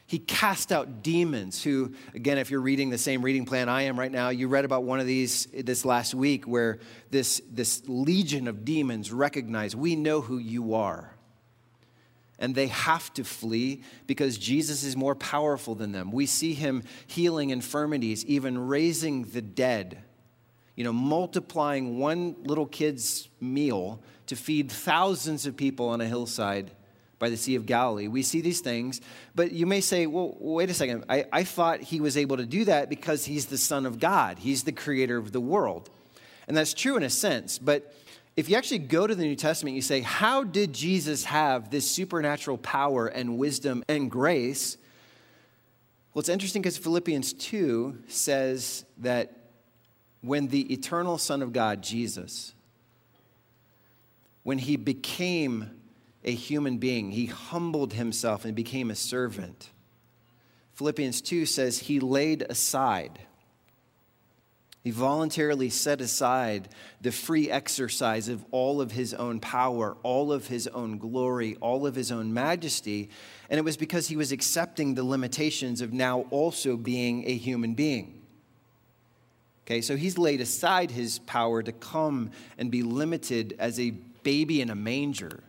He 0.06 0.18
cast 0.18 0.72
out 0.72 1.02
demons 1.02 1.64
who, 1.64 1.94
again, 2.14 2.36
if 2.36 2.50
you're 2.50 2.60
reading 2.60 2.90
the 2.90 2.98
same 2.98 3.22
reading 3.22 3.46
plan 3.46 3.70
I 3.70 3.82
am 3.82 3.98
right 3.98 4.12
now, 4.12 4.28
you 4.28 4.46
read 4.46 4.66
about 4.66 4.84
one 4.84 5.00
of 5.00 5.06
these 5.06 5.46
this 5.46 5.86
last 5.86 6.14
week 6.14 6.44
where 6.44 6.78
this, 7.10 7.40
this 7.50 7.82
legion 7.88 8.46
of 8.46 8.64
demons 8.64 9.10
recognize, 9.10 9.74
we 9.74 9.96
know 9.96 10.20
who 10.20 10.36
you 10.36 10.74
are 10.74 11.15
and 12.38 12.54
they 12.54 12.66
have 12.66 13.12
to 13.14 13.24
flee 13.24 13.82
because 14.06 14.38
Jesus 14.38 14.82
is 14.82 14.96
more 14.96 15.14
powerful 15.14 15.74
than 15.74 15.92
them. 15.92 16.12
We 16.12 16.26
see 16.26 16.54
him 16.54 16.82
healing 17.06 17.50
infirmities, 17.50 18.24
even 18.26 18.66
raising 18.66 19.24
the 19.24 19.42
dead, 19.42 20.02
you 20.74 20.84
know, 20.84 20.92
multiplying 20.92 21.98
one 21.98 22.36
little 22.44 22.66
kid's 22.66 23.28
meal 23.40 24.02
to 24.26 24.36
feed 24.36 24.70
thousands 24.70 25.46
of 25.46 25.56
people 25.56 25.88
on 25.88 26.00
a 26.00 26.06
hillside 26.06 26.70
by 27.18 27.30
the 27.30 27.36
Sea 27.36 27.54
of 27.54 27.64
Galilee. 27.64 28.08
We 28.08 28.22
see 28.22 28.42
these 28.42 28.60
things, 28.60 29.00
but 29.34 29.52
you 29.52 29.64
may 29.64 29.80
say, 29.80 30.06
well, 30.06 30.36
wait 30.38 30.68
a 30.68 30.74
second. 30.74 31.04
I, 31.08 31.24
I 31.32 31.44
thought 31.44 31.80
he 31.80 32.00
was 32.00 32.16
able 32.16 32.36
to 32.36 32.44
do 32.44 32.66
that 32.66 32.90
because 32.90 33.24
he's 33.24 33.46
the 33.46 33.56
Son 33.56 33.86
of 33.86 33.98
God, 33.98 34.38
he's 34.38 34.64
the 34.64 34.72
creator 34.72 35.16
of 35.16 35.32
the 35.32 35.40
world. 35.40 35.88
And 36.46 36.56
that's 36.56 36.74
true 36.74 36.96
in 36.96 37.02
a 37.02 37.10
sense, 37.10 37.58
but 37.58 37.92
if 38.36 38.50
you 38.50 38.56
actually 38.56 38.78
go 38.78 39.06
to 39.06 39.14
the 39.14 39.24
New 39.24 39.34
Testament, 39.34 39.74
you 39.74 39.82
say, 39.82 40.00
How 40.00 40.44
did 40.44 40.72
Jesus 40.72 41.24
have 41.24 41.70
this 41.70 41.90
supernatural 41.90 42.58
power 42.58 43.06
and 43.06 43.38
wisdom 43.38 43.82
and 43.88 44.10
grace? 44.10 44.76
Well, 46.12 46.20
it's 46.20 46.28
interesting 46.28 46.62
because 46.62 46.78
Philippians 46.78 47.32
2 47.34 48.04
says 48.08 48.84
that 48.98 49.32
when 50.20 50.48
the 50.48 50.72
eternal 50.72 51.18
Son 51.18 51.42
of 51.42 51.52
God, 51.52 51.82
Jesus, 51.82 52.54
when 54.42 54.58
he 54.58 54.76
became 54.76 55.70
a 56.24 56.32
human 56.32 56.78
being, 56.78 57.10
he 57.10 57.26
humbled 57.26 57.94
himself 57.94 58.44
and 58.44 58.54
became 58.54 58.90
a 58.90 58.94
servant. 58.94 59.70
Philippians 60.74 61.20
2 61.22 61.46
says 61.46 61.80
he 61.80 62.00
laid 62.00 62.42
aside 62.42 63.18
he 64.86 64.92
voluntarily 64.92 65.68
set 65.68 66.00
aside 66.00 66.68
the 67.00 67.10
free 67.10 67.50
exercise 67.50 68.28
of 68.28 68.44
all 68.52 68.80
of 68.80 68.92
his 68.92 69.12
own 69.14 69.40
power, 69.40 69.96
all 70.04 70.32
of 70.32 70.46
his 70.46 70.68
own 70.68 70.96
glory, 70.96 71.56
all 71.60 71.88
of 71.88 71.96
his 71.96 72.12
own 72.12 72.32
majesty. 72.32 73.10
And 73.50 73.58
it 73.58 73.64
was 73.64 73.76
because 73.76 74.06
he 74.06 74.16
was 74.16 74.30
accepting 74.30 74.94
the 74.94 75.02
limitations 75.02 75.80
of 75.80 75.92
now 75.92 76.26
also 76.30 76.76
being 76.76 77.28
a 77.28 77.34
human 77.34 77.74
being. 77.74 78.22
Okay, 79.64 79.80
so 79.80 79.96
he's 79.96 80.18
laid 80.18 80.40
aside 80.40 80.92
his 80.92 81.18
power 81.18 81.64
to 81.64 81.72
come 81.72 82.30
and 82.56 82.70
be 82.70 82.84
limited 82.84 83.56
as 83.58 83.80
a 83.80 83.90
baby 84.22 84.60
in 84.60 84.70
a 84.70 84.76
manger, 84.76 85.42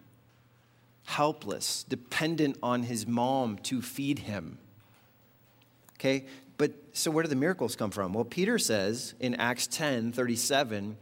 helpless, 1.06 1.84
dependent 1.84 2.58
on 2.64 2.82
his 2.82 3.06
mom 3.06 3.60
to 3.60 3.84
feed 3.84 4.18
him. 4.18 4.58
Okay, 6.00 6.26
so 6.98 7.12
where 7.12 7.24
do 7.24 7.30
the 7.30 7.36
miracles 7.36 7.76
come 7.76 7.92
from? 7.92 8.14
Well, 8.14 8.26
Peter 8.26 8.58
says 8.58 9.14
in 9.20 9.36
Acts 9.36 9.68
10 9.68 10.12
37, 10.12 10.98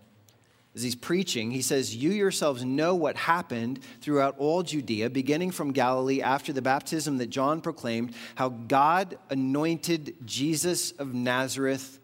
as 0.76 0.84
he's 0.84 0.96
preaching, 0.96 1.52
he 1.52 1.62
says, 1.62 1.96
You 1.96 2.12
yourselves 2.12 2.66
know 2.66 2.96
what 2.96 3.16
happened 3.16 3.80
throughout 4.02 4.36
all 4.38 4.62
Judea, 4.62 5.10
beginning 5.10 5.52
from 5.52 5.72
Galilee 5.72 6.22
after 6.22 6.52
the 6.52 6.62
baptism 6.62 7.18
that 7.20 7.30
John 7.30 7.62
proclaimed, 7.62 8.14
how 8.36 8.50
God 8.50 9.18
anointed 9.30 10.16
Jesus 10.26 10.92
of 10.92 11.14
Nazareth 11.14 12.00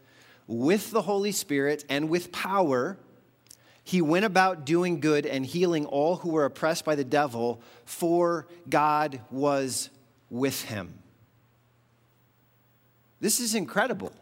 with 0.46 0.90
the 0.90 1.02
Holy 1.02 1.32
Spirit 1.32 1.84
and 1.90 2.08
with 2.08 2.32
power. 2.32 2.96
He 3.84 4.00
went 4.00 4.24
about 4.24 4.64
doing 4.64 5.00
good 5.00 5.26
and 5.26 5.44
healing 5.44 5.84
all 5.84 6.16
who 6.16 6.30
were 6.30 6.46
oppressed 6.46 6.86
by 6.86 6.94
the 6.94 7.04
devil, 7.04 7.60
for 7.84 8.46
God 8.70 9.20
was 9.30 9.90
with 10.30 10.62
him. 10.62 11.01
This 13.22 13.38
is 13.38 13.54
incredible. 13.54 14.12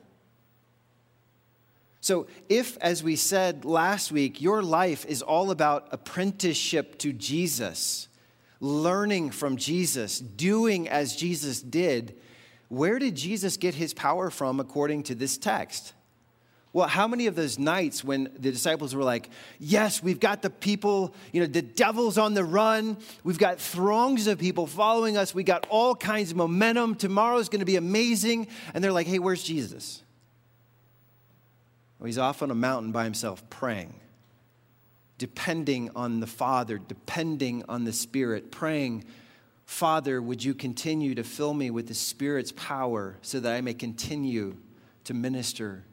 So, 2.02 2.26
if, 2.50 2.76
as 2.82 3.02
we 3.02 3.16
said 3.16 3.64
last 3.64 4.12
week, 4.12 4.42
your 4.42 4.62
life 4.62 5.06
is 5.06 5.22
all 5.22 5.50
about 5.50 5.88
apprenticeship 5.90 6.98
to 6.98 7.14
Jesus, 7.14 8.08
learning 8.60 9.30
from 9.30 9.56
Jesus, 9.56 10.18
doing 10.20 10.86
as 10.86 11.16
Jesus 11.16 11.62
did, 11.62 12.14
where 12.68 12.98
did 12.98 13.14
Jesus 13.14 13.56
get 13.56 13.74
his 13.74 13.94
power 13.94 14.28
from 14.28 14.60
according 14.60 15.04
to 15.04 15.14
this 15.14 15.38
text? 15.38 15.94
Well, 16.72 16.86
how 16.86 17.08
many 17.08 17.26
of 17.26 17.34
those 17.34 17.58
nights 17.58 18.04
when 18.04 18.24
the 18.38 18.52
disciples 18.52 18.94
were 18.94 19.02
like, 19.02 19.28
Yes, 19.58 20.02
we've 20.02 20.20
got 20.20 20.42
the 20.42 20.50
people, 20.50 21.14
you 21.32 21.40
know, 21.40 21.46
the 21.46 21.62
devil's 21.62 22.16
on 22.16 22.34
the 22.34 22.44
run. 22.44 22.96
We've 23.24 23.38
got 23.38 23.58
throngs 23.58 24.26
of 24.28 24.38
people 24.38 24.66
following 24.66 25.16
us. 25.16 25.34
We 25.34 25.42
got 25.42 25.66
all 25.68 25.96
kinds 25.96 26.30
of 26.30 26.36
momentum. 26.36 26.94
Tomorrow's 26.94 27.48
going 27.48 27.60
to 27.60 27.66
be 27.66 27.76
amazing. 27.76 28.46
And 28.72 28.84
they're 28.84 28.92
like, 28.92 29.08
Hey, 29.08 29.18
where's 29.18 29.42
Jesus? 29.42 30.02
Well, 31.98 32.06
he's 32.06 32.18
off 32.18 32.40
on 32.42 32.50
a 32.50 32.54
mountain 32.54 32.92
by 32.92 33.04
himself 33.04 33.48
praying, 33.50 33.94
depending 35.18 35.90
on 35.96 36.20
the 36.20 36.26
Father, 36.26 36.78
depending 36.78 37.64
on 37.68 37.84
the 37.84 37.92
Spirit, 37.92 38.50
praying, 38.52 39.04
Father, 39.66 40.22
would 40.22 40.42
you 40.42 40.54
continue 40.54 41.14
to 41.16 41.24
fill 41.24 41.52
me 41.52 41.70
with 41.70 41.88
the 41.88 41.94
Spirit's 41.94 42.52
power 42.52 43.18
so 43.22 43.38
that 43.40 43.52
I 43.52 43.60
may 43.60 43.74
continue 43.74 44.56
to 45.04 45.14
minister 45.14 45.84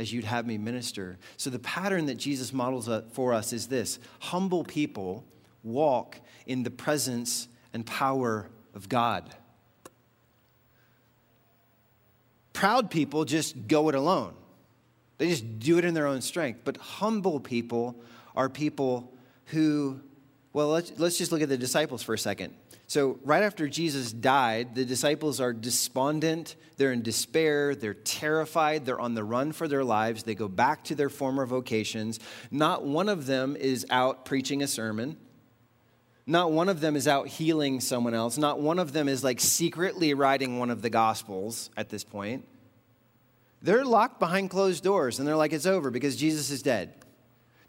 as 0.00 0.14
you'd 0.14 0.24
have 0.24 0.46
me 0.46 0.56
minister. 0.56 1.18
So, 1.36 1.50
the 1.50 1.58
pattern 1.58 2.06
that 2.06 2.14
Jesus 2.14 2.54
models 2.54 2.88
for 3.12 3.34
us 3.34 3.52
is 3.52 3.68
this 3.68 3.98
humble 4.18 4.64
people 4.64 5.26
walk 5.62 6.18
in 6.46 6.62
the 6.62 6.70
presence 6.70 7.48
and 7.74 7.84
power 7.84 8.48
of 8.74 8.88
God. 8.88 9.36
Proud 12.54 12.90
people 12.90 13.26
just 13.26 13.68
go 13.68 13.90
it 13.90 13.94
alone, 13.94 14.32
they 15.18 15.28
just 15.28 15.58
do 15.58 15.76
it 15.76 15.84
in 15.84 15.92
their 15.92 16.06
own 16.06 16.22
strength. 16.22 16.60
But 16.64 16.78
humble 16.78 17.38
people 17.38 17.94
are 18.34 18.48
people 18.48 19.12
who, 19.46 20.00
well, 20.52 20.68
let's, 20.68 20.92
let's 20.98 21.16
just 21.16 21.30
look 21.30 21.42
at 21.42 21.48
the 21.48 21.56
disciples 21.56 22.02
for 22.02 22.14
a 22.14 22.18
second. 22.18 22.54
So, 22.88 23.20
right 23.22 23.44
after 23.44 23.68
Jesus 23.68 24.12
died, 24.12 24.74
the 24.74 24.84
disciples 24.84 25.40
are 25.40 25.52
despondent, 25.52 26.56
they're 26.76 26.92
in 26.92 27.02
despair, 27.02 27.76
they're 27.76 27.94
terrified, 27.94 28.84
they're 28.84 28.98
on 28.98 29.14
the 29.14 29.22
run 29.22 29.52
for 29.52 29.68
their 29.68 29.84
lives, 29.84 30.24
they 30.24 30.34
go 30.34 30.48
back 30.48 30.82
to 30.84 30.96
their 30.96 31.08
former 31.08 31.46
vocations. 31.46 32.18
Not 32.50 32.84
one 32.84 33.08
of 33.08 33.26
them 33.26 33.54
is 33.54 33.86
out 33.90 34.24
preaching 34.24 34.60
a 34.62 34.66
sermon. 34.66 35.16
Not 36.26 36.50
one 36.50 36.68
of 36.68 36.80
them 36.80 36.96
is 36.96 37.06
out 37.06 37.28
healing 37.28 37.80
someone 37.80 38.14
else. 38.14 38.36
Not 38.38 38.60
one 38.60 38.78
of 38.78 38.92
them 38.92 39.08
is 39.08 39.22
like 39.22 39.40
secretly 39.40 40.14
writing 40.14 40.58
one 40.58 40.70
of 40.70 40.82
the 40.82 40.90
gospels 40.90 41.70
at 41.76 41.88
this 41.88 42.04
point. 42.04 42.44
They're 43.62 43.84
locked 43.84 44.18
behind 44.18 44.50
closed 44.50 44.82
doors 44.82 45.18
and 45.18 45.28
they're 45.28 45.36
like, 45.36 45.52
it's 45.52 45.66
over 45.66 45.90
because 45.90 46.16
Jesus 46.16 46.50
is 46.50 46.62
dead. 46.62 46.94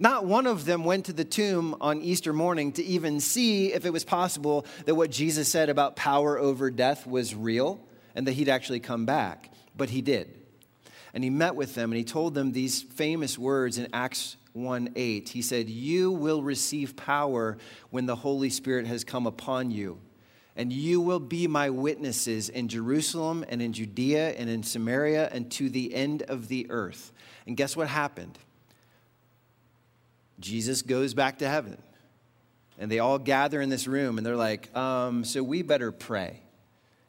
Not 0.02 0.26
one 0.26 0.48
of 0.48 0.66
them 0.66 0.84
went 0.84 1.06
to 1.06 1.14
the 1.14 1.24
tomb 1.24 1.76
on 1.80 2.02
Easter 2.02 2.34
morning 2.34 2.72
to 2.72 2.84
even 2.84 3.20
see 3.20 3.72
if 3.72 3.86
it 3.86 3.94
was 3.94 4.04
possible 4.04 4.66
that 4.86 4.96
what 4.96 5.12
Jesus 5.12 5.48
said 5.48 5.70
about 5.70 5.96
power 5.96 6.40
over 6.40 6.72
death 6.72 7.06
was 7.06 7.36
real 7.36 7.80
and 8.16 8.26
that 8.26 8.32
he'd 8.32 8.50
actually 8.50 8.80
come 8.80 9.06
back. 9.06 9.52
But 9.78 9.92
he 9.92 10.02
did. 10.02 10.34
And 11.14 11.24
he 11.24 11.30
met 11.30 11.56
with 11.56 11.76
them 11.76 11.92
and 11.92 12.00
he 12.00 12.04
told 12.04 12.34
them 12.34 12.52
these 12.52 12.82
famous 12.82 13.38
words 13.38 13.78
in 13.78 13.90
Acts 13.94 14.38
1 14.54 14.94
8. 14.96 15.30
He 15.30 15.44
said, 15.44 15.70
You 15.70 16.10
will 16.10 16.42
receive 16.42 16.96
power 16.96 17.60
when 17.92 18.08
the 18.08 18.16
Holy 18.16 18.50
Spirit 18.50 18.88
has 18.88 19.04
come 19.04 19.28
upon 19.28 19.70
you. 19.70 20.00
And 20.56 20.74
you 20.74 21.00
will 21.00 21.20
be 21.20 21.46
my 21.46 21.70
witnesses 21.70 22.50
in 22.50 22.70
Jerusalem 22.70 23.46
and 23.48 23.62
in 23.62 23.72
Judea 23.72 24.32
and 24.32 24.50
in 24.50 24.64
Samaria 24.64 25.30
and 25.32 25.52
to 25.52 25.70
the 25.70 25.94
end 25.94 26.24
of 26.24 26.48
the 26.48 26.66
earth. 26.72 27.14
And 27.46 27.56
guess 27.56 27.78
what 27.78 27.88
happened? 27.88 28.40
Jesus 30.42 30.82
goes 30.82 31.14
back 31.14 31.40
to 31.40 31.48
heaven. 31.48 31.82
And 32.78 32.92
they 32.92 33.00
all 33.00 33.20
gather 33.20 33.62
in 33.62 33.70
this 33.70 33.88
room 33.88 34.18
and 34.18 34.26
they're 34.26 34.36
like, 34.36 34.76
um, 34.76 35.24
So 35.24 35.44
we 35.44 35.62
better 35.62 35.92
pray. 35.92 36.42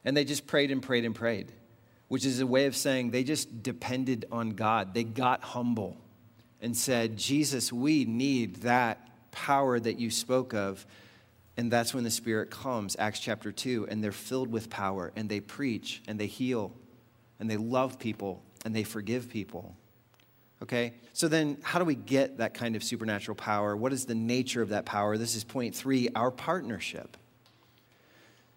And 0.05 0.17
they 0.17 0.25
just 0.25 0.47
prayed 0.47 0.71
and 0.71 0.83
prayed 0.83 1.05
and 1.05 1.15
prayed, 1.15 1.53
which 2.09 2.27
is 2.27 2.41
a 2.41 2.47
way 2.47 2.67
of 2.67 2.77
saying 2.77 3.11
they 3.11 3.25
just 3.25 3.63
depended 3.63 4.27
on 4.31 4.51
God. 4.51 4.95
They 4.95 5.05
got 5.05 5.43
humble 5.43 5.97
and 6.61 6.77
said, 6.77 7.17
Jesus, 7.17 7.73
we 7.73 8.05
need 8.05 8.57
that 8.63 8.99
power 9.33 9.79
that 9.79 9.99
you 9.99 10.11
spoke 10.11 10.55
of. 10.55 10.87
And 11.57 11.71
that's 11.71 11.93
when 11.93 12.05
the 12.05 12.11
Spirit 12.11 12.51
comes, 12.51 12.97
Acts 12.99 13.21
chapter 13.21 13.53
2, 13.53 13.89
and 13.91 14.03
they're 14.03 14.13
filled 14.13 14.51
with 14.51 14.71
power, 14.71 15.13
and 15.17 15.29
they 15.29 15.41
preach, 15.41 16.03
and 16.09 16.19
they 16.19 16.27
heal, 16.27 16.73
and 17.39 17.51
they 17.51 17.59
love 17.59 17.99
people, 17.99 18.43
and 18.65 18.75
they 18.75 18.85
forgive 18.85 19.29
people. 19.29 19.77
Okay? 20.63 20.95
So 21.13 21.29
then, 21.29 21.59
how 21.63 21.79
do 21.79 21.85
we 21.85 21.97
get 21.97 22.39
that 22.39 22.55
kind 22.55 22.77
of 22.77 22.85
supernatural 22.85 23.35
power? 23.35 23.77
What 23.77 23.93
is 23.93 24.07
the 24.07 24.15
nature 24.15 24.63
of 24.63 24.71
that 24.71 24.87
power? 24.87 25.19
This 25.19 25.35
is 25.35 25.45
point 25.45 25.75
three 25.75 26.09
our 26.15 26.31
partnership. 26.31 27.17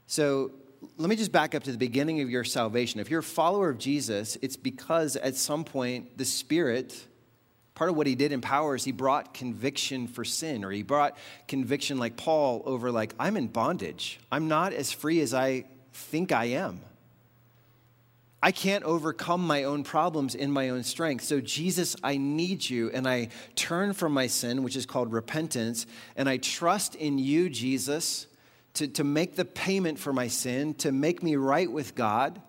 So, 0.08 0.52
let 0.98 1.10
me 1.10 1.16
just 1.16 1.32
back 1.32 1.56
up 1.56 1.64
to 1.64 1.72
the 1.72 1.80
beginning 1.80 2.22
of 2.22 2.30
your 2.30 2.44
salvation. 2.44 3.00
If 3.00 3.10
you're 3.10 3.22
a 3.22 3.24
follower 3.24 3.70
of 3.70 3.80
Jesus, 3.80 4.38
it's 4.44 4.56
because 4.56 5.16
at 5.16 5.36
some 5.36 5.64
point 5.64 6.16
the 6.16 6.26
Spirit, 6.26 7.08
part 7.74 7.90
of 7.90 7.98
what 7.98 8.06
he 8.06 8.14
did 8.14 8.32
in 8.32 8.40
power 8.40 8.76
is 8.76 8.84
he 8.84 8.92
brought 8.92 9.34
conviction 9.34 10.08
for 10.08 10.24
sin, 10.24 10.64
or 10.64 10.70
he 10.70 10.84
brought 10.84 11.18
conviction 11.48 11.98
like 11.98 12.18
Paul 12.18 12.62
over, 12.66 12.92
like, 12.92 13.16
I'm 13.20 13.36
in 13.36 13.48
bondage. 13.48 14.20
I'm 14.32 14.48
not 14.48 14.74
as 14.74 14.92
free 14.92 15.22
as 15.22 15.34
I 15.34 15.64
think 15.92 16.32
I 16.32 16.46
am. 16.46 16.82
I 18.46 18.52
can't 18.52 18.84
overcome 18.84 19.42
my 19.48 19.64
own 19.64 19.84
problems 19.84 20.36
in 20.36 20.52
my 20.52 20.70
own 20.70 20.84
strength. 20.84 21.24
So, 21.24 21.42
Jesus, 21.42 21.96
I 22.04 22.18
need 22.18 22.70
you. 22.70 22.92
And 22.92 23.08
I 23.08 23.30
turn 23.56 23.94
from 23.94 24.14
my 24.14 24.28
sin, 24.28 24.62
which 24.62 24.76
is 24.76 24.86
called 24.86 25.12
repentance, 25.12 25.88
and 26.16 26.30
I 26.30 26.38
trust 26.38 26.94
in 26.94 27.18
you, 27.18 27.50
Jesus 27.50 28.28
to, 28.76 28.88
to 28.90 29.04
make 29.04 29.36
the 29.36 29.46
payment 29.46 29.98
for 29.98 30.14
my 30.14 30.28
sin, 30.28 30.76
to 30.76 30.92
make 30.92 31.24
me 31.24 31.38
right 31.38 31.72
with 31.72 31.96
God. 31.96 32.40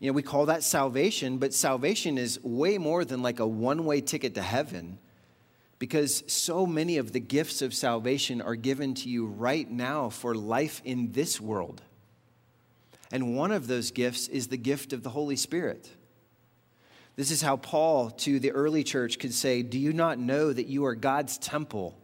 You 0.00 0.08
know, 0.08 0.14
we 0.14 0.22
call 0.22 0.46
that 0.46 0.64
salvation, 0.64 1.38
but 1.38 1.54
salvation 1.54 2.18
is 2.18 2.42
way 2.42 2.76
more 2.76 3.04
than 3.04 3.22
like 3.22 3.38
a 3.38 3.46
one 3.46 3.84
way 3.84 4.00
ticket 4.00 4.34
to 4.34 4.42
heaven 4.42 4.98
because 5.78 6.24
so 6.26 6.66
many 6.66 6.96
of 6.96 7.12
the 7.12 7.20
gifts 7.20 7.62
of 7.62 7.74
salvation 7.74 8.42
are 8.42 8.56
given 8.56 8.94
to 8.94 9.08
you 9.08 9.26
right 9.26 9.70
now 9.70 10.08
for 10.08 10.34
life 10.34 10.82
in 10.84 11.12
this 11.12 11.40
world. 11.40 11.80
And 13.14 13.36
one 13.36 13.52
of 13.52 13.68
those 13.68 13.92
gifts 13.92 14.26
is 14.26 14.48
the 14.48 14.56
gift 14.56 14.92
of 14.92 15.04
the 15.04 15.10
Holy 15.10 15.36
Spirit. 15.36 15.88
This 17.14 17.30
is 17.30 17.40
how 17.40 17.56
Paul 17.56 18.10
to 18.10 18.40
the 18.40 18.50
early 18.50 18.82
church 18.82 19.20
could 19.20 19.32
say, 19.32 19.62
Do 19.62 19.78
you 19.78 19.92
not 19.92 20.18
know 20.18 20.52
that 20.52 20.66
you 20.66 20.84
are 20.84 20.96
God's 20.96 21.38
temple? 21.38 21.96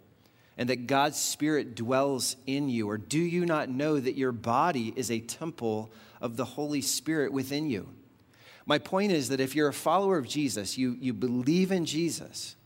and 0.57 0.69
that 0.69 0.87
God's 0.87 1.19
Spirit 1.19 1.75
dwells 1.75 2.37
in 2.47 2.69
you? 2.69 2.91
Or 2.91 2.99
do 2.99 3.19
you 3.19 3.47
not 3.47 3.71
know 3.71 3.99
that 3.99 4.19
your 4.19 4.31
body 4.31 4.93
is 4.95 5.11
a 5.11 5.19
temple 5.19 5.91
of 6.21 6.37
the 6.37 6.45
Holy 6.45 6.83
Spirit 6.83 7.33
within 7.33 7.71
you? 7.71 7.89
My 8.67 8.77
point 8.77 9.11
is 9.11 9.31
that 9.31 9.41
if 9.41 9.55
you're 9.57 9.69
a 9.69 9.73
follower 9.73 10.19
of 10.19 10.29
Jesus, 10.29 10.77
you, 10.77 10.99
you 11.01 11.15
believe 11.15 11.73
in 11.73 11.87
Jesus 11.87 12.57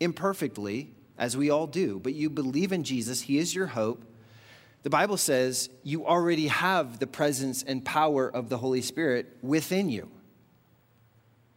imperfectly, 0.00 0.90
as 1.18 1.36
we 1.36 1.50
all 1.50 1.66
do, 1.66 2.00
but 2.02 2.14
you 2.14 2.30
believe 2.30 2.72
in 2.72 2.84
Jesus, 2.84 3.20
He 3.20 3.36
is 3.36 3.54
your 3.54 3.66
hope. 3.66 4.02
The 4.82 4.90
Bible 4.90 5.16
says 5.16 5.70
you 5.82 6.06
already 6.06 6.46
have 6.48 6.98
the 6.98 7.06
presence 7.06 7.62
and 7.62 7.84
power 7.84 8.28
of 8.28 8.48
the 8.48 8.58
Holy 8.58 8.82
Spirit 8.82 9.26
within 9.42 9.90
you. 9.90 10.08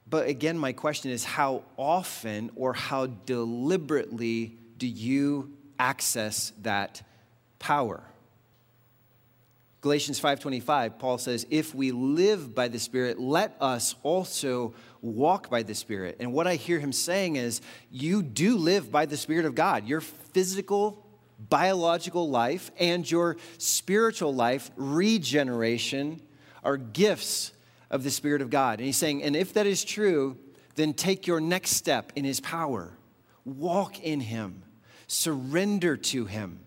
But 0.10 0.27
again, 0.27 0.57
my 0.57 0.73
question 0.73 1.12
is 1.12 1.23
how 1.23 1.63
often 1.77 2.51
or 2.55 2.73
how 2.73 3.05
deliberately 3.05 4.57
do 4.77 4.88
you 4.88 5.53
access 5.79 6.51
that 6.63 7.01
power? 7.60 8.03
Galatians 9.81 10.19
5:25 10.19 10.99
Paul 10.99 11.17
says 11.17 11.47
if 11.49 11.73
we 11.73 11.91
live 11.91 12.53
by 12.53 12.67
the 12.67 12.77
spirit 12.77 13.19
let 13.19 13.55
us 13.60 13.95
also 14.03 14.75
walk 15.01 15.49
by 15.49 15.63
the 15.63 15.73
spirit. 15.73 16.17
And 16.19 16.34
what 16.34 16.45
I 16.45 16.55
hear 16.55 16.77
him 16.79 16.91
saying 16.91 17.36
is 17.36 17.62
you 17.89 18.21
do 18.21 18.57
live 18.57 18.91
by 18.91 19.07
the 19.07 19.17
spirit 19.17 19.45
of 19.45 19.55
God. 19.55 19.88
Your 19.88 20.01
physical 20.01 21.03
biological 21.49 22.30
life 22.30 22.71
and 22.80 23.10
your 23.10 23.38
spiritual 23.58 24.34
life 24.34 24.71
regeneration 24.75 26.21
are 26.63 26.77
gifts 26.77 27.51
of 27.89 28.04
the 28.04 28.12
spirit 28.12 28.41
of 28.41 28.49
God. 28.49 28.80
And 28.80 28.86
he's 28.86 28.97
saying 28.97 29.23
and 29.23 29.36
if 29.36 29.54
that 29.54 29.65
is 29.65 29.84
true 29.84 30.38
then 30.75 30.93
take 30.93 31.27
your 31.27 31.41
next 31.41 31.71
step 31.71 32.13
in 32.15 32.23
his 32.23 32.39
power. 32.39 32.93
Walk 33.43 33.99
in 33.99 34.21
him 34.21 34.63
surrender 35.12 35.97
to 35.97 36.25
Him, 36.25 36.60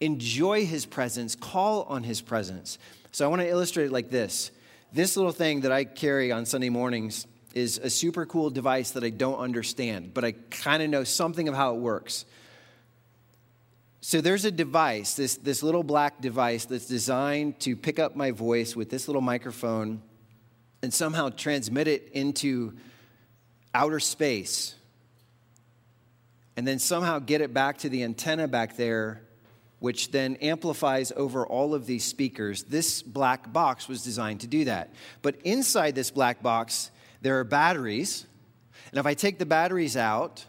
enjoy 0.00 0.66
His 0.66 0.84
presence, 0.84 1.34
call 1.34 1.84
on 1.84 2.02
His 2.02 2.20
presence. 2.20 2.78
So 3.10 3.24
I 3.24 3.28
want 3.28 3.40
to 3.40 3.48
illustrate 3.48 3.86
it 3.86 3.92
like 3.92 4.10
this. 4.10 4.50
This 4.92 5.16
little 5.16 5.32
thing 5.32 5.62
that 5.62 5.72
I 5.72 5.84
carry 5.84 6.30
on 6.30 6.44
Sunday 6.44 6.68
mornings 6.68 7.26
is 7.54 7.78
a 7.78 7.88
super 7.88 8.26
cool 8.26 8.50
device 8.50 8.90
that 8.92 9.02
I 9.02 9.08
don't 9.08 9.38
understand, 9.38 10.12
but 10.12 10.24
I 10.24 10.32
kind 10.50 10.82
of 10.82 10.90
know 10.90 11.04
something 11.04 11.48
of 11.48 11.54
how 11.54 11.74
it 11.74 11.78
works. 11.78 12.26
So 14.06 14.20
there's 14.20 14.44
a 14.44 14.52
device, 14.52 15.14
this, 15.14 15.34
this 15.34 15.64
little 15.64 15.82
black 15.82 16.20
device 16.20 16.64
that's 16.64 16.86
designed 16.86 17.58
to 17.58 17.74
pick 17.74 17.98
up 17.98 18.14
my 18.14 18.30
voice 18.30 18.76
with 18.76 18.88
this 18.88 19.08
little 19.08 19.20
microphone 19.20 20.00
and 20.80 20.94
somehow 20.94 21.30
transmit 21.30 21.88
it 21.88 22.10
into 22.12 22.74
outer 23.74 23.98
space 23.98 24.76
and 26.56 26.64
then 26.64 26.78
somehow 26.78 27.18
get 27.18 27.40
it 27.40 27.52
back 27.52 27.78
to 27.78 27.88
the 27.88 28.04
antenna 28.04 28.46
back 28.46 28.76
there, 28.76 29.22
which 29.80 30.12
then 30.12 30.36
amplifies 30.36 31.10
over 31.16 31.44
all 31.44 31.74
of 31.74 31.86
these 31.86 32.04
speakers. 32.04 32.62
This 32.62 33.02
black 33.02 33.52
box 33.52 33.88
was 33.88 34.04
designed 34.04 34.42
to 34.42 34.46
do 34.46 34.66
that. 34.66 34.94
But 35.20 35.34
inside 35.42 35.96
this 35.96 36.12
black 36.12 36.44
box, 36.44 36.92
there 37.22 37.40
are 37.40 37.44
batteries. 37.44 38.24
And 38.92 39.00
if 39.00 39.06
I 39.06 39.14
take 39.14 39.40
the 39.40 39.46
batteries 39.46 39.96
out, 39.96 40.44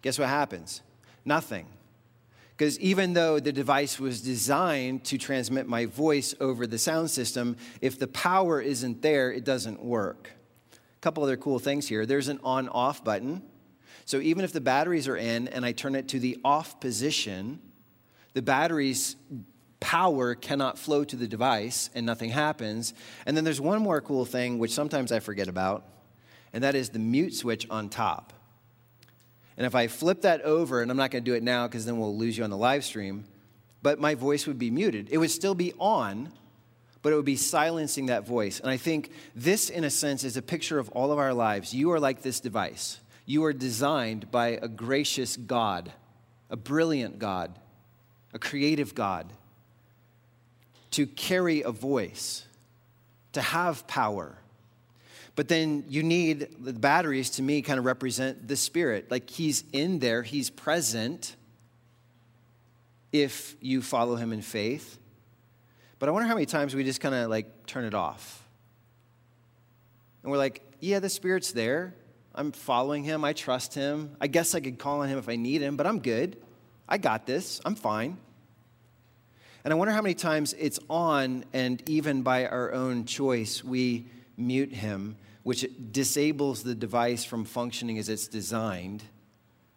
guess 0.00 0.18
what 0.18 0.30
happens? 0.30 0.80
Nothing. 1.26 1.66
Because 2.58 2.78
even 2.80 3.12
though 3.12 3.38
the 3.38 3.52
device 3.52 4.00
was 4.00 4.20
designed 4.20 5.04
to 5.04 5.16
transmit 5.16 5.68
my 5.68 5.86
voice 5.86 6.34
over 6.40 6.66
the 6.66 6.76
sound 6.76 7.08
system, 7.08 7.56
if 7.80 8.00
the 8.00 8.08
power 8.08 8.60
isn't 8.60 9.00
there, 9.00 9.30
it 9.30 9.44
doesn't 9.44 9.80
work. 9.80 10.32
A 10.72 11.00
couple 11.00 11.22
other 11.22 11.36
cool 11.36 11.60
things 11.60 11.86
here. 11.86 12.04
There's 12.04 12.26
an 12.26 12.40
on 12.42 12.68
off 12.68 13.04
button. 13.04 13.42
So 14.06 14.18
even 14.18 14.44
if 14.44 14.52
the 14.52 14.60
batteries 14.60 15.06
are 15.06 15.16
in 15.16 15.46
and 15.46 15.64
I 15.64 15.70
turn 15.70 15.94
it 15.94 16.08
to 16.08 16.18
the 16.18 16.36
off 16.44 16.80
position, 16.80 17.60
the 18.32 18.42
battery's 18.42 19.14
power 19.78 20.34
cannot 20.34 20.78
flow 20.78 21.04
to 21.04 21.14
the 21.14 21.28
device 21.28 21.90
and 21.94 22.04
nothing 22.04 22.30
happens. 22.30 22.92
And 23.24 23.36
then 23.36 23.44
there's 23.44 23.60
one 23.60 23.80
more 23.80 24.00
cool 24.00 24.24
thing, 24.24 24.58
which 24.58 24.72
sometimes 24.72 25.12
I 25.12 25.20
forget 25.20 25.46
about, 25.46 25.84
and 26.52 26.64
that 26.64 26.74
is 26.74 26.88
the 26.88 26.98
mute 26.98 27.36
switch 27.36 27.68
on 27.70 27.88
top. 27.88 28.32
And 29.58 29.66
if 29.66 29.74
I 29.74 29.88
flip 29.88 30.22
that 30.22 30.42
over, 30.42 30.80
and 30.82 30.90
I'm 30.90 30.96
not 30.96 31.10
going 31.10 31.24
to 31.24 31.30
do 31.30 31.34
it 31.34 31.42
now 31.42 31.66
because 31.66 31.84
then 31.84 31.98
we'll 31.98 32.16
lose 32.16 32.38
you 32.38 32.44
on 32.44 32.50
the 32.50 32.56
live 32.56 32.84
stream, 32.84 33.24
but 33.82 33.98
my 33.98 34.14
voice 34.14 34.46
would 34.46 34.58
be 34.58 34.70
muted. 34.70 35.08
It 35.10 35.18
would 35.18 35.32
still 35.32 35.56
be 35.56 35.72
on, 35.80 36.30
but 37.02 37.12
it 37.12 37.16
would 37.16 37.24
be 37.24 37.34
silencing 37.34 38.06
that 38.06 38.24
voice. 38.24 38.60
And 38.60 38.70
I 38.70 38.76
think 38.76 39.10
this, 39.34 39.68
in 39.68 39.82
a 39.82 39.90
sense, 39.90 40.22
is 40.22 40.36
a 40.36 40.42
picture 40.42 40.78
of 40.78 40.88
all 40.90 41.10
of 41.10 41.18
our 41.18 41.34
lives. 41.34 41.74
You 41.74 41.90
are 41.90 41.98
like 41.98 42.22
this 42.22 42.38
device. 42.38 43.00
You 43.26 43.44
are 43.44 43.52
designed 43.52 44.30
by 44.30 44.60
a 44.62 44.68
gracious 44.68 45.36
God, 45.36 45.92
a 46.50 46.56
brilliant 46.56 47.18
God, 47.18 47.58
a 48.32 48.38
creative 48.38 48.94
God, 48.94 49.32
to 50.92 51.04
carry 51.04 51.62
a 51.62 51.72
voice, 51.72 52.46
to 53.32 53.42
have 53.42 53.88
power. 53.88 54.38
But 55.38 55.46
then 55.46 55.84
you 55.86 56.02
need 56.02 56.48
the 56.58 56.72
batteries 56.72 57.30
to 57.30 57.42
me 57.42 57.62
kind 57.62 57.78
of 57.78 57.84
represent 57.84 58.48
the 58.48 58.56
Spirit. 58.56 59.08
Like 59.08 59.30
He's 59.30 59.62
in 59.72 60.00
there, 60.00 60.24
He's 60.24 60.50
present 60.50 61.36
if 63.12 63.54
you 63.60 63.80
follow 63.80 64.16
Him 64.16 64.32
in 64.32 64.42
faith. 64.42 64.98
But 66.00 66.08
I 66.08 66.12
wonder 66.12 66.26
how 66.26 66.34
many 66.34 66.46
times 66.46 66.74
we 66.74 66.82
just 66.82 67.00
kind 67.00 67.14
of 67.14 67.30
like 67.30 67.66
turn 67.66 67.84
it 67.84 67.94
off. 67.94 68.42
And 70.24 70.32
we're 70.32 70.38
like, 70.38 70.60
yeah, 70.80 70.98
the 70.98 71.08
Spirit's 71.08 71.52
there. 71.52 71.94
I'm 72.34 72.50
following 72.50 73.04
him. 73.04 73.24
I 73.24 73.32
trust 73.32 73.74
him. 73.74 74.16
I 74.20 74.26
guess 74.26 74.56
I 74.56 74.60
could 74.60 74.80
call 74.80 75.02
on 75.02 75.08
him 75.08 75.18
if 75.18 75.28
I 75.28 75.36
need 75.36 75.62
him, 75.62 75.76
but 75.76 75.86
I'm 75.86 76.00
good. 76.00 76.36
I 76.88 76.98
got 76.98 77.26
this. 77.26 77.60
I'm 77.64 77.76
fine. 77.76 78.18
And 79.62 79.72
I 79.72 79.76
wonder 79.76 79.94
how 79.94 80.02
many 80.02 80.14
times 80.14 80.52
it's 80.58 80.80
on, 80.90 81.44
and 81.52 81.80
even 81.88 82.22
by 82.22 82.46
our 82.46 82.72
own 82.72 83.04
choice, 83.04 83.62
we 83.62 84.06
mute 84.36 84.72
him, 84.72 85.16
which 85.48 85.66
disables 85.92 86.62
the 86.62 86.74
device 86.74 87.24
from 87.24 87.42
functioning 87.42 87.96
as 87.96 88.10
it's 88.10 88.28
designed 88.28 89.02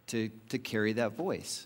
to, 0.06 0.30
to 0.50 0.60
carry 0.60 0.92
that 0.92 1.14
voice. 1.14 1.66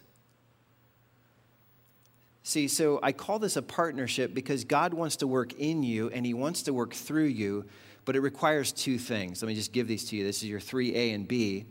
See, 2.43 2.67
so 2.67 2.99
I 3.01 3.13
call 3.13 3.39
this 3.39 3.55
a 3.55 3.63
partnership 3.63 4.35
because 4.35 4.63
God 4.63 4.93
wants 4.93 5.15
to 5.15 5.27
work 5.27 5.53
in 5.53 5.81
you 5.81 6.11
and 6.11 6.23
He 6.23 6.35
wants 6.35 6.61
to 6.61 6.71
work 6.71 6.93
through 6.93 7.25
you, 7.25 7.65
but 8.05 8.15
it 8.15 8.19
requires 8.19 8.71
two 8.71 8.99
things. 8.99 9.41
Let 9.41 9.47
me 9.47 9.55
just 9.55 9.73
give 9.73 9.87
these 9.87 10.05
to 10.09 10.15
you. 10.15 10.23
This 10.23 10.43
is 10.43 10.49
your 10.49 10.59
3A 10.59 11.15
and 11.15 11.27
B. 11.27 11.65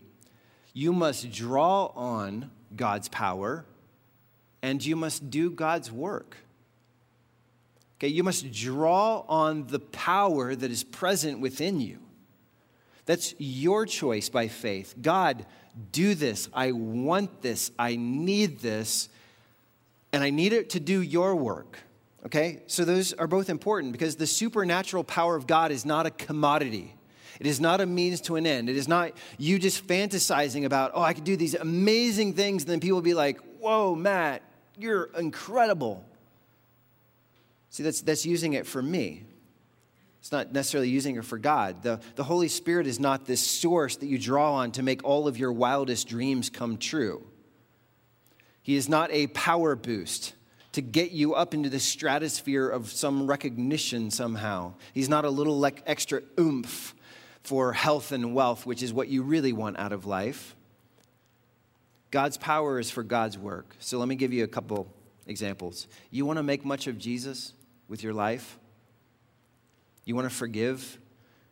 You 0.73 0.93
must 0.93 1.31
draw 1.31 1.93
on 1.95 2.51
God's 2.75 3.09
power 3.11 3.65
and 4.61 4.85
you 4.85 4.97
must 4.97 5.31
do 5.31 5.53
God's 5.53 5.93
work. 5.93 6.37
Okay, 7.99 8.09
you 8.09 8.25
must 8.25 8.51
draw 8.51 9.25
on 9.29 9.69
the 9.69 9.79
power 9.79 10.57
that 10.57 10.73
is 10.73 10.83
present 10.83 11.39
within 11.39 11.81
you. 11.81 12.01
That's 13.07 13.35
your 13.39 13.87
choice 13.87 14.29
by 14.29 14.49
faith. 14.49 14.95
God, 15.01 15.45
do 15.93 16.15
this. 16.15 16.49
I 16.53 16.73
want 16.73 17.43
this. 17.43 17.71
I 17.79 17.97
need 17.97 18.61
this. 18.61 19.09
And 20.13 20.23
I 20.23 20.31
need 20.31 20.53
it 20.53 20.71
to 20.71 20.81
do 20.81 21.03
your 21.03 21.37
work. 21.37 21.79
Okay? 22.25 22.63
So 22.67 22.85
those 22.85 23.13
are 23.13 23.27
both 23.27 23.51
important 23.51 23.93
because 23.93 24.17
the 24.17 24.27
supernatural 24.27 25.05
power 25.05 25.37
of 25.37 25.47
God 25.47 25.71
is 25.71 25.85
not 25.85 26.07
a 26.07 26.11
commodity. 26.11 26.95
It 27.41 27.47
is 27.47 27.61
not 27.61 27.81
a 27.81 27.87
means 27.87 28.21
to 28.23 28.37
an 28.37 28.47
end. 28.47 28.69
It 28.69 28.77
is 28.77 28.89
not 28.89 29.13
you 29.39 29.59
just 29.59 29.87
fantasizing 29.87 30.65
about, 30.65 30.93
oh, 30.95 31.03
I 31.03 31.13
could 31.15 31.25
do 31.25 31.37
these 31.37 31.55
amazing 31.55 32.35
things, 32.35 32.63
and 32.63 32.71
then 32.71 32.81
people 32.81 32.97
will 32.97 33.03
be 33.03 33.15
like, 33.15 33.41
whoa, 33.59 33.95
Matt, 33.95 34.43
you're 34.79 35.11
incredible. 35.19 36.05
See, 37.71 37.83
that's, 37.83 38.03
that's 38.03 38.25
using 38.25 38.53
it 38.53 38.67
for 38.67 38.81
me. 38.81 39.25
It's 40.25 40.33
not 40.33 40.55
necessarily 40.55 40.89
using 40.89 41.17
it 41.17 41.25
for 41.27 41.37
God. 41.37 41.83
The, 41.83 42.01
the 42.15 42.25
Holy 42.25 42.49
Spirit 42.49 42.87
is 42.87 42.99
not 42.99 43.27
this 43.27 43.47
source 43.47 43.97
that 43.97 44.07
you 44.07 44.19
draw 44.19 44.55
on 44.55 44.73
to 44.73 44.83
make 44.83 45.05
all 45.05 45.29
of 45.29 45.37
your 45.37 45.53
wildest 45.53 46.09
dreams 46.09 46.49
come 46.49 46.79
true. 46.79 47.27
He 48.63 48.75
is 48.75 48.89
not 48.89 49.11
a 49.13 49.27
power 49.27 49.77
boost 49.77 50.33
to 50.73 50.81
get 50.81 51.11
you 51.11 51.35
up 51.35 51.53
into 51.53 51.69
the 51.69 51.79
stratosphere 51.79 52.67
of 52.67 52.91
some 52.91 53.27
recognition 53.27 54.11
somehow. 54.11 54.73
He's 54.95 55.11
not 55.11 55.27
a 55.27 55.29
little 55.29 55.63
extra 55.85 56.23
oomph 56.41 56.95
for 57.43 57.75
health 57.75 58.11
and 58.11 58.35
wealth, 58.35 58.65
which 58.65 58.83
is 58.83 58.95
what 58.95 59.09
you 59.09 59.23
really 59.23 59.53
want 59.53 59.79
out 59.79 59.93
of 59.93 60.07
life. 60.07 60.57
God's 62.11 62.39
power 62.39 62.79
is 62.79 62.91
for 62.91 63.03
God's 63.03 63.37
work. 63.37 63.77
So 63.79 63.99
let 63.99 64.09
me 64.09 64.15
give 64.15 64.33
you 64.33 64.45
a 64.45 64.49
couple 64.49 64.89
examples. 65.27 65.87
You 66.11 66.25
want 66.25 66.39
to 66.39 66.43
make 66.43 66.65
much 66.65 66.87
of 66.87 66.97
Jesus 66.97 67.53
with 67.89 68.03
your 68.03 68.15
life? 68.15 68.59
You 70.05 70.15
want 70.15 70.29
to 70.29 70.35
forgive 70.35 70.99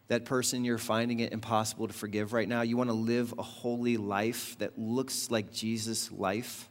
that 0.08 0.24
person 0.24 0.64
you're 0.64 0.78
finding 0.78 1.20
it 1.20 1.32
impossible 1.32 1.88
to 1.88 1.94
forgive 1.94 2.32
right 2.32 2.48
now? 2.48 2.62
You 2.62 2.76
want 2.76 2.90
to 2.90 2.94
live 2.94 3.34
a 3.38 3.42
holy 3.42 3.96
life 3.96 4.58
that 4.58 4.78
looks 4.78 5.30
like 5.30 5.52
Jesus' 5.52 6.12
life 6.12 6.68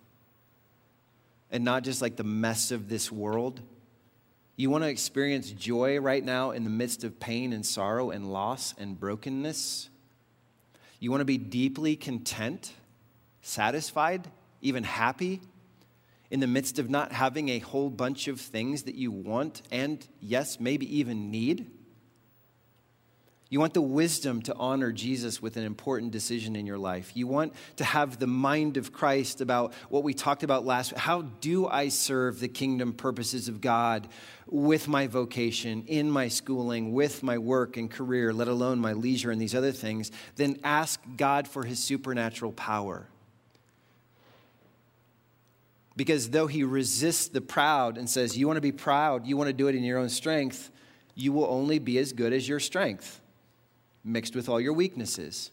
and 1.50 1.64
not 1.64 1.84
just 1.84 2.02
like 2.02 2.16
the 2.16 2.24
mess 2.24 2.72
of 2.72 2.88
this 2.88 3.12
world? 3.12 3.62
You 4.56 4.70
want 4.70 4.84
to 4.84 4.90
experience 4.90 5.50
joy 5.52 6.00
right 6.00 6.24
now 6.24 6.52
in 6.52 6.64
the 6.64 6.70
midst 6.70 7.04
of 7.04 7.20
pain 7.20 7.52
and 7.52 7.66
sorrow 7.66 8.12
and 8.12 8.32
loss 8.32 8.76
and 8.78 9.00
brokenness? 9.00 9.90
You 11.00 11.10
want 11.10 11.22
to 11.22 11.26
be 11.26 11.40
deeply 11.40 11.96
content, 11.96 12.74
satisfied, 13.42 14.28
even 14.62 14.84
happy 14.84 15.42
in 16.32 16.40
the 16.40 16.48
midst 16.48 16.80
of 16.80 16.90
not 16.90 17.12
having 17.12 17.50
a 17.50 17.60
whole 17.60 17.92
bunch 17.92 18.28
of 18.28 18.42
things 18.42 18.84
that 18.84 18.96
you 18.96 19.12
want 19.12 19.62
and, 19.70 20.08
yes, 20.20 20.60
maybe 20.60 20.98
even 20.98 21.30
need? 21.30 21.70
You 23.50 23.60
want 23.60 23.74
the 23.74 23.82
wisdom 23.82 24.42
to 24.44 24.56
honor 24.56 24.94
Jesus 24.94 25.42
with 25.42 25.58
an 25.58 25.66
important 25.66 26.14
decision 26.14 26.56
in 26.56 26.66
your 26.66 26.78
life. 26.78 27.12
You 27.16 27.28
want 27.28 27.54
to 27.76 27.84
have 27.84 28.18
the 28.18 28.26
mind 28.26 28.78
of 28.78 28.94
Christ 28.94 29.42
about 29.42 29.74
what 29.90 30.04
we 30.04 30.14
talked 30.14 30.44
about 30.44 30.66
last 30.66 30.94
week. 30.94 31.02
How 31.02 31.24
do 31.24 31.68
I 31.68 31.90
serve 31.90 32.40
the 32.40 32.48
kingdom 32.48 32.94
purposes 32.94 33.50
of 33.50 33.60
God 33.60 34.08
with 34.48 34.88
my 34.88 35.08
vocation, 35.08 35.84
in 35.88 36.10
my 36.10 36.30
schooling, 36.30 36.94
with 36.94 37.24
my 37.24 37.40
work 37.40 37.76
and 37.76 37.92
career, 37.92 38.32
let 38.32 38.48
alone 38.48 38.80
my 38.80 38.94
leisure 38.94 39.32
and 39.32 39.42
these 39.42 39.54
other 39.54 39.74
things? 39.74 40.14
Then 40.38 40.58
ask 40.64 41.02
God 41.18 41.46
for 41.46 41.66
his 41.66 41.84
supernatural 41.84 42.54
power. 42.54 43.10
Because 45.96 46.30
though 46.30 46.48
he 46.48 46.64
resists 46.64 47.28
the 47.28 47.42
proud 47.42 47.98
and 47.98 48.10
says, 48.10 48.38
You 48.38 48.48
want 48.48 48.58
to 48.58 48.62
be 48.62 48.72
proud, 48.72 49.28
you 49.28 49.38
want 49.38 49.48
to 49.50 49.54
do 49.54 49.68
it 49.68 49.76
in 49.76 49.84
your 49.84 49.98
own 49.98 50.10
strength, 50.10 50.72
you 51.16 51.34
will 51.34 51.46
only 51.46 51.80
be 51.80 51.98
as 51.98 52.14
good 52.14 52.34
as 52.34 52.48
your 52.48 52.60
strength 52.60 53.22
mixed 54.04 54.36
with 54.36 54.50
all 54.50 54.60
your 54.60 54.74
weaknesses. 54.74 55.52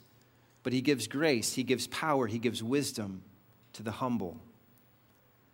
But 0.62 0.72
He 0.72 0.80
gives 0.80 1.08
grace, 1.08 1.54
He 1.54 1.64
gives 1.64 1.86
power, 1.88 2.26
He 2.26 2.38
gives 2.38 2.62
wisdom 2.62 3.22
to 3.74 3.82
the 3.82 3.90
humble. 3.90 4.38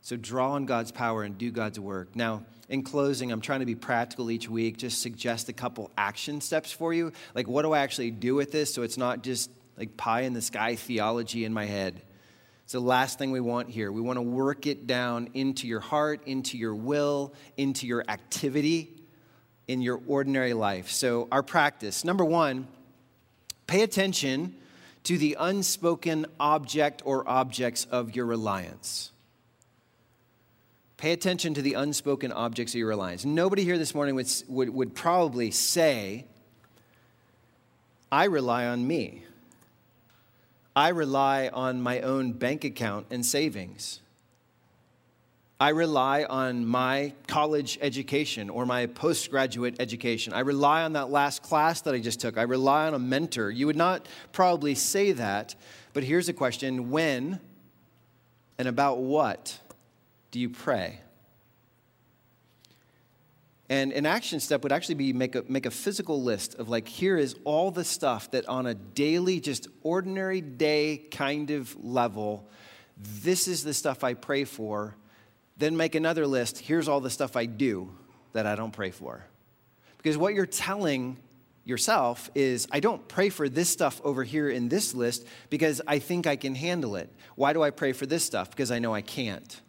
So 0.03 0.17
draw 0.17 0.53
on 0.53 0.67
God's 0.67 0.93
power 0.93 1.23
and 1.23 1.39
do 1.39 1.51
God's 1.51 1.81
work. 1.81 2.15
Now, 2.15 2.45
in 2.69 2.83
closing, 2.83 3.33
I'm 3.33 3.41
trying 3.41 3.61
to 3.61 3.67
be 3.67 3.75
practical 3.75 4.31
each 4.31 4.51
week, 4.51 4.77
just 4.77 5.01
suggest 5.01 5.49
a 5.49 5.55
couple 5.55 5.91
action 5.97 6.43
steps 6.43 6.71
for 6.71 6.93
you. 6.93 7.13
Like, 7.35 7.49
what 7.49 7.63
do 7.63 7.73
I 7.73 7.79
actually 7.79 8.11
do 8.11 8.35
with 8.35 8.53
this 8.53 8.73
so 8.73 8.83
it's 8.83 8.99
not 8.99 9.23
just 9.23 9.51
like 9.79 9.97
pie 9.97 10.23
in 10.23 10.35
the 10.35 10.43
sky 10.43 10.77
theology 10.77 11.47
in 11.47 11.55
my 11.55 11.65
head? 11.65 12.03
It's 12.65 12.73
the 12.73 12.81
last 12.81 13.19
thing 13.19 13.31
we 13.31 13.41
want 13.41 13.71
here. 13.71 13.93
We 13.93 14.01
want 14.01 14.17
to 14.17 14.23
work 14.23 14.67
it 14.67 14.87
down 14.87 15.29
into 15.35 15.67
your 15.67 15.81
heart, 15.81 16.23
into 16.27 16.59
your 16.59 16.75
will, 16.75 17.33
into 17.57 17.87
your 17.87 18.05
activity, 18.09 18.91
in 19.69 19.81
your 19.81 20.01
ordinary 20.07 20.55
life. 20.55 20.91
So, 20.91 21.29
our 21.31 21.43
practice 21.43 22.05
number 22.05 22.25
one, 22.25 22.67
Pay 23.67 23.83
attention 23.83 24.55
to 25.05 25.19
the 25.19 25.37
unspoken 25.39 26.27
object 26.39 27.03
or 27.05 27.29
objects 27.29 27.87
of 27.91 28.15
your 28.15 28.27
reliance. 28.27 29.11
Pay 30.97 31.13
attention 31.13 31.55
to 31.55 31.63
the 31.63 31.75
unspoken 31.75 32.33
objects 32.33 32.73
of 32.75 32.79
your 32.79 32.89
reliance. 32.89 33.25
Nobody 33.25 33.65
here 33.65 33.79
this 33.79 33.95
morning 33.95 34.15
would, 34.15 34.31
would, 34.49 34.71
would 34.71 34.95
probably 34.95 35.51
say, 35.51 36.27
I 38.11 38.25
rely 38.25 38.67
on 38.67 38.87
me. 38.87 39.25
I 40.77 40.89
rely 40.89 41.49
on 41.53 41.81
my 41.81 42.01
own 42.01 42.33
bank 42.33 42.65
account 42.65 43.07
and 43.11 43.25
savings. 43.25 44.01
I 45.61 45.69
rely 45.69 46.25
on 46.25 46.67
my 46.67 47.13
college 47.29 47.79
education 47.81 48.51
or 48.51 48.67
my 48.67 48.87
postgraduate 48.87 49.77
education. 49.79 50.33
I 50.33 50.41
rely 50.41 50.83
on 50.83 50.95
that 50.95 51.11
last 51.11 51.45
class 51.45 51.81
that 51.83 51.95
I 51.95 52.01
just 52.01 52.19
took. 52.19 52.37
I 52.37 52.43
rely 52.43 52.89
on 52.89 52.95
a 52.95 52.99
mentor. 52.99 53.51
You 53.51 53.67
would 53.67 53.77
not 53.77 54.07
probably 54.33 54.75
say 54.75 55.13
that, 55.13 55.55
but 55.93 56.03
here's 56.03 56.29
a 56.29 56.33
question 56.33 56.91
when 56.91 57.39
and 58.59 58.67
about 58.67 58.99
what 58.99 59.59
do 60.33 60.41
you 60.41 60.51
pray? 60.51 61.01
And 63.69 63.93
an 63.93 64.05
action 64.05 64.41
step 64.41 64.63
would 64.63 64.73
actually 64.73 64.97
be 64.97 65.13
make 65.13 65.35
a, 65.35 65.45
make 65.49 65.65
a 65.65 65.71
physical 65.71 66.23
list 66.23 66.57
of 66.57 66.69
like, 66.69 66.87
here 66.87 67.17
is 67.17 67.35
all 67.45 67.71
the 67.71 67.85
stuff 67.85 68.31
that 68.33 68.47
on 68.47 68.67
a 68.67 68.75
daily, 68.75 69.41
just 69.41 69.69
ordinary 69.83 70.41
day 70.43 70.99
kind 71.11 71.51
of 71.51 71.75
level, 71.83 72.49
this 72.97 73.49
is 73.49 73.65
the 73.65 73.73
stuff 73.73 74.05
I 74.05 74.15
pray 74.15 74.45
for 74.45 74.95
then 75.57 75.77
make 75.77 75.95
another 75.95 76.27
list. 76.27 76.59
Here's 76.59 76.89
all 76.89 77.01
the 77.01 77.11
stuff 77.11 77.37
I 77.37 77.47
do 77.47 77.91
that 78.33 78.47
I 78.47 78.55
don't 78.55 78.73
pray 78.73 78.91
for. 78.91 79.25
Because 79.99 80.19
what 80.19 80.35
you're 80.35 80.47
telling 80.47 81.17
yourself 81.65 82.31
is, 82.35 82.67
I 82.71 82.81
don't 82.81 83.07
pray 83.09 83.31
for 83.31 83.49
this 83.49 83.69
stuff 83.69 84.01
over 84.05 84.25
here 84.25 84.51
in 84.51 84.69
this 84.69 84.95
list 84.95 85.27
because 85.49 85.81
I 85.87 85.99
think 85.99 86.27
I 86.27 86.37
can 86.37 86.55
handle 86.55 86.97
it. 86.97 87.11
Why 87.37 87.53
do 87.53 87.63
I 87.63 87.71
pray 87.71 87.93
for 87.93 88.07
this 88.07 88.25
stuff? 88.25 88.51
Because 88.51 88.71
I 88.71 88.81
know 88.81 88.93
I 88.93 89.01
can't. 89.01 89.61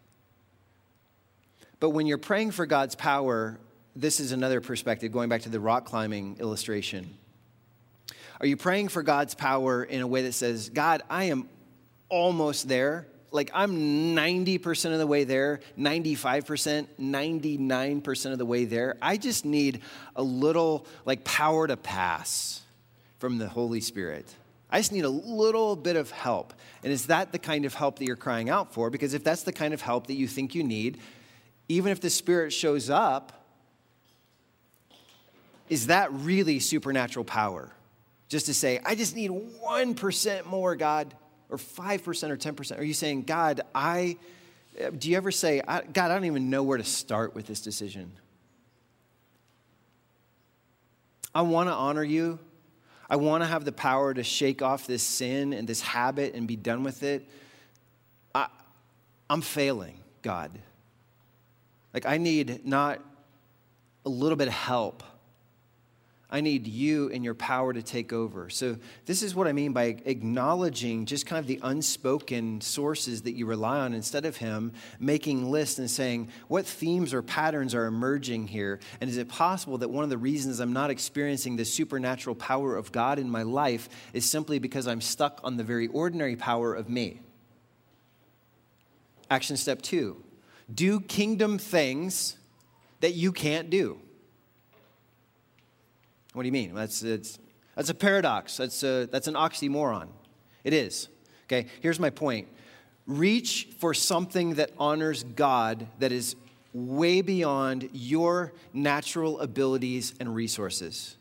But 1.79 1.91
when 1.91 2.08
you're 2.08 2.17
praying 2.17 2.51
for 2.51 2.65
God's 2.65 2.95
power, 2.95 3.60
this 3.95 4.19
is 4.19 4.31
another 4.31 4.62
perspective, 4.62 5.12
going 5.12 5.29
back 5.29 5.41
to 5.41 5.49
the 5.49 5.60
rock 5.60 5.86
climbing 5.86 6.38
illustration. 6.39 7.17
Are 8.39 8.45
you 8.45 8.58
praying 8.58 8.89
for 8.89 9.03
God's 9.03 9.34
power 9.34 9.84
in 9.84 10.01
a 10.01 10.08
way 10.08 10.23
that 10.23 10.34
says, 10.34 10.69
God, 10.69 11.01
I 11.10 11.25
am 11.25 11.47
almost 12.10 12.67
there, 12.67 13.08
like 13.31 13.51
I'm 13.53 14.15
90% 14.15 14.93
of 14.93 14.99
the 14.99 15.08
way 15.08 15.23
there, 15.23 15.62
95%, 15.77 16.88
99% 16.99 18.31
of 18.31 18.38
the 18.38 18.45
way 18.45 18.65
there. 18.65 18.97
I 19.01 19.17
just 19.17 19.45
need 19.45 19.81
a 20.15 20.23
little 20.23 20.86
like 21.05 21.23
power 21.23 21.67
to 21.67 21.77
pass 21.77 22.62
from 23.19 23.37
the 23.37 23.48
Holy 23.48 23.81
Spirit. 23.81 24.33
I 24.69 24.79
just 24.79 24.91
need 24.91 25.06
a 25.06 25.10
little 25.10 25.75
bit 25.75 25.96
of 25.96 26.12
help. 26.12 26.54
And 26.83 26.91
is 26.91 27.08
that 27.08 27.31
the 27.31 27.39
kind 27.39 27.65
of 27.65 27.73
help 27.73 28.00
that 28.00 28.06
you're 28.06 28.15
crying 28.15 28.50
out 28.50 28.73
for? 28.73 28.89
Because 28.89 29.13
if 29.13 29.23
that's 29.23 29.43
the 29.43 29.54
kind 29.54 29.73
of 29.73 29.81
help 29.81 30.08
that 30.08 30.15
you 30.15 30.27
think 30.27 30.54
you 30.54 30.63
need, 30.63 31.00
even 31.69 31.91
if 31.91 32.02
the 32.02 32.10
Spirit 32.10 32.52
shows 32.52 32.89
up, 32.89 33.44
is 35.69 35.87
that 35.87 36.11
really 36.11 36.59
supernatural 36.59 37.25
power? 37.25 37.71
Just 38.27 38.47
to 38.47 38.53
say, 38.53 38.79
I 38.85 38.95
just 38.95 39.15
need 39.15 39.31
1% 39.31 40.45
more, 40.45 40.75
God 40.75 41.13
or 41.49 41.57
5% 41.57 42.29
or 42.29 42.37
10%? 42.37 42.79
Are 42.79 42.83
you 42.83 42.93
saying, 42.93 43.23
God, 43.23 43.61
I, 43.73 44.17
do 44.97 45.09
you 45.09 45.17
ever 45.17 45.31
say, 45.31 45.61
God, 45.65 45.97
I 45.97 46.07
don't 46.07 46.25
even 46.25 46.49
know 46.49 46.63
where 46.63 46.77
to 46.77 46.83
start 46.83 47.35
with 47.35 47.47
this 47.47 47.61
decision? 47.61 48.11
I 51.33 51.41
want 51.41 51.69
to 51.69 51.73
honor 51.73 52.03
you. 52.03 52.39
I 53.09 53.17
want 53.17 53.43
to 53.43 53.47
have 53.47 53.65
the 53.65 53.71
power 53.71 54.13
to 54.13 54.23
shake 54.23 54.61
off 54.61 54.87
this 54.87 55.03
sin 55.03 55.53
and 55.53 55.67
this 55.67 55.81
habit 55.81 56.33
and 56.33 56.47
be 56.47 56.55
done 56.55 56.83
with 56.83 57.03
it. 57.03 57.27
I, 58.33 58.47
I'm 59.29 59.41
failing, 59.41 59.99
God. 60.21 60.51
Like, 61.93 62.05
I 62.05 62.17
need 62.17 62.65
not 62.65 63.01
a 64.05 64.09
little 64.09 64.35
bit 64.35 64.47
of 64.47 64.53
help. 64.53 65.03
I 66.30 66.42
need 66.42 66.65
you 66.65 67.10
and 67.12 67.23
your 67.23 67.36
power 67.36 67.71
to 67.71 67.84
take 67.84 68.12
over. 68.12 68.50
So, 68.50 68.78
this 69.06 69.21
is 69.21 69.36
what 69.36 69.48
I 69.48 69.54
mean 69.54 69.73
by 69.73 69.98
acknowledging 70.06 71.06
just 71.06 71.28
kind 71.28 71.40
of 71.40 71.46
the 71.46 71.60
unspoken 71.62 72.62
sources 72.62 73.21
that 73.23 73.34
you 73.34 73.46
rely 73.46 73.80
on 73.80 73.94
instead 73.94 74.26
of 74.26 74.38
Him 74.38 74.73
making 75.00 75.52
lists 75.52 75.78
and 75.78 75.90
saying, 75.90 76.30
what 76.48 76.65
themes 76.65 77.13
or 77.13 77.21
patterns 77.21 77.76
are 77.76 77.86
emerging 77.86 78.48
here? 78.48 78.80
And 79.00 79.10
is 79.10 79.17
it 79.17 79.30
possible 79.30 79.78
that 79.78 79.90
one 79.90 80.04
of 80.04 80.10
the 80.10 80.17
reasons 80.17 80.60
I'm 80.60 80.73
not 80.73 80.90
experiencing 80.90 81.56
the 81.56 81.65
supernatural 81.65 82.36
power 82.36 82.76
of 82.76 82.92
God 82.92 83.19
in 83.19 83.30
my 83.30 83.44
life 83.44 83.88
is 84.13 84.30
simply 84.30 84.58
because 84.58 84.88
I'm 84.88 85.02
stuck 85.02 85.40
on 85.44 85.58
the 85.58 85.63
very 85.63 85.88
ordinary 85.88 86.36
power 86.36 86.73
of 86.73 86.90
me? 86.90 87.21
Action 89.30 89.58
step 89.58 89.82
two 89.82 90.21
do 90.73 91.00
kingdom 91.00 91.60
things 91.60 92.38
that 93.02 93.13
you 93.13 93.32
can't 93.32 93.69
do. 93.69 94.00
What 96.36 96.44
do 96.44 96.48
you 96.48 96.52
mean? 96.52 96.75
That's, 96.75 97.02
it's, 97.02 97.40
that's 97.75 97.90
a 97.90 97.94
paradox. 97.94 98.58
That's, 98.58 98.83
a, 98.83 99.08
that's 99.10 99.27
an 99.27 99.36
oxymoron. 99.36 100.10
It 100.65 100.73
is. 100.73 101.08
Okay, 101.46 101.67
here's 101.81 102.00
my 102.00 102.10
point 102.10 102.50
reach 103.08 103.69
for 103.77 103.94
something 103.94 104.56
that 104.56 104.71
honors 104.77 105.23
God 105.23 105.88
that 106.00 106.12
is 106.12 106.36
way 106.73 107.21
beyond 107.21 107.88
your 107.94 108.52
natural 108.73 109.40
abilities 109.40 110.13
and 110.19 110.36
resources. 110.36 111.15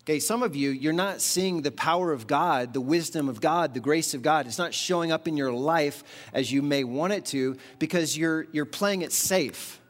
Okay, 0.00 0.18
some 0.18 0.42
of 0.42 0.56
you, 0.56 0.70
you're 0.70 0.92
not 0.92 1.20
seeing 1.20 1.62
the 1.62 1.70
power 1.70 2.12
of 2.12 2.26
God, 2.26 2.72
the 2.72 2.80
wisdom 2.80 3.28
of 3.28 3.40
God, 3.40 3.74
the 3.74 3.80
grace 3.80 4.12
of 4.12 4.22
God. 4.22 4.46
It's 4.46 4.58
not 4.58 4.74
showing 4.74 5.12
up 5.12 5.28
in 5.28 5.36
your 5.36 5.52
life 5.52 6.02
as 6.32 6.50
you 6.50 6.62
may 6.62 6.82
want 6.82 7.12
it 7.12 7.26
to 7.26 7.58
because 7.78 8.16
you're, 8.16 8.46
you're 8.52 8.64
playing 8.64 9.02
it 9.02 9.12
safe 9.12 9.80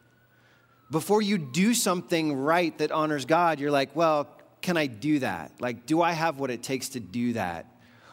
before 0.95 1.21
you 1.21 1.39
do 1.39 1.75
something 1.75 2.37
right 2.37 2.79
that 2.79 2.93
honors 2.93 3.25
God, 3.25 3.59
you're 3.59 3.73
like, 3.73 3.97
well, 3.97 4.29
can 4.63 4.77
I 4.77 4.87
do 4.87 5.19
that? 5.19 5.51
Like, 5.61 5.87
do 5.87 6.01
I 6.01 6.13
have 6.13 6.39
what 6.39 6.53
it 6.53 6.63
takes 6.63 6.91
to 6.91 7.01
do 7.01 7.33
that? 7.33 7.67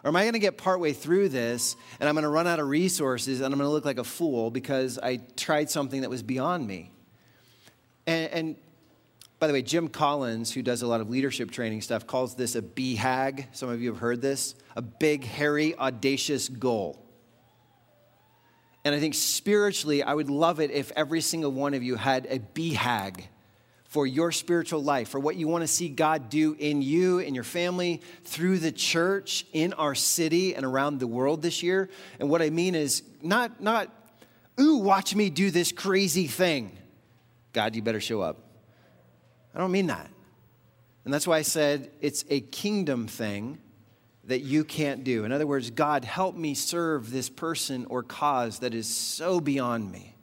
Or 0.03 0.07
am 0.07 0.15
I 0.15 0.23
going 0.23 0.33
to 0.33 0.39
get 0.39 0.57
partway 0.57 0.91
through 0.91 1.29
this 1.29 1.75
and 1.99 2.09
I'm 2.09 2.15
going 2.15 2.23
to 2.23 2.29
run 2.29 2.47
out 2.47 2.59
of 2.59 2.67
resources 2.67 3.39
and 3.39 3.53
I'm 3.53 3.59
going 3.59 3.67
to 3.67 3.71
look 3.71 3.85
like 3.85 3.99
a 3.99 4.03
fool 4.03 4.49
because 4.49 4.97
I 4.97 5.17
tried 5.37 5.69
something 5.69 6.01
that 6.01 6.09
was 6.09 6.23
beyond 6.23 6.65
me? 6.65 6.91
And, 8.07 8.31
and 8.31 8.55
by 9.37 9.45
the 9.45 9.53
way, 9.53 9.61
Jim 9.61 9.87
Collins, 9.87 10.51
who 10.51 10.63
does 10.63 10.81
a 10.81 10.87
lot 10.87 11.01
of 11.01 11.09
leadership 11.09 11.51
training 11.51 11.81
stuff, 11.81 12.07
calls 12.07 12.33
this 12.33 12.55
a 12.55 12.63
BHAG. 12.63 13.45
Some 13.51 13.69
of 13.69 13.79
you 13.79 13.89
have 13.89 13.99
heard 13.99 14.23
this 14.23 14.55
a 14.75 14.81
big, 14.81 15.23
hairy, 15.23 15.77
audacious 15.77 16.49
goal. 16.49 17.00
And 18.83 18.95
I 18.95 18.99
think 18.99 19.13
spiritually, 19.13 20.01
I 20.01 20.13
would 20.13 20.29
love 20.29 20.59
it 20.59 20.71
if 20.71 20.91
every 20.95 21.21
single 21.21 21.51
one 21.51 21.73
of 21.73 21.83
you 21.83 21.95
had 21.95 22.25
a 22.29 22.39
BHAG 22.39 23.23
for 23.91 24.07
your 24.07 24.31
spiritual 24.31 24.81
life, 24.81 25.09
for 25.09 25.19
what 25.19 25.35
you 25.35 25.47
want 25.47 25.63
to 25.63 25.67
see 25.67 25.89
God 25.89 26.29
do 26.29 26.55
in 26.57 26.81
you, 26.81 27.19
in 27.19 27.35
your 27.35 27.43
family, 27.43 28.01
through 28.23 28.59
the 28.59 28.71
church, 28.71 29.45
in 29.51 29.73
our 29.73 29.93
city, 29.93 30.55
and 30.55 30.65
around 30.65 30.99
the 30.99 31.07
world 31.07 31.41
this 31.41 31.61
year. 31.61 31.89
And 32.19 32.29
what 32.29 32.41
I 32.41 32.49
mean 32.49 32.73
is 32.73 33.03
not, 33.21 33.61
not, 33.61 33.89
ooh, 34.59 34.77
watch 34.77 35.13
me 35.13 35.29
do 35.29 35.51
this 35.51 35.71
crazy 35.71 36.27
thing. 36.27 36.77
God, 37.53 37.75
you 37.75 37.81
better 37.81 37.99
show 37.99 38.21
up. 38.21 38.37
I 39.53 39.59
don't 39.59 39.73
mean 39.73 39.87
that. 39.87 40.09
And 41.03 41.13
that's 41.13 41.27
why 41.27 41.37
I 41.37 41.41
said 41.41 41.91
it's 41.99 42.23
a 42.29 42.39
kingdom 42.39 43.07
thing 43.07 43.59
that 44.31 44.43
you 44.43 44.63
can't 44.63 45.03
do. 45.03 45.25
In 45.25 45.33
other 45.33 45.45
words, 45.45 45.71
God, 45.71 46.05
help 46.05 46.37
me 46.37 46.53
serve 46.53 47.11
this 47.11 47.29
person 47.29 47.85
or 47.89 48.01
cause 48.01 48.59
that 48.59 48.73
is 48.73 48.87
so 48.87 49.41
beyond 49.41 49.91
me. 49.91 50.15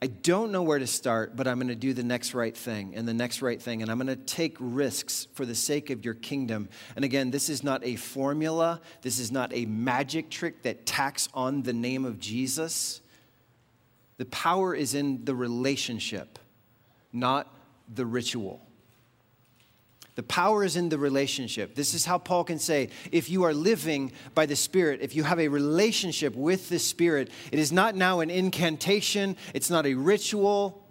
I 0.00 0.06
don't 0.06 0.52
know 0.52 0.62
where 0.62 0.78
to 0.78 0.86
start, 0.86 1.34
but 1.34 1.48
I'm 1.48 1.58
going 1.58 1.68
to 1.68 1.74
do 1.74 1.92
the 1.92 2.04
next 2.04 2.34
right 2.34 2.56
thing 2.56 2.94
and 2.94 3.08
the 3.08 3.12
next 3.12 3.42
right 3.42 3.60
thing, 3.60 3.82
and 3.82 3.90
I'm 3.90 3.98
going 3.98 4.06
to 4.06 4.16
take 4.16 4.56
risks 4.60 5.26
for 5.34 5.44
the 5.44 5.56
sake 5.56 5.90
of 5.90 6.04
your 6.04 6.14
kingdom. 6.14 6.68
And 6.94 7.04
again, 7.04 7.32
this 7.32 7.48
is 7.48 7.64
not 7.64 7.84
a 7.84 7.96
formula, 7.96 8.80
this 9.02 9.18
is 9.18 9.32
not 9.32 9.52
a 9.52 9.66
magic 9.66 10.30
trick 10.30 10.62
that 10.62 10.86
tacks 10.86 11.28
on 11.34 11.62
the 11.62 11.72
name 11.72 12.04
of 12.04 12.20
Jesus. 12.20 13.00
The 14.18 14.26
power 14.26 14.72
is 14.72 14.94
in 14.94 15.24
the 15.24 15.34
relationship, 15.34 16.38
not 17.12 17.52
the 17.92 18.06
ritual. 18.06 18.63
The 20.16 20.22
power 20.22 20.62
is 20.62 20.76
in 20.76 20.88
the 20.90 20.98
relationship. 20.98 21.74
This 21.74 21.92
is 21.92 22.04
how 22.04 22.18
Paul 22.18 22.44
can 22.44 22.58
say 22.58 22.90
if 23.10 23.28
you 23.28 23.42
are 23.42 23.52
living 23.52 24.12
by 24.34 24.46
the 24.46 24.54
Spirit, 24.54 25.00
if 25.02 25.16
you 25.16 25.24
have 25.24 25.40
a 25.40 25.48
relationship 25.48 26.36
with 26.36 26.68
the 26.68 26.78
Spirit, 26.78 27.30
it 27.50 27.58
is 27.58 27.72
not 27.72 27.96
now 27.96 28.20
an 28.20 28.30
incantation, 28.30 29.36
it's 29.54 29.70
not 29.70 29.86
a 29.86 29.94
ritual, 29.94 30.86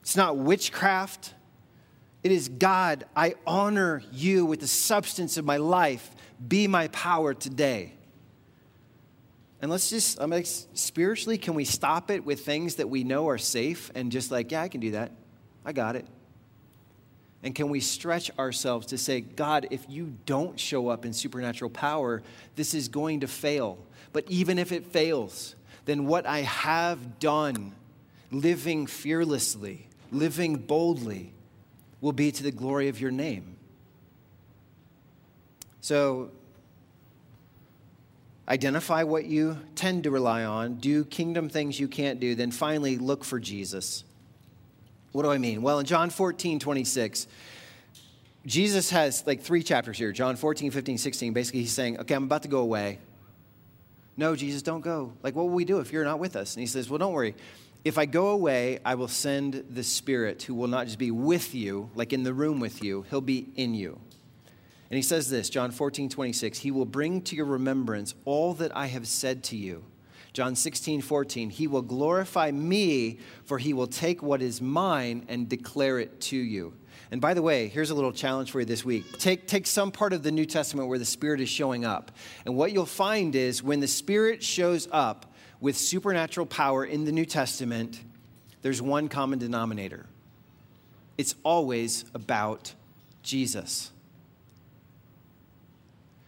it's 0.00 0.16
not 0.16 0.36
witchcraft. 0.36 1.34
It 2.22 2.32
is 2.32 2.48
God, 2.48 3.04
I 3.16 3.34
honor 3.46 4.02
you 4.12 4.44
with 4.44 4.60
the 4.60 4.66
substance 4.66 5.36
of 5.36 5.44
my 5.44 5.56
life. 5.56 6.10
Be 6.46 6.68
my 6.68 6.88
power 6.88 7.34
today. 7.34 7.94
And 9.62 9.70
let's 9.70 9.90
just, 9.90 10.20
I'm 10.20 10.30
like, 10.30 10.46
spiritually, 10.46 11.36
can 11.36 11.54
we 11.54 11.64
stop 11.64 12.10
it 12.10 12.24
with 12.24 12.44
things 12.44 12.76
that 12.76 12.88
we 12.88 13.04
know 13.04 13.28
are 13.28 13.38
safe 13.38 13.90
and 13.94 14.12
just 14.12 14.30
like, 14.30 14.52
yeah, 14.52 14.62
I 14.62 14.68
can 14.68 14.80
do 14.80 14.92
that. 14.92 15.12
I 15.64 15.72
got 15.72 15.96
it. 15.96 16.06
And 17.42 17.54
can 17.54 17.70
we 17.70 17.80
stretch 17.80 18.30
ourselves 18.38 18.86
to 18.88 18.98
say, 18.98 19.20
God, 19.22 19.66
if 19.70 19.86
you 19.88 20.14
don't 20.26 20.60
show 20.60 20.88
up 20.88 21.06
in 21.06 21.12
supernatural 21.12 21.70
power, 21.70 22.22
this 22.54 22.74
is 22.74 22.88
going 22.88 23.20
to 23.20 23.26
fail. 23.26 23.78
But 24.12 24.24
even 24.28 24.58
if 24.58 24.72
it 24.72 24.86
fails, 24.86 25.54
then 25.86 26.06
what 26.06 26.26
I 26.26 26.40
have 26.40 27.18
done, 27.18 27.74
living 28.30 28.86
fearlessly, 28.86 29.88
living 30.12 30.56
boldly, 30.56 31.32
will 32.00 32.12
be 32.12 32.30
to 32.32 32.42
the 32.42 32.50
glory 32.50 32.88
of 32.88 33.00
your 33.00 33.10
name. 33.10 33.56
So, 35.80 36.30
identify 38.48 39.02
what 39.04 39.24
you 39.24 39.58
tend 39.76 40.04
to 40.04 40.10
rely 40.10 40.44
on, 40.44 40.74
do 40.74 41.04
kingdom 41.04 41.48
things 41.48 41.80
you 41.80 41.88
can't 41.88 42.20
do, 42.20 42.34
then 42.34 42.50
finally 42.50 42.98
look 42.98 43.24
for 43.24 43.38
Jesus. 43.38 44.04
What 45.12 45.22
do 45.22 45.30
I 45.30 45.38
mean? 45.38 45.62
Well, 45.62 45.78
in 45.78 45.86
John 45.86 46.10
14, 46.10 46.58
26, 46.58 47.26
Jesus 48.46 48.90
has 48.90 49.26
like 49.26 49.42
three 49.42 49.62
chapters 49.62 49.98
here 49.98 50.12
John 50.12 50.36
14, 50.36 50.70
15, 50.70 50.98
16. 50.98 51.32
Basically, 51.32 51.60
he's 51.60 51.72
saying, 51.72 52.00
Okay, 52.00 52.14
I'm 52.14 52.24
about 52.24 52.42
to 52.42 52.48
go 52.48 52.60
away. 52.60 52.98
No, 54.16 54.36
Jesus, 54.36 54.62
don't 54.62 54.82
go. 54.82 55.12
Like, 55.22 55.34
what 55.34 55.46
will 55.46 55.54
we 55.54 55.64
do 55.64 55.78
if 55.78 55.92
you're 55.92 56.04
not 56.04 56.18
with 56.18 56.36
us? 56.36 56.54
And 56.54 56.60
he 56.60 56.66
says, 56.66 56.88
Well, 56.88 56.98
don't 56.98 57.12
worry. 57.12 57.34
If 57.84 57.96
I 57.96 58.04
go 58.04 58.28
away, 58.28 58.78
I 58.84 58.94
will 58.94 59.08
send 59.08 59.64
the 59.70 59.82
Spirit 59.82 60.42
who 60.42 60.54
will 60.54 60.68
not 60.68 60.86
just 60.86 60.98
be 60.98 61.10
with 61.10 61.54
you, 61.54 61.90
like 61.94 62.12
in 62.12 62.24
the 62.24 62.34
room 62.34 62.60
with 62.60 62.84
you, 62.84 63.06
he'll 63.08 63.22
be 63.22 63.46
in 63.56 63.72
you. 63.72 63.98
And 64.90 64.96
he 64.96 65.02
says 65.02 65.30
this, 65.30 65.48
John 65.48 65.70
14, 65.70 66.10
26, 66.10 66.58
He 66.58 66.70
will 66.70 66.84
bring 66.84 67.22
to 67.22 67.36
your 67.36 67.46
remembrance 67.46 68.14
all 68.24 68.54
that 68.54 68.76
I 68.76 68.86
have 68.86 69.06
said 69.06 69.42
to 69.44 69.56
you. 69.56 69.84
John 70.32 70.54
16, 70.54 71.02
14, 71.02 71.50
he 71.50 71.66
will 71.66 71.82
glorify 71.82 72.50
me, 72.50 73.18
for 73.44 73.58
he 73.58 73.72
will 73.72 73.86
take 73.86 74.22
what 74.22 74.42
is 74.42 74.62
mine 74.62 75.24
and 75.28 75.48
declare 75.48 75.98
it 75.98 76.20
to 76.22 76.36
you. 76.36 76.74
And 77.10 77.20
by 77.20 77.34
the 77.34 77.42
way, 77.42 77.66
here's 77.68 77.90
a 77.90 77.94
little 77.94 78.12
challenge 78.12 78.52
for 78.52 78.60
you 78.60 78.66
this 78.66 78.84
week. 78.84 79.18
Take, 79.18 79.48
take 79.48 79.66
some 79.66 79.90
part 79.90 80.12
of 80.12 80.22
the 80.22 80.30
New 80.30 80.46
Testament 80.46 80.88
where 80.88 80.98
the 80.98 81.04
Spirit 81.04 81.40
is 81.40 81.48
showing 81.48 81.84
up. 81.84 82.12
And 82.44 82.54
what 82.54 82.72
you'll 82.72 82.86
find 82.86 83.34
is 83.34 83.62
when 83.62 83.80
the 83.80 83.88
Spirit 83.88 84.42
shows 84.44 84.88
up 84.92 85.34
with 85.60 85.76
supernatural 85.76 86.46
power 86.46 86.84
in 86.84 87.04
the 87.04 87.12
New 87.12 87.24
Testament, 87.24 88.00
there's 88.62 88.80
one 88.80 89.08
common 89.08 89.38
denominator 89.38 90.06
it's 91.18 91.34
always 91.42 92.06
about 92.14 92.72
Jesus. 93.22 93.90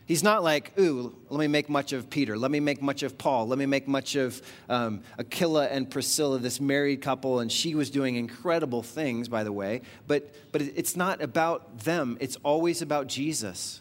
He's 0.04 0.22
not 0.22 0.42
like, 0.42 0.78
ooh, 0.78 1.14
let 1.30 1.38
me 1.38 1.46
make 1.46 1.68
much 1.68 1.92
of 1.92 2.10
Peter. 2.10 2.36
Let 2.36 2.50
me 2.50 2.60
make 2.60 2.82
much 2.82 3.02
of 3.02 3.16
Paul. 3.16 3.46
Let 3.46 3.58
me 3.58 3.66
make 3.66 3.86
much 3.86 4.16
of 4.16 4.42
um, 4.68 5.02
Aquila 5.18 5.68
and 5.68 5.88
Priscilla, 5.88 6.38
this 6.38 6.60
married 6.60 7.00
couple, 7.02 7.38
and 7.38 7.50
she 7.50 7.74
was 7.74 7.88
doing 7.88 8.16
incredible 8.16 8.82
things, 8.82 9.28
by 9.28 9.44
the 9.44 9.52
way. 9.52 9.82
But, 10.08 10.34
but 10.50 10.60
it's 10.60 10.96
not 10.96 11.22
about 11.22 11.78
them, 11.80 12.18
it's 12.20 12.36
always 12.42 12.82
about 12.82 13.06
Jesus. 13.06 13.80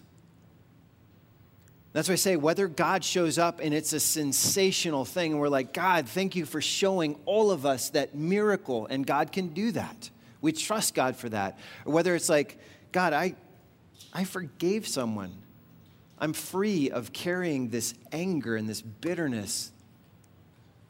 That's 1.93 2.07
why 2.07 2.13
I 2.13 2.17
say 2.17 2.35
whether 2.37 2.67
God 2.69 3.03
shows 3.03 3.37
up 3.37 3.59
and 3.61 3.73
it's 3.73 3.91
a 3.91 3.99
sensational 3.99 5.03
thing, 5.03 5.33
and 5.33 5.41
we're 5.41 5.49
like, 5.49 5.73
God, 5.73 6.07
thank 6.07 6.35
you 6.35 6.45
for 6.45 6.61
showing 6.61 7.19
all 7.25 7.51
of 7.51 7.65
us 7.65 7.89
that 7.89 8.15
miracle, 8.15 8.85
and 8.85 9.05
God 9.05 9.31
can 9.31 9.49
do 9.49 9.71
that. 9.71 10.09
We 10.39 10.51
trust 10.53 10.93
God 10.93 11.15
for 11.15 11.29
that. 11.29 11.59
Or 11.85 11.93
whether 11.93 12.15
it's 12.15 12.29
like, 12.29 12.57
God, 12.91 13.13
I, 13.13 13.35
I 14.13 14.23
forgave 14.23 14.87
someone 14.87 15.33
I'm 16.21 16.33
free 16.33 16.91
of 16.91 17.11
carrying 17.11 17.69
this 17.69 17.95
anger 18.11 18.55
and 18.55 18.69
this 18.69 18.81
bitterness. 18.81 19.71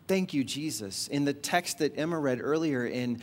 Thank 0.08 0.34
you, 0.34 0.44
Jesus. 0.44 1.08
In 1.08 1.24
the 1.24 1.34
text 1.34 1.80
that 1.80 1.98
Emma 1.98 2.20
read 2.20 2.42
earlier 2.42 2.86
in 2.86 3.22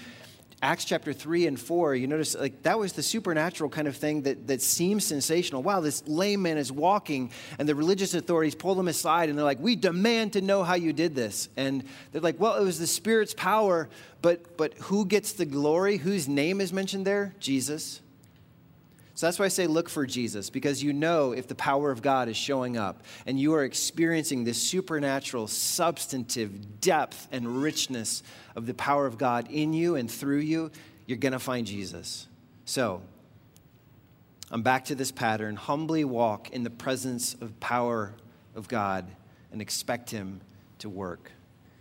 Acts 0.63 0.87
chapter 0.87 1.13
3 1.13 1.47
and 1.47 1.61
4, 1.61 1.95
you 1.95 2.07
notice 2.07 2.35
like 2.35 2.63
that 2.63 2.79
was 2.79 2.95
the 2.95 3.03
supernatural 3.03 3.69
kind 3.69 3.87
of 3.87 3.95
thing 3.95 4.23
that, 4.23 4.47
that 4.47 4.63
seems 4.63 5.05
sensational. 5.05 5.63
Wow, 5.63 5.81
this 5.81 6.03
lame 6.09 6.41
man 6.41 6.57
is 6.57 6.73
walking, 6.73 7.31
and 7.59 7.69
the 7.69 7.75
religious 7.75 8.15
authorities 8.15 8.55
pull 8.55 8.81
him 8.81 8.89
aside 8.89 9.29
and 9.29 9.37
they're 9.37 9.45
like, 9.45 9.61
We 9.61 9.77
demand 9.77 10.33
to 10.33 10.41
know 10.41 10.65
how 10.65 10.75
you 10.75 10.95
did 10.95 11.15
this. 11.15 11.51
And 11.59 11.85
they're 12.11 12.23
like, 12.23 12.41
Well, 12.41 12.57
it 12.57 12.65
was 12.65 12.79
the 12.79 12.87
Spirit's 12.87 13.35
power, 13.35 13.89
but 14.23 14.57
but 14.57 14.73
who 14.79 15.05
gets 15.05 15.35
the 15.35 15.45
glory? 15.45 15.99
Whose 15.99 16.27
name 16.27 16.63
is 16.63 16.73
mentioned 16.73 17.07
there? 17.07 17.35
Jesus. 17.39 18.01
So 19.19 19.27
that's 19.27 19.41
why 19.41 19.47
I 19.47 19.49
say 19.49 19.67
look 19.67 19.89
for 19.89 20.07
Jesus, 20.07 20.49
because 20.49 20.81
you 20.81 20.93
know 20.93 21.33
if 21.33 21.49
the 21.49 21.57
power 21.57 21.91
of 21.91 22.03
God 22.03 22.29
is 22.29 22.37
showing 22.37 22.77
up 22.77 23.03
and 23.27 23.37
you 23.37 23.53
are 23.55 23.65
experiencing 23.65 24.45
this 24.45 24.63
supernatural, 24.63 25.49
substantive 25.49 26.81
depth 26.81 27.27
and 27.33 27.61
richness 27.61 28.23
of 28.55 28.67
the 28.67 28.75
power 28.75 29.07
of 29.07 29.19
God 29.19 29.51
in 29.51 29.73
you 29.73 29.97
and 29.97 30.09
through 30.09 30.39
you, 30.39 30.71
you're 31.07 31.19
going 31.19 31.33
to 31.33 31.41
find 31.41 31.67
Jesus. 31.67 32.29
So, 32.65 33.03
I'm 34.53 34.63
back 34.63 34.85
to 34.85 34.95
this 34.95 35.11
pattern. 35.11 35.57
Humbly 35.57 36.05
walk 36.05 36.51
in 36.51 36.63
the 36.63 36.71
presence 36.71 37.35
of 37.41 37.59
power 37.59 38.15
of 38.55 38.69
God 38.69 39.05
and 39.51 39.61
expect 39.61 40.11
Him 40.11 40.43
to 40.79 40.89
work. 40.89 41.33